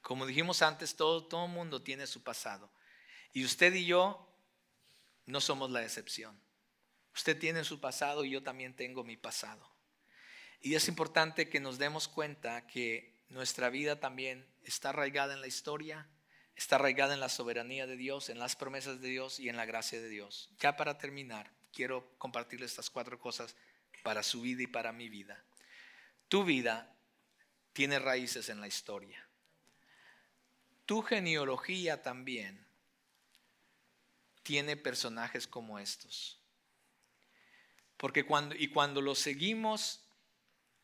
como 0.03 0.27
dijimos 0.27 0.63
antes, 0.63 0.97
todo, 0.97 1.25
todo 1.25 1.47
mundo 1.49 1.83
tiene 1.83 2.07
su 2.07 2.23
pasado. 2.23 2.71
Y 3.33 3.45
usted 3.45 3.75
y 3.75 3.87
yo 3.87 4.29
no 5.27 5.41
somos 5.41 5.71
la 5.71 5.83
excepción. 5.83 6.39
Usted 7.15 7.39
tiene 7.39 7.65
su 7.65 7.81
pasado 7.81 8.25
y 8.25 8.31
yo 8.31 8.43
también 8.43 8.75
tengo 8.75 9.05
mi 9.05 9.17
pasado. 9.17 9.71
Y 10.61 10.75
es 10.75 10.89
importante 10.89 11.49
que 11.49 11.61
nos 11.61 11.79
demos 11.79 12.09
cuenta 12.09 12.67
que 12.67 13.15
nuestra 13.29 13.71
vida 13.71 14.01
también 14.01 14.47
está 14.65 14.91
arraigada 14.91 15.35
en 15.35 15.41
la 15.41 15.47
historia, 15.47 16.09
está 16.57 16.77
arraigada 16.77 17.15
en 17.15 17.21
la 17.21 17.29
soberanía 17.29 17.87
de 17.87 17.97
Dios, 17.97 18.29
en 18.29 18.39
las 18.39 18.57
promesas 18.57 19.01
de 19.01 19.09
Dios 19.09 19.41
y 19.41 19.49
en 19.49 19.57
la 19.57 19.65
gracia 19.65 20.01
de 20.01 20.09
Dios. 20.09 20.51
Ya 20.59 20.77
para 20.77 20.99
terminar, 20.99 21.51
quiero 21.73 22.13
compartirle 22.19 22.67
estas 22.67 22.91
cuatro 22.91 23.19
cosas 23.19 23.57
para 24.03 24.23
su 24.23 24.43
vida 24.43 24.63
y 24.63 24.67
para 24.67 24.93
mi 24.93 25.09
vida. 25.09 25.43
Tu 26.29 26.45
vida 26.45 26.95
tiene 27.73 27.99
raíces 27.99 28.49
en 28.49 28.61
la 28.61 28.67
historia. 28.67 29.30
Tu 30.91 31.03
genealogía 31.03 32.03
también 32.03 32.67
tiene 34.43 34.77
personajes 34.77 35.47
como 35.47 35.79
estos. 35.79 36.41
Porque 37.97 38.27
cuando, 38.27 38.57
y 38.57 38.67
cuando 38.67 39.01
lo 39.01 39.15
seguimos 39.15 40.05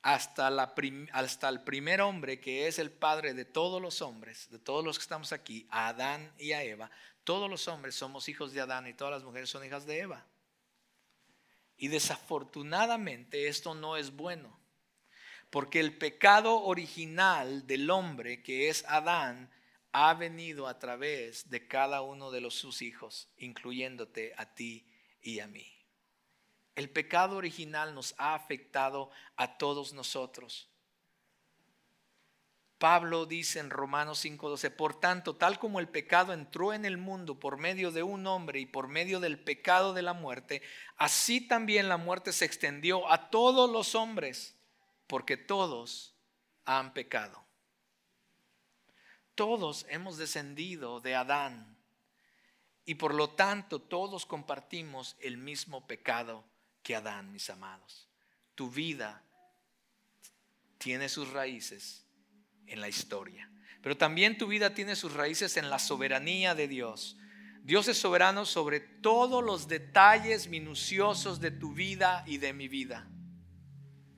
hasta, 0.03 0.49
la 0.49 0.73
hasta 1.11 1.49
el 1.49 1.65
primer 1.65 2.01
hombre, 2.03 2.39
que 2.39 2.69
es 2.69 2.79
el 2.79 2.93
padre 2.93 3.35
de 3.35 3.45
todos 3.45 3.83
los 3.83 4.01
hombres, 4.01 4.49
de 4.49 4.61
todos 4.61 4.85
los 4.85 4.97
que 4.97 5.03
estamos 5.03 5.33
aquí, 5.33 5.67
a 5.71 5.89
Adán 5.89 6.33
y 6.39 6.53
a 6.53 6.63
Eva, 6.63 6.89
todos 7.25 7.51
los 7.51 7.67
hombres 7.67 7.97
somos 7.97 8.29
hijos 8.29 8.53
de 8.53 8.61
Adán 8.61 8.87
y 8.87 8.95
todas 8.95 9.13
las 9.13 9.25
mujeres 9.25 9.51
son 9.51 9.65
hijas 9.65 9.87
de 9.87 10.03
Eva. 10.03 10.25
Y 11.77 11.89
desafortunadamente 11.89 13.49
esto 13.49 13.75
no 13.75 13.97
es 13.97 14.15
bueno, 14.15 14.57
porque 15.51 15.81
el 15.81 15.99
pecado 15.99 16.63
original 16.63 17.67
del 17.67 17.91
hombre, 17.91 18.45
que 18.45 18.69
es 18.69 18.85
Adán, 18.87 19.51
ha 19.99 20.13
venido 20.13 20.69
a 20.69 20.79
través 20.79 21.49
de 21.49 21.67
cada 21.67 22.03
uno 22.03 22.31
de 22.31 22.43
los 22.43 22.55
sus 22.55 22.83
hijos, 22.83 23.31
incluyéndote 23.39 24.35
a 24.37 24.45
ti 24.45 24.87
y 25.23 25.41
a 25.41 25.47
mí. 25.47 25.67
El 26.75 26.91
pecado 26.91 27.39
original 27.39 27.95
nos 27.95 28.15
ha 28.19 28.35
afectado 28.35 29.11
a 29.37 29.57
todos 29.57 29.95
nosotros. 29.95 30.69
Pablo 32.77 33.25
dice 33.25 33.59
en 33.59 33.71
Romanos 33.71 34.23
5:12, 34.23 34.71
por 34.71 35.01
tanto, 35.01 35.37
tal 35.37 35.59
como 35.59 35.81
el 35.81 35.89
pecado 35.89 36.35
entró 36.35 36.75
en 36.75 36.85
el 36.85 36.99
mundo 36.99 37.41
por 37.41 37.57
medio 37.57 37.91
de 37.91 38.03
un 38.03 38.27
hombre 38.27 38.61
y 38.61 38.67
por 38.67 38.89
medio 38.89 39.19
del 39.19 39.43
pecado 39.43 39.95
de 39.95 40.03
la 40.03 40.13
muerte, 40.13 40.61
así 40.99 41.41
también 41.41 41.89
la 41.89 41.97
muerte 41.97 42.35
se 42.35 42.45
extendió 42.45 43.11
a 43.11 43.31
todos 43.31 43.71
los 43.71 43.95
hombres, 43.95 44.59
porque 45.07 45.39
todos 45.39 46.15
han 46.67 46.93
pecado. 46.93 47.46
Todos 49.37 49.87
hemos 49.91 50.16
descendido 50.16 51.01
de 51.01 51.14
Adán 51.14 51.76
y 52.87 52.95
por 52.95 53.14
lo 53.14 53.30
tanto 53.30 53.80
todos 53.80 54.24
compartimos 54.24 55.16
el 55.20 55.37
mismo 55.37 55.87
pecado 55.87 56.45
que 56.82 56.97
Adán, 56.97 57.32
mis 57.32 57.51
amados. 57.51 58.09
Tu 58.55 58.70
vida 58.70 59.22
tiene 60.78 61.09
sus 61.11 61.30
raíces 61.32 62.07
en 62.66 62.80
la 62.80 62.89
historia, 62.89 63.51
pero 63.82 63.97
también 63.97 64.39
tu 64.39 64.47
vida 64.47 64.72
tiene 64.72 64.97
sus 64.97 65.12
raíces 65.12 65.59
en 65.59 65.68
la 65.68 65.78
soberanía 65.78 66.55
de 66.55 66.66
Dios. 66.66 67.18
Dios 67.62 67.89
es 67.89 67.99
soberano 67.99 68.47
sobre 68.47 68.80
todos 68.80 69.45
los 69.45 69.68
detalles 69.68 70.49
minuciosos 70.49 71.41
de 71.41 71.51
tu 71.51 71.74
vida 71.74 72.24
y 72.26 72.39
de 72.39 72.55
mi 72.55 72.68
vida. 72.68 73.07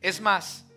Es 0.00 0.20
más, 0.20 0.67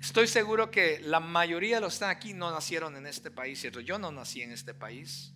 estoy 0.00 0.26
seguro 0.26 0.70
que 0.70 1.00
la 1.00 1.20
mayoría 1.20 1.76
de 1.76 1.80
los 1.82 1.92
que 1.92 1.96
están 1.96 2.10
aquí 2.10 2.34
no 2.34 2.50
nacieron 2.50 2.96
en 2.96 3.06
este 3.06 3.30
país, 3.30 3.60
¿cierto? 3.60 3.80
Yo 3.80 3.98
no 3.98 4.10
nací 4.12 4.42
en 4.42 4.52
este 4.52 4.74
país. 4.74 5.32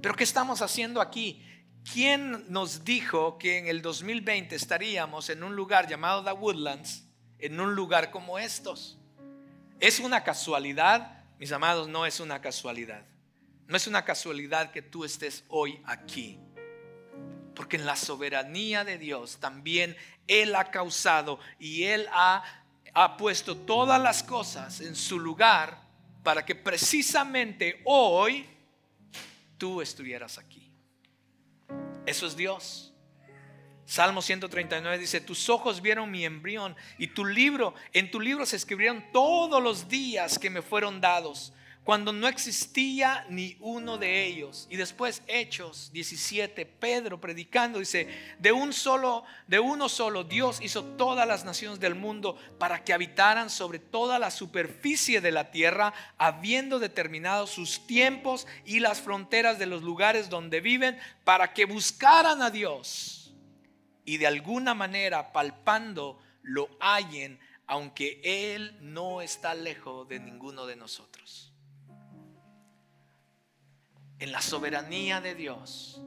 Pero 0.00 0.14
¿qué 0.14 0.24
estamos 0.24 0.62
haciendo 0.62 1.00
aquí? 1.00 1.44
¿Quién 1.92 2.44
nos 2.52 2.84
dijo 2.84 3.38
que 3.38 3.58
en 3.58 3.66
el 3.66 3.82
2020 3.82 4.54
estaríamos 4.54 5.30
en 5.30 5.42
un 5.42 5.56
lugar 5.56 5.88
llamado 5.88 6.24
The 6.24 6.32
Woodlands 6.32 7.10
en 7.40 7.60
un 7.60 7.74
lugar 7.74 8.10
como 8.10 8.38
estos. 8.38 8.98
¿Es 9.78 9.98
una 9.98 10.22
casualidad? 10.22 11.24
Mis 11.38 11.52
amados, 11.52 11.88
no 11.88 12.06
es 12.06 12.20
una 12.20 12.40
casualidad. 12.40 13.04
No 13.66 13.76
es 13.76 13.86
una 13.86 14.04
casualidad 14.04 14.72
que 14.72 14.82
tú 14.82 15.04
estés 15.04 15.44
hoy 15.48 15.80
aquí. 15.84 16.38
Porque 17.54 17.76
en 17.76 17.86
la 17.86 17.96
soberanía 17.96 18.84
de 18.84 18.98
Dios 18.98 19.38
también 19.38 19.96
Él 20.26 20.54
ha 20.54 20.70
causado 20.70 21.38
y 21.58 21.84
Él 21.84 22.06
ha, 22.12 22.42
ha 22.94 23.16
puesto 23.16 23.56
todas 23.56 24.00
las 24.00 24.22
cosas 24.22 24.80
en 24.80 24.94
su 24.94 25.18
lugar 25.18 25.80
para 26.22 26.44
que 26.44 26.54
precisamente 26.54 27.80
hoy 27.84 28.46
tú 29.58 29.80
estuvieras 29.80 30.38
aquí. 30.38 30.70
Eso 32.06 32.26
es 32.26 32.36
Dios. 32.36 32.92
Salmo 33.84 34.22
139 34.22 34.98
dice, 34.98 35.20
tus 35.20 35.48
ojos 35.48 35.82
vieron 35.82 36.10
mi 36.10 36.24
embrión 36.24 36.76
y 36.96 37.08
tu 37.08 37.24
libro, 37.24 37.74
en 37.92 38.10
tu 38.10 38.20
libro 38.20 38.46
se 38.46 38.56
escribieron 38.56 39.04
todos 39.12 39.60
los 39.60 39.88
días 39.88 40.38
que 40.38 40.48
me 40.48 40.62
fueron 40.62 41.00
dados 41.00 41.52
cuando 41.84 42.12
no 42.12 42.28
existía 42.28 43.24
ni 43.30 43.56
uno 43.60 43.96
de 43.96 44.24
ellos. 44.26 44.66
Y 44.70 44.76
después 44.76 45.22
Hechos 45.26 45.90
17, 45.92 46.66
Pedro 46.66 47.20
predicando 47.20 47.78
dice, 47.78 48.06
de 48.38 48.52
un 48.52 48.72
solo, 48.72 49.24
de 49.46 49.58
uno 49.60 49.88
solo 49.88 50.24
Dios 50.24 50.60
hizo 50.60 50.84
todas 50.84 51.26
las 51.26 51.44
naciones 51.44 51.80
del 51.80 51.94
mundo 51.94 52.36
para 52.58 52.84
que 52.84 52.92
habitaran 52.92 53.48
sobre 53.48 53.78
toda 53.78 54.18
la 54.18 54.30
superficie 54.30 55.20
de 55.20 55.32
la 55.32 55.50
tierra, 55.50 55.94
habiendo 56.18 56.78
determinado 56.78 57.46
sus 57.46 57.86
tiempos 57.86 58.46
y 58.66 58.80
las 58.80 59.00
fronteras 59.00 59.58
de 59.58 59.66
los 59.66 59.82
lugares 59.82 60.28
donde 60.28 60.60
viven, 60.60 60.98
para 61.24 61.54
que 61.54 61.64
buscaran 61.64 62.42
a 62.42 62.50
Dios 62.50 63.32
y 64.04 64.18
de 64.18 64.26
alguna 64.26 64.74
manera 64.74 65.32
palpando 65.32 66.20
lo 66.42 66.68
hallen, 66.78 67.40
aunque 67.66 68.20
Él 68.22 68.76
no 68.80 69.22
está 69.22 69.54
lejos 69.54 70.08
de 70.08 70.20
ninguno 70.20 70.66
de 70.66 70.76
nosotros 70.76 71.49
en 74.20 74.32
la 74.32 74.42
soberanía 74.42 75.20
de 75.20 75.34
Dios, 75.34 76.00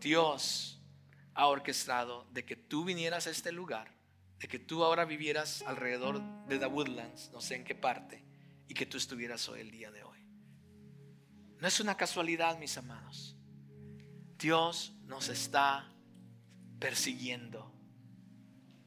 Dios 0.00 0.82
ha 1.34 1.46
orquestado 1.46 2.26
de 2.32 2.44
que 2.44 2.56
tú 2.56 2.84
vinieras 2.84 3.28
a 3.28 3.30
este 3.30 3.52
lugar, 3.52 3.94
de 4.40 4.48
que 4.48 4.58
tú 4.58 4.84
ahora 4.84 5.04
vivieras 5.04 5.62
alrededor 5.62 6.20
de 6.46 6.58
The 6.58 6.66
Woodlands, 6.66 7.30
no 7.32 7.40
sé 7.40 7.54
en 7.54 7.64
qué 7.64 7.76
parte, 7.76 8.24
y 8.66 8.74
que 8.74 8.84
tú 8.84 8.96
estuvieras 8.96 9.48
hoy 9.48 9.60
el 9.60 9.70
día 9.70 9.92
de 9.92 10.02
hoy. 10.02 10.18
No 11.60 11.66
es 11.68 11.80
una 11.80 11.96
casualidad, 11.96 12.58
mis 12.58 12.76
amados. 12.76 13.36
Dios 14.36 14.92
nos 15.04 15.28
está 15.28 15.92
persiguiendo 16.80 17.72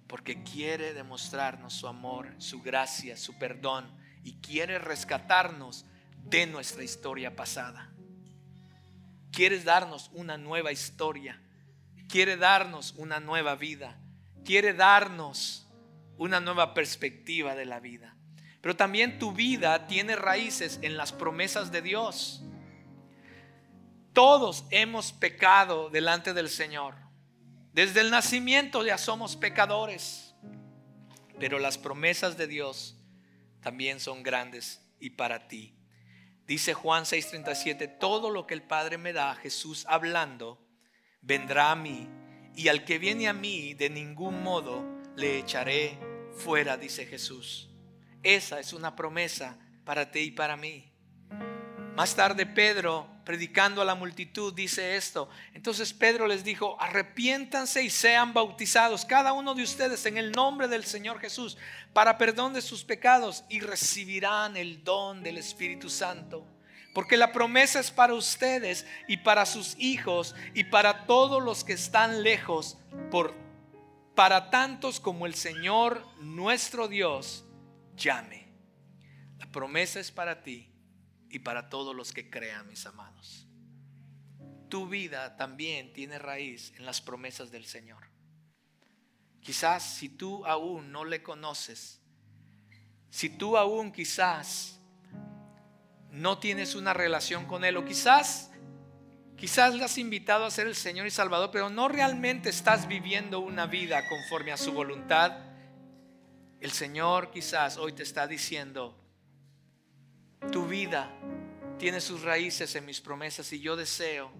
porque 0.07 0.43
quiere 0.43 0.93
demostrarnos 0.93 1.73
su 1.73 1.87
amor, 1.87 2.33
su 2.39 2.61
gracia, 2.61 3.15
su 3.15 3.37
perdón 3.37 3.89
y 4.23 4.41
quiere 4.41 4.79
rescatarnos 4.79 5.85
de 6.23 6.47
nuestra 6.47 6.83
historia 6.83 7.35
pasada. 7.35 7.91
Quieres 9.31 9.63
darnos 9.63 10.09
una 10.13 10.37
nueva 10.37 10.71
historia. 10.71 11.41
Quiere 12.07 12.37
darnos 12.37 12.93
una 12.97 13.19
nueva 13.19 13.55
vida. 13.55 13.97
Quiere 14.43 14.73
darnos 14.73 15.67
una 16.17 16.39
nueva 16.39 16.73
perspectiva 16.73 17.55
de 17.55 17.65
la 17.65 17.79
vida. 17.79 18.15
Pero 18.61 18.75
también 18.75 19.17
tu 19.17 19.31
vida 19.31 19.87
tiene 19.87 20.15
raíces 20.15 20.79
en 20.81 20.97
las 20.97 21.11
promesas 21.13 21.71
de 21.71 21.81
Dios. 21.81 22.43
Todos 24.13 24.65
hemos 24.69 25.13
pecado 25.13 25.89
delante 25.89 26.33
del 26.33 26.49
Señor. 26.49 26.95
Desde 27.73 28.01
el 28.01 28.11
nacimiento 28.11 28.85
ya 28.85 28.97
somos 28.97 29.37
pecadores. 29.37 30.35
Pero 31.39 31.57
las 31.57 31.77
promesas 31.77 32.37
de 32.37 32.47
Dios 32.47 32.97
también 33.61 33.99
son 33.99 34.21
grandes 34.21 34.85
y 34.99 35.11
para 35.11 35.47
ti. 35.47 35.80
Dice 36.51 36.73
Juan 36.73 37.05
6:37, 37.05 37.87
todo 37.87 38.29
lo 38.29 38.45
que 38.45 38.53
el 38.53 38.61
Padre 38.61 38.97
me 38.97 39.13
da, 39.13 39.33
Jesús 39.35 39.85
hablando, 39.87 40.59
vendrá 41.21 41.71
a 41.71 41.77
mí, 41.77 42.09
y 42.57 42.67
al 42.67 42.83
que 42.83 42.99
viene 42.99 43.29
a 43.29 43.33
mí, 43.33 43.73
de 43.73 43.89
ningún 43.89 44.43
modo 44.43 44.83
le 45.15 45.37
echaré 45.37 45.97
fuera, 46.33 46.75
dice 46.75 47.05
Jesús. 47.05 47.69
Esa 48.21 48.59
es 48.59 48.73
una 48.73 48.97
promesa 48.97 49.57
para 49.85 50.11
ti 50.11 50.19
y 50.19 50.31
para 50.31 50.57
mí. 50.57 50.90
Más 51.95 52.15
tarde 52.15 52.45
Pedro, 52.45 53.05
predicando 53.25 53.81
a 53.81 53.85
la 53.85 53.95
multitud, 53.95 54.53
dice 54.53 54.95
esto. 54.95 55.29
Entonces 55.53 55.93
Pedro 55.93 56.25
les 56.25 56.43
dijo, 56.43 56.79
arrepiéntanse 56.79 57.83
y 57.83 57.89
sean 57.89 58.33
bautizados 58.33 59.05
cada 59.05 59.33
uno 59.33 59.53
de 59.53 59.63
ustedes 59.63 60.05
en 60.05 60.17
el 60.17 60.31
nombre 60.31 60.69
del 60.69 60.85
Señor 60.85 61.19
Jesús 61.19 61.57
para 61.91 62.17
perdón 62.17 62.53
de 62.53 62.61
sus 62.61 62.85
pecados 62.85 63.43
y 63.49 63.59
recibirán 63.59 64.55
el 64.55 64.83
don 64.85 65.21
del 65.21 65.37
Espíritu 65.37 65.89
Santo. 65.89 66.47
Porque 66.93 67.17
la 67.17 67.33
promesa 67.33 67.81
es 67.81 67.91
para 67.91 68.13
ustedes 68.13 68.85
y 69.07 69.17
para 69.17 69.45
sus 69.45 69.75
hijos 69.77 70.33
y 70.53 70.63
para 70.63 71.05
todos 71.05 71.43
los 71.43 71.65
que 71.65 71.73
están 71.73 72.23
lejos, 72.23 72.77
por, 73.11 73.33
para 74.15 74.49
tantos 74.49 75.01
como 75.01 75.25
el 75.25 75.35
Señor 75.35 76.05
nuestro 76.19 76.87
Dios 76.87 77.45
llame. 77.97 78.47
La 79.39 79.45
promesa 79.51 79.99
es 79.99 80.11
para 80.11 80.41
ti 80.41 80.70
y 81.31 81.39
para 81.39 81.69
todos 81.69 81.95
los 81.95 82.11
que 82.11 82.29
crean, 82.29 82.67
mis 82.67 82.85
amados. 82.85 83.47
Tu 84.69 84.87
vida 84.87 85.37
también 85.37 85.93
tiene 85.93 86.19
raíz 86.19 86.73
en 86.77 86.85
las 86.85 87.01
promesas 87.01 87.51
del 87.51 87.65
Señor. 87.65 88.03
Quizás 89.41 89.83
si 89.83 90.09
tú 90.09 90.45
aún 90.45 90.91
no 90.91 91.03
le 91.03 91.23
conoces, 91.23 92.01
si 93.09 93.29
tú 93.29 93.57
aún 93.57 93.91
quizás 93.91 94.79
no 96.11 96.37
tienes 96.37 96.75
una 96.75 96.93
relación 96.93 97.45
con 97.45 97.63
Él, 97.63 97.77
o 97.77 97.85
quizás, 97.85 98.51
quizás 99.37 99.73
le 99.73 99.83
has 99.83 99.97
invitado 99.97 100.45
a 100.45 100.51
ser 100.51 100.67
el 100.67 100.75
Señor 100.75 101.07
y 101.07 101.11
Salvador, 101.11 101.49
pero 101.51 101.69
no 101.69 101.87
realmente 101.87 102.49
estás 102.49 102.87
viviendo 102.87 103.39
una 103.39 103.65
vida 103.65 104.07
conforme 104.07 104.51
a 104.51 104.57
su 104.57 104.73
voluntad, 104.73 105.39
el 106.59 106.71
Señor 106.71 107.31
quizás 107.31 107.77
hoy 107.77 107.93
te 107.93 108.03
está 108.03 108.27
diciendo, 108.27 109.00
tu 110.49 110.65
vida 110.65 111.11
tiene 111.77 112.01
sus 112.01 112.21
raíces 112.23 112.75
en 112.75 112.85
mis 112.85 113.01
promesas 113.01 113.51
y 113.53 113.59
yo 113.59 113.75
deseo 113.75 114.31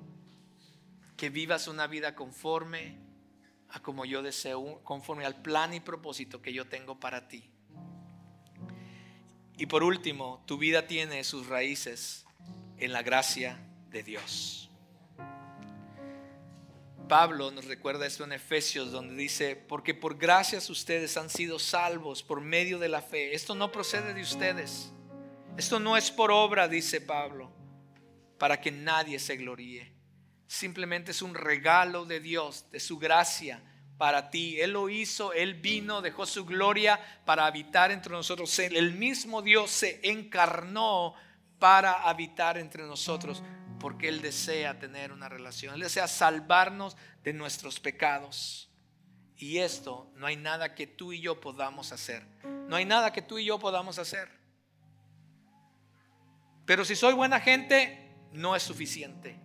que 1.18 1.30
vivas 1.30 1.68
una 1.68 1.88
vida 1.88 2.16
conforme 2.16 2.98
a 3.70 3.82
como 3.82 4.06
yo 4.06 4.22
deseo, 4.22 4.82
conforme 4.84 5.26
al 5.26 5.42
plan 5.42 5.74
y 5.74 5.80
propósito 5.80 6.42
que 6.42 6.54
yo 6.54 6.68
tengo 6.68 7.00
para 7.00 7.28
ti. 7.28 7.50
Y 9.58 9.68
por 9.68 9.84
último, 9.84 10.44
tu 10.48 10.58
vida 10.58 10.88
tiene 10.88 11.24
sus 11.24 11.48
raíces 11.48 12.26
en 12.78 12.92
la 12.94 13.04
gracia 13.04 13.60
de 13.90 14.04
Dios. 14.04 14.70
Pablo 17.08 17.52
nos 17.52 17.66
recuerda 17.66 18.08
esto 18.08 18.24
en 18.24 18.32
Efesios 18.32 18.92
donde 18.92 19.16
dice, 19.16 19.56
porque 19.56 19.94
por 19.94 20.18
gracias 20.18 20.70
ustedes 20.70 21.18
han 21.18 21.30
sido 21.30 21.60
salvos 21.60 22.24
por 22.24 22.42
medio 22.42 22.80
de 22.80 22.90
la 22.90 23.02
fe. 23.02 23.36
Esto 23.36 23.54
no 23.54 23.72
procede 23.72 24.14
de 24.14 24.22
ustedes 24.22 24.92
esto 25.58 25.80
no 25.80 25.98
es 25.98 26.12
por 26.12 26.32
obra, 26.32 26.68
dice 26.68 27.02
Pablo, 27.02 27.52
para 28.38 28.60
que 28.60 28.72
nadie 28.72 29.20
se 29.20 29.38
gloríe. 29.38 29.94
Simplemente 30.48 31.12
es 31.12 31.22
un 31.22 31.34
regalo 31.34 32.06
de 32.06 32.20
Dios, 32.20 32.66
de 32.72 32.80
su 32.80 32.98
gracia 32.98 33.64
para 33.98 34.30
ti. 34.30 34.60
Él 34.60 34.72
lo 34.72 34.90
hizo, 34.90 35.32
Él 35.32 35.54
vino, 35.54 36.02
dejó 36.02 36.26
su 36.26 36.44
gloria 36.46 37.00
para 37.24 37.46
habitar 37.46 37.92
entre 37.92 38.12
nosotros. 38.12 38.58
El 38.60 38.94
mismo 38.94 39.42
Dios 39.42 39.70
se 39.70 40.00
encarnó 40.04 41.14
para 41.60 42.10
habitar 42.10 42.58
entre 42.58 42.84
nosotros 42.84 43.44
porque 43.80 44.08
Él 44.08 44.22
desea 44.22 44.80
tener 44.80 45.12
una 45.12 45.30
relación. 45.30 45.76
Él 45.76 45.82
desea 45.82 46.08
salvarnos 46.08 46.98
de 47.24 47.34
nuestros 47.34 47.80
pecados. 47.80 48.70
Y 49.38 49.60
esto 49.60 50.12
no 50.16 50.28
hay 50.28 50.36
nada 50.36 50.76
que 50.76 50.88
tú 50.88 51.14
y 51.14 51.22
yo 51.22 51.40
podamos 51.40 51.92
hacer. 51.92 52.26
No 52.68 52.76
hay 52.76 52.86
nada 52.86 53.14
que 53.14 53.22
tú 53.22 53.38
y 53.38 53.46
yo 53.46 53.60
podamos 53.60 54.00
hacer. 54.00 54.41
Pero 56.72 56.86
si 56.86 56.96
soy 56.96 57.14
buena 57.14 57.42
gente, 57.42 58.16
no 58.32 58.56
es 58.56 58.64
suficiente. 58.64 59.38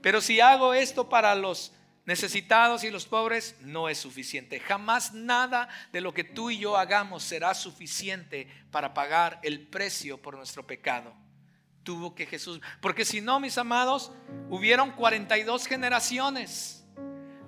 Pero 0.00 0.22
si 0.22 0.40
hago 0.40 0.72
esto 0.72 1.10
para 1.10 1.34
los 1.34 1.70
necesitados 2.06 2.82
y 2.82 2.90
los 2.90 3.04
pobres, 3.04 3.56
no 3.60 3.90
es 3.90 3.98
suficiente. 3.98 4.58
Jamás 4.58 5.12
nada 5.12 5.68
de 5.92 6.00
lo 6.00 6.14
que 6.14 6.24
tú 6.24 6.48
y 6.48 6.56
yo 6.56 6.78
hagamos 6.78 7.24
será 7.24 7.52
suficiente 7.52 8.48
para 8.70 8.94
pagar 8.94 9.38
el 9.42 9.68
precio 9.68 10.16
por 10.16 10.38
nuestro 10.38 10.66
pecado. 10.66 11.12
Tuvo 11.82 12.14
que 12.14 12.24
Jesús, 12.24 12.58
porque 12.80 13.04
si 13.04 13.20
no, 13.20 13.38
mis 13.38 13.58
amados, 13.58 14.12
hubieron 14.48 14.92
42 14.92 15.66
generaciones. 15.66 16.86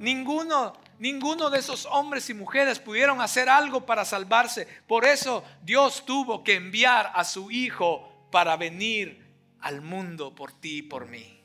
Ninguno, 0.00 0.74
ninguno 0.98 1.48
de 1.48 1.60
esos 1.60 1.86
hombres 1.86 2.28
y 2.28 2.34
mujeres 2.34 2.78
pudieron 2.78 3.22
hacer 3.22 3.48
algo 3.48 3.86
para 3.86 4.04
salvarse. 4.04 4.68
Por 4.86 5.06
eso 5.06 5.42
Dios 5.62 6.04
tuvo 6.04 6.44
que 6.44 6.56
enviar 6.56 7.10
a 7.14 7.24
su 7.24 7.50
Hijo 7.50 8.07
para 8.30 8.56
venir 8.56 9.26
al 9.60 9.80
mundo 9.80 10.34
por 10.34 10.52
ti 10.52 10.78
y 10.78 10.82
por 10.82 11.08
mí. 11.08 11.38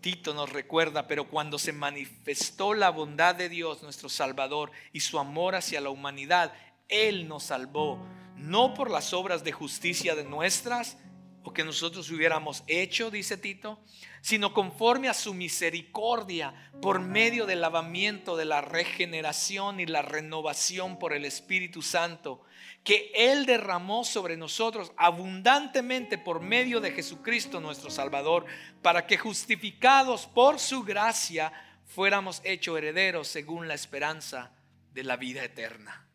Tito 0.00 0.34
nos 0.34 0.52
recuerda, 0.52 1.06
pero 1.06 1.28
cuando 1.30 1.58
se 1.58 1.72
manifestó 1.72 2.74
la 2.74 2.90
bondad 2.90 3.34
de 3.34 3.48
Dios, 3.48 3.82
nuestro 3.82 4.10
Salvador, 4.10 4.70
y 4.92 5.00
su 5.00 5.18
amor 5.18 5.54
hacia 5.54 5.80
la 5.80 5.88
humanidad, 5.88 6.52
Él 6.88 7.26
nos 7.26 7.44
salvó, 7.44 7.98
no 8.36 8.74
por 8.74 8.90
las 8.90 9.14
obras 9.14 9.44
de 9.44 9.52
justicia 9.52 10.14
de 10.14 10.24
nuestras, 10.24 10.98
o 11.44 11.52
que 11.52 11.62
nosotros 11.62 12.10
hubiéramos 12.10 12.64
hecho, 12.66 13.10
dice 13.10 13.36
Tito, 13.36 13.78
sino 14.22 14.54
conforme 14.54 15.10
a 15.10 15.14
su 15.14 15.34
misericordia 15.34 16.70
por 16.80 17.00
medio 17.00 17.44
del 17.44 17.60
lavamiento 17.60 18.34
de 18.34 18.46
la 18.46 18.62
regeneración 18.62 19.78
y 19.78 19.84
la 19.84 20.00
renovación 20.00 20.98
por 20.98 21.12
el 21.12 21.26
Espíritu 21.26 21.82
Santo, 21.82 22.42
que 22.82 23.12
Él 23.14 23.44
derramó 23.44 24.04
sobre 24.04 24.38
nosotros 24.38 24.92
abundantemente 24.96 26.16
por 26.16 26.40
medio 26.40 26.80
de 26.80 26.92
Jesucristo 26.92 27.60
nuestro 27.60 27.90
Salvador, 27.90 28.46
para 28.80 29.06
que 29.06 29.18
justificados 29.18 30.26
por 30.26 30.58
su 30.58 30.82
gracia 30.82 31.52
fuéramos 31.84 32.40
hechos 32.44 32.78
herederos 32.78 33.28
según 33.28 33.68
la 33.68 33.74
esperanza 33.74 34.50
de 34.94 35.04
la 35.04 35.16
vida 35.16 35.44
eterna. 35.44 36.08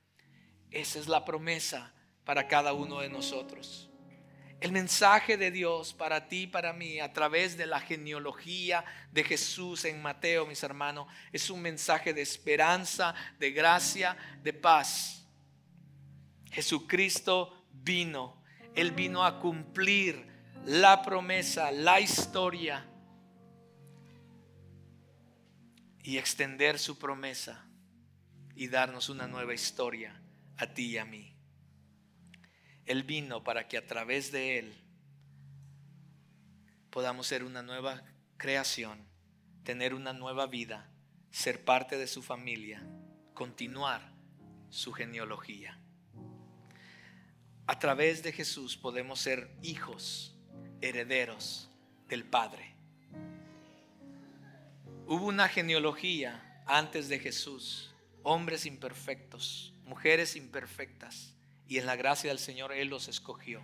Esa 0.71 0.97
es 0.97 1.07
la 1.07 1.23
promesa 1.23 1.93
para 2.23 2.47
cada 2.47 2.73
uno 2.73 3.01
de 3.01 3.09
nosotros. 3.09 3.88
El 4.59 4.73
mensaje 4.73 5.37
de 5.37 5.51
Dios 5.51 5.93
para 5.93 6.27
ti 6.27 6.45
para 6.45 6.73
mí 6.73 6.99
a 6.99 7.13
través 7.13 7.55
de 7.55 7.65
la 7.65 7.79
genealogía 7.79 8.83
de 9.11 9.23
Jesús 9.23 9.85
en 9.85 10.01
Mateo, 10.01 10.45
mis 10.45 10.63
hermanos, 10.63 11.07
es 11.31 11.49
un 11.49 11.61
mensaje 11.61 12.13
de 12.13 12.21
esperanza, 12.21 13.15
de 13.39 13.51
gracia, 13.51 14.17
de 14.43 14.51
paz. 14.51 15.25
Jesucristo 16.51 17.65
vino, 17.71 18.43
Él 18.75 18.91
vino 18.91 19.23
a 19.23 19.39
cumplir 19.39 20.27
la 20.65 21.03
promesa, 21.03 21.71
la 21.71 22.01
historia 22.01 22.85
y 26.03 26.17
extender 26.17 26.79
su 26.79 26.99
promesa 26.99 27.65
y 28.55 28.67
darnos 28.67 29.07
una 29.07 29.25
nueva 29.25 29.53
historia 29.53 30.21
a 30.57 30.67
ti 30.73 30.87
y 30.87 30.97
a 30.97 31.05
mí. 31.05 31.38
Él 32.89 33.03
vino 33.03 33.43
para 33.43 33.67
que 33.67 33.77
a 33.77 33.85
través 33.85 34.31
de 34.31 34.57
Él 34.57 34.73
podamos 36.89 37.27
ser 37.27 37.43
una 37.43 37.61
nueva 37.61 38.01
creación, 38.37 39.07
tener 39.63 39.93
una 39.93 40.11
nueva 40.11 40.47
vida, 40.47 40.89
ser 41.29 41.63
parte 41.63 41.99
de 41.99 42.07
su 42.07 42.23
familia, 42.23 42.81
continuar 43.35 44.11
su 44.71 44.91
genealogía. 44.91 45.79
A 47.67 47.77
través 47.77 48.23
de 48.23 48.31
Jesús 48.31 48.75
podemos 48.75 49.19
ser 49.19 49.55
hijos, 49.61 50.35
herederos 50.81 51.69
del 52.07 52.23
Padre. 52.23 52.73
Hubo 55.05 55.27
una 55.27 55.47
genealogía 55.47 56.63
antes 56.65 57.07
de 57.07 57.19
Jesús, 57.19 57.93
hombres 58.23 58.65
imperfectos, 58.65 59.75
mujeres 59.83 60.35
imperfectas 60.35 61.35
y 61.69 61.77
en 61.77 61.85
la 61.85 61.95
gracia 61.95 62.31
del 62.31 62.39
Señor 62.39 62.73
Él 62.73 62.89
los 62.89 63.07
escogió. 63.07 63.61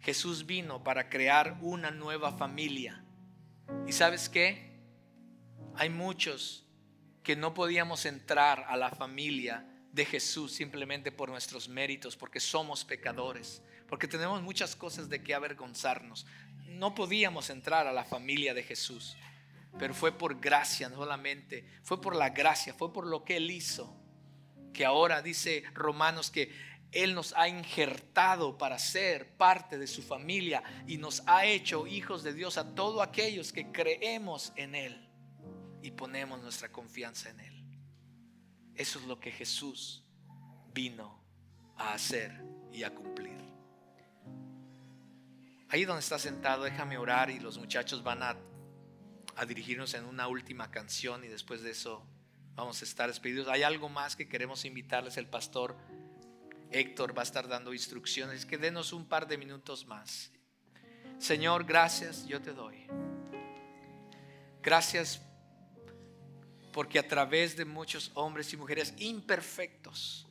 Jesús 0.00 0.46
vino 0.46 0.82
para 0.82 1.08
crear 1.08 1.56
una 1.62 1.92
nueva 1.92 2.32
familia. 2.32 3.04
¿Y 3.86 3.92
sabes 3.92 4.28
qué? 4.28 4.80
Hay 5.76 5.88
muchos 5.88 6.66
que 7.22 7.36
no 7.36 7.54
podíamos 7.54 8.04
entrar 8.04 8.66
a 8.68 8.76
la 8.76 8.90
familia 8.90 9.64
de 9.92 10.04
Jesús 10.04 10.52
simplemente 10.52 11.12
por 11.12 11.28
nuestros 11.28 11.68
méritos, 11.68 12.16
porque 12.16 12.40
somos 12.40 12.84
pecadores, 12.84 13.62
porque 13.88 14.08
tenemos 14.08 14.42
muchas 14.42 14.74
cosas 14.74 15.08
de 15.08 15.22
que 15.22 15.32
avergonzarnos. 15.32 16.26
No 16.66 16.96
podíamos 16.96 17.48
entrar 17.48 17.86
a 17.86 17.92
la 17.92 18.04
familia 18.04 18.54
de 18.54 18.64
Jesús, 18.64 19.16
pero 19.78 19.94
fue 19.94 20.10
por 20.10 20.40
gracia 20.40 20.88
solamente, 20.88 21.64
fue 21.84 22.00
por 22.00 22.16
la 22.16 22.30
gracia, 22.30 22.74
fue 22.74 22.92
por 22.92 23.06
lo 23.06 23.24
que 23.24 23.36
Él 23.36 23.52
hizo, 23.52 23.96
que 24.72 24.84
ahora 24.84 25.22
dice 25.22 25.62
Romanos 25.74 26.30
que 26.30 26.75
él 26.92 27.14
nos 27.14 27.34
ha 27.36 27.48
injertado 27.48 28.56
para 28.56 28.78
ser 28.78 29.36
parte 29.36 29.78
de 29.78 29.86
su 29.86 30.02
familia 30.02 30.62
y 30.86 30.98
nos 30.98 31.22
ha 31.26 31.44
hecho 31.44 31.86
hijos 31.86 32.22
de 32.22 32.32
Dios 32.32 32.58
a 32.58 32.74
todos 32.74 33.02
aquellos 33.02 33.52
que 33.52 33.70
creemos 33.72 34.52
en 34.56 34.74
Él 34.74 35.08
y 35.82 35.90
ponemos 35.90 36.40
nuestra 36.42 36.70
confianza 36.70 37.30
en 37.30 37.40
Él. 37.40 37.64
Eso 38.74 38.98
es 38.98 39.06
lo 39.06 39.18
que 39.18 39.30
Jesús 39.30 40.04
vino 40.72 41.22
a 41.76 41.94
hacer 41.94 42.32
y 42.72 42.82
a 42.82 42.94
cumplir. 42.94 43.36
Ahí 45.68 45.84
donde 45.84 46.00
está 46.00 46.18
sentado, 46.18 46.64
déjame 46.64 46.96
orar 46.96 47.30
y 47.30 47.40
los 47.40 47.58
muchachos 47.58 48.02
van 48.02 48.22
a, 48.22 48.36
dirigirnos 49.46 49.92
en 49.92 50.06
una 50.06 50.28
última 50.28 50.70
canción 50.70 51.22
y 51.24 51.28
después 51.28 51.60
de 51.62 51.70
eso 51.70 52.02
vamos 52.54 52.80
a 52.80 52.84
estar 52.84 53.08
despedidos. 53.08 53.48
Hay 53.48 53.64
algo 53.64 53.90
más 53.90 54.16
que 54.16 54.28
queremos 54.28 54.64
invitarles 54.64 55.18
el 55.18 55.26
pastor 55.26 55.76
Héctor 56.70 57.16
va 57.16 57.22
a 57.22 57.24
estar 57.24 57.48
dando 57.48 57.72
instrucciones, 57.72 58.44
que 58.44 58.58
denos 58.58 58.92
un 58.92 59.06
par 59.06 59.26
de 59.26 59.38
minutos 59.38 59.86
más. 59.86 60.30
Señor, 61.18 61.64
gracias, 61.64 62.26
yo 62.26 62.40
te 62.42 62.52
doy. 62.52 62.86
Gracias 64.62 65.20
porque 66.72 66.98
a 66.98 67.08
través 67.08 67.56
de 67.56 67.64
muchos 67.64 68.10
hombres 68.14 68.52
y 68.52 68.56
mujeres 68.56 68.92
imperfectos 68.98 70.26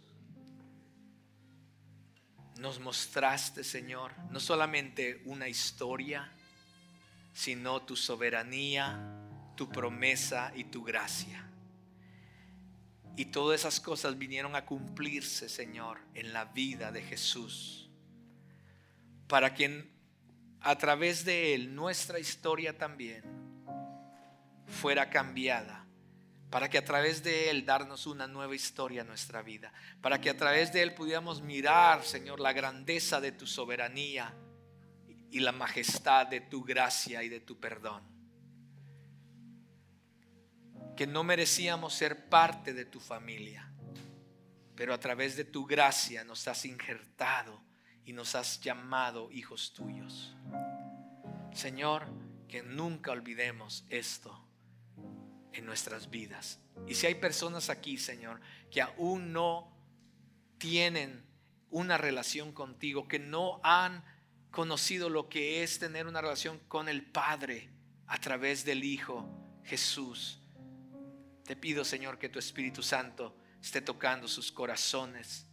nos 2.59 2.79
mostraste, 2.79 3.63
Señor, 3.63 4.13
no 4.29 4.39
solamente 4.39 5.21
una 5.25 5.47
historia, 5.47 6.31
sino 7.33 7.81
tu 7.81 7.95
soberanía, 7.95 8.97
tu 9.55 9.69
promesa 9.69 10.51
y 10.55 10.65
tu 10.65 10.83
gracia. 10.83 11.49
Y 13.17 13.25
todas 13.25 13.61
esas 13.61 13.79
cosas 13.79 14.17
vinieron 14.17 14.55
a 14.55 14.65
cumplirse, 14.65 15.47
Señor, 15.47 15.99
en 16.13 16.33
la 16.33 16.45
vida 16.45 16.91
de 16.91 17.01
Jesús. 17.01 17.89
Para 19.27 19.53
que 19.53 19.89
a 20.61 20.77
través 20.77 21.23
de 21.23 21.53
Él 21.53 21.73
nuestra 21.73 22.19
historia 22.19 22.77
también 22.77 23.23
fuera 24.67 25.09
cambiada. 25.09 25.85
Para 26.49 26.69
que 26.69 26.77
a 26.77 26.85
través 26.85 27.23
de 27.23 27.49
Él 27.49 27.65
darnos 27.65 28.05
una 28.05 28.27
nueva 28.27 28.55
historia 28.55 29.01
a 29.01 29.05
nuestra 29.05 29.41
vida. 29.41 29.71
Para 30.01 30.19
que 30.19 30.29
a 30.29 30.37
través 30.37 30.73
de 30.73 30.81
Él 30.81 30.93
pudiéramos 30.93 31.41
mirar, 31.41 32.03
Señor, 32.03 32.39
la 32.39 32.53
grandeza 32.53 33.21
de 33.21 33.31
tu 33.31 33.47
soberanía 33.47 34.33
y 35.31 35.39
la 35.39 35.53
majestad 35.53 36.27
de 36.27 36.41
tu 36.41 36.63
gracia 36.63 37.23
y 37.23 37.29
de 37.29 37.39
tu 37.39 37.59
perdón 37.59 38.14
que 40.95 41.07
no 41.07 41.23
merecíamos 41.23 41.93
ser 41.93 42.29
parte 42.29 42.73
de 42.73 42.85
tu 42.85 42.99
familia, 42.99 43.71
pero 44.75 44.93
a 44.93 44.99
través 44.99 45.35
de 45.35 45.45
tu 45.45 45.65
gracia 45.65 46.23
nos 46.23 46.47
has 46.47 46.65
injertado 46.65 47.61
y 48.05 48.13
nos 48.13 48.35
has 48.35 48.61
llamado 48.61 49.31
hijos 49.31 49.73
tuyos. 49.73 50.35
Señor, 51.53 52.07
que 52.47 52.63
nunca 52.63 53.11
olvidemos 53.11 53.85
esto 53.89 54.47
en 55.53 55.65
nuestras 55.65 56.09
vidas. 56.09 56.59
Y 56.87 56.95
si 56.95 57.07
hay 57.07 57.15
personas 57.15 57.69
aquí, 57.69 57.97
Señor, 57.97 58.41
que 58.69 58.81
aún 58.81 59.31
no 59.33 59.73
tienen 60.57 61.25
una 61.69 61.97
relación 61.97 62.51
contigo, 62.51 63.07
que 63.07 63.19
no 63.19 63.59
han 63.63 64.03
conocido 64.51 65.09
lo 65.09 65.27
que 65.27 65.63
es 65.63 65.79
tener 65.79 66.07
una 66.07 66.21
relación 66.21 66.59
con 66.67 66.87
el 66.87 67.05
Padre 67.05 67.69
a 68.07 68.19
través 68.19 68.63
del 68.63 68.83
Hijo 68.83 69.29
Jesús, 69.63 70.41
te 71.45 71.55
pido, 71.55 71.85
Señor, 71.85 72.17
que 72.17 72.29
tu 72.29 72.39
Espíritu 72.39 72.81
Santo 72.81 73.37
esté 73.61 73.81
tocando 73.81 74.27
sus 74.27 74.51
corazones 74.51 75.47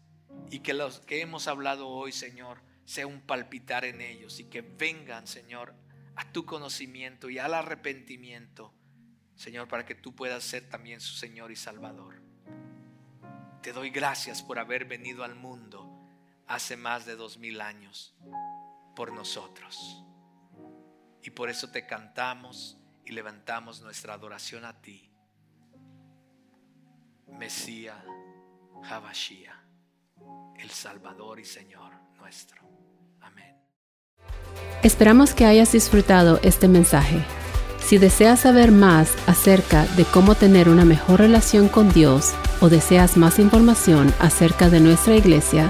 y 0.51 0.61
que 0.61 0.73
los 0.73 1.01
que 1.01 1.21
hemos 1.21 1.47
hablado 1.47 1.89
hoy, 1.89 2.13
Señor, 2.13 2.63
sea 2.87 3.07
un 3.07 3.21
palpitar 3.21 3.85
en 3.85 4.01
ellos 4.01 4.41
y 4.41 4.45
que 4.45 4.63
vengan, 4.63 5.27
Señor, 5.27 5.75
a 6.17 6.33
tu 6.33 6.47
conocimiento 6.47 7.29
y 7.29 7.39
al 7.39 7.55
arrepentimiento, 7.55 8.75
Señor, 9.37 9.69
para 9.69 9.85
que 9.85 9.95
tú 9.95 10.15
puedas 10.15 10.43
ser 10.45 10.69
también 10.69 11.01
su 11.01 11.15
Señor 11.15 11.53
y 11.53 11.57
Salvador. 11.57 12.23
Te 13.63 13.73
doy 13.73 13.91
gracias 13.91 14.43
por 14.43 14.59
haber 14.59 14.87
venido 14.87 15.25
al 15.25 15.35
mundo 15.35 15.89
hace 16.47 16.77
más 16.77 17.05
de 17.05 17.17
dos 17.17 17.39
mil 17.39 17.61
años 17.61 18.15
por 18.97 19.13
nosotros. 19.13 20.03
Y 21.23 21.31
por 21.31 21.51
eso 21.51 21.71
te 21.71 21.87
cantamos 21.87 22.79
y 23.05 23.13
levantamos 23.13 23.81
nuestra 23.83 24.15
adoración 24.15 24.65
a 24.65 24.81
ti 24.81 25.12
Mesías, 27.39 27.97
Habashia, 28.89 29.53
el 30.59 30.71
Salvador 30.71 31.41
y 31.41 31.45
Señor 31.45 31.93
nuestro. 32.21 32.63
Amén. 33.21 33.57
Esperamos 34.83 35.35
que 35.35 35.45
hayas 35.45 35.73
disfrutado 35.73 36.39
este 36.43 36.69
mensaje. 36.69 37.25
Si 37.81 37.99
deseas 37.99 38.41
saber 38.41 38.71
más 38.71 39.13
acerca 39.27 39.87
de 39.97 40.05
cómo 40.05 40.35
tener 40.35 40.69
una 40.69 40.85
mejor 40.85 41.21
relación 41.21 41.69
con 41.69 41.93
Dios 41.93 42.33
o 42.61 42.69
deseas 42.69 43.17
más 43.17 43.39
información 43.39 44.15
acerca 44.21 44.71
de 44.71 44.81
nuestra 44.81 45.17
iglesia, 45.17 45.69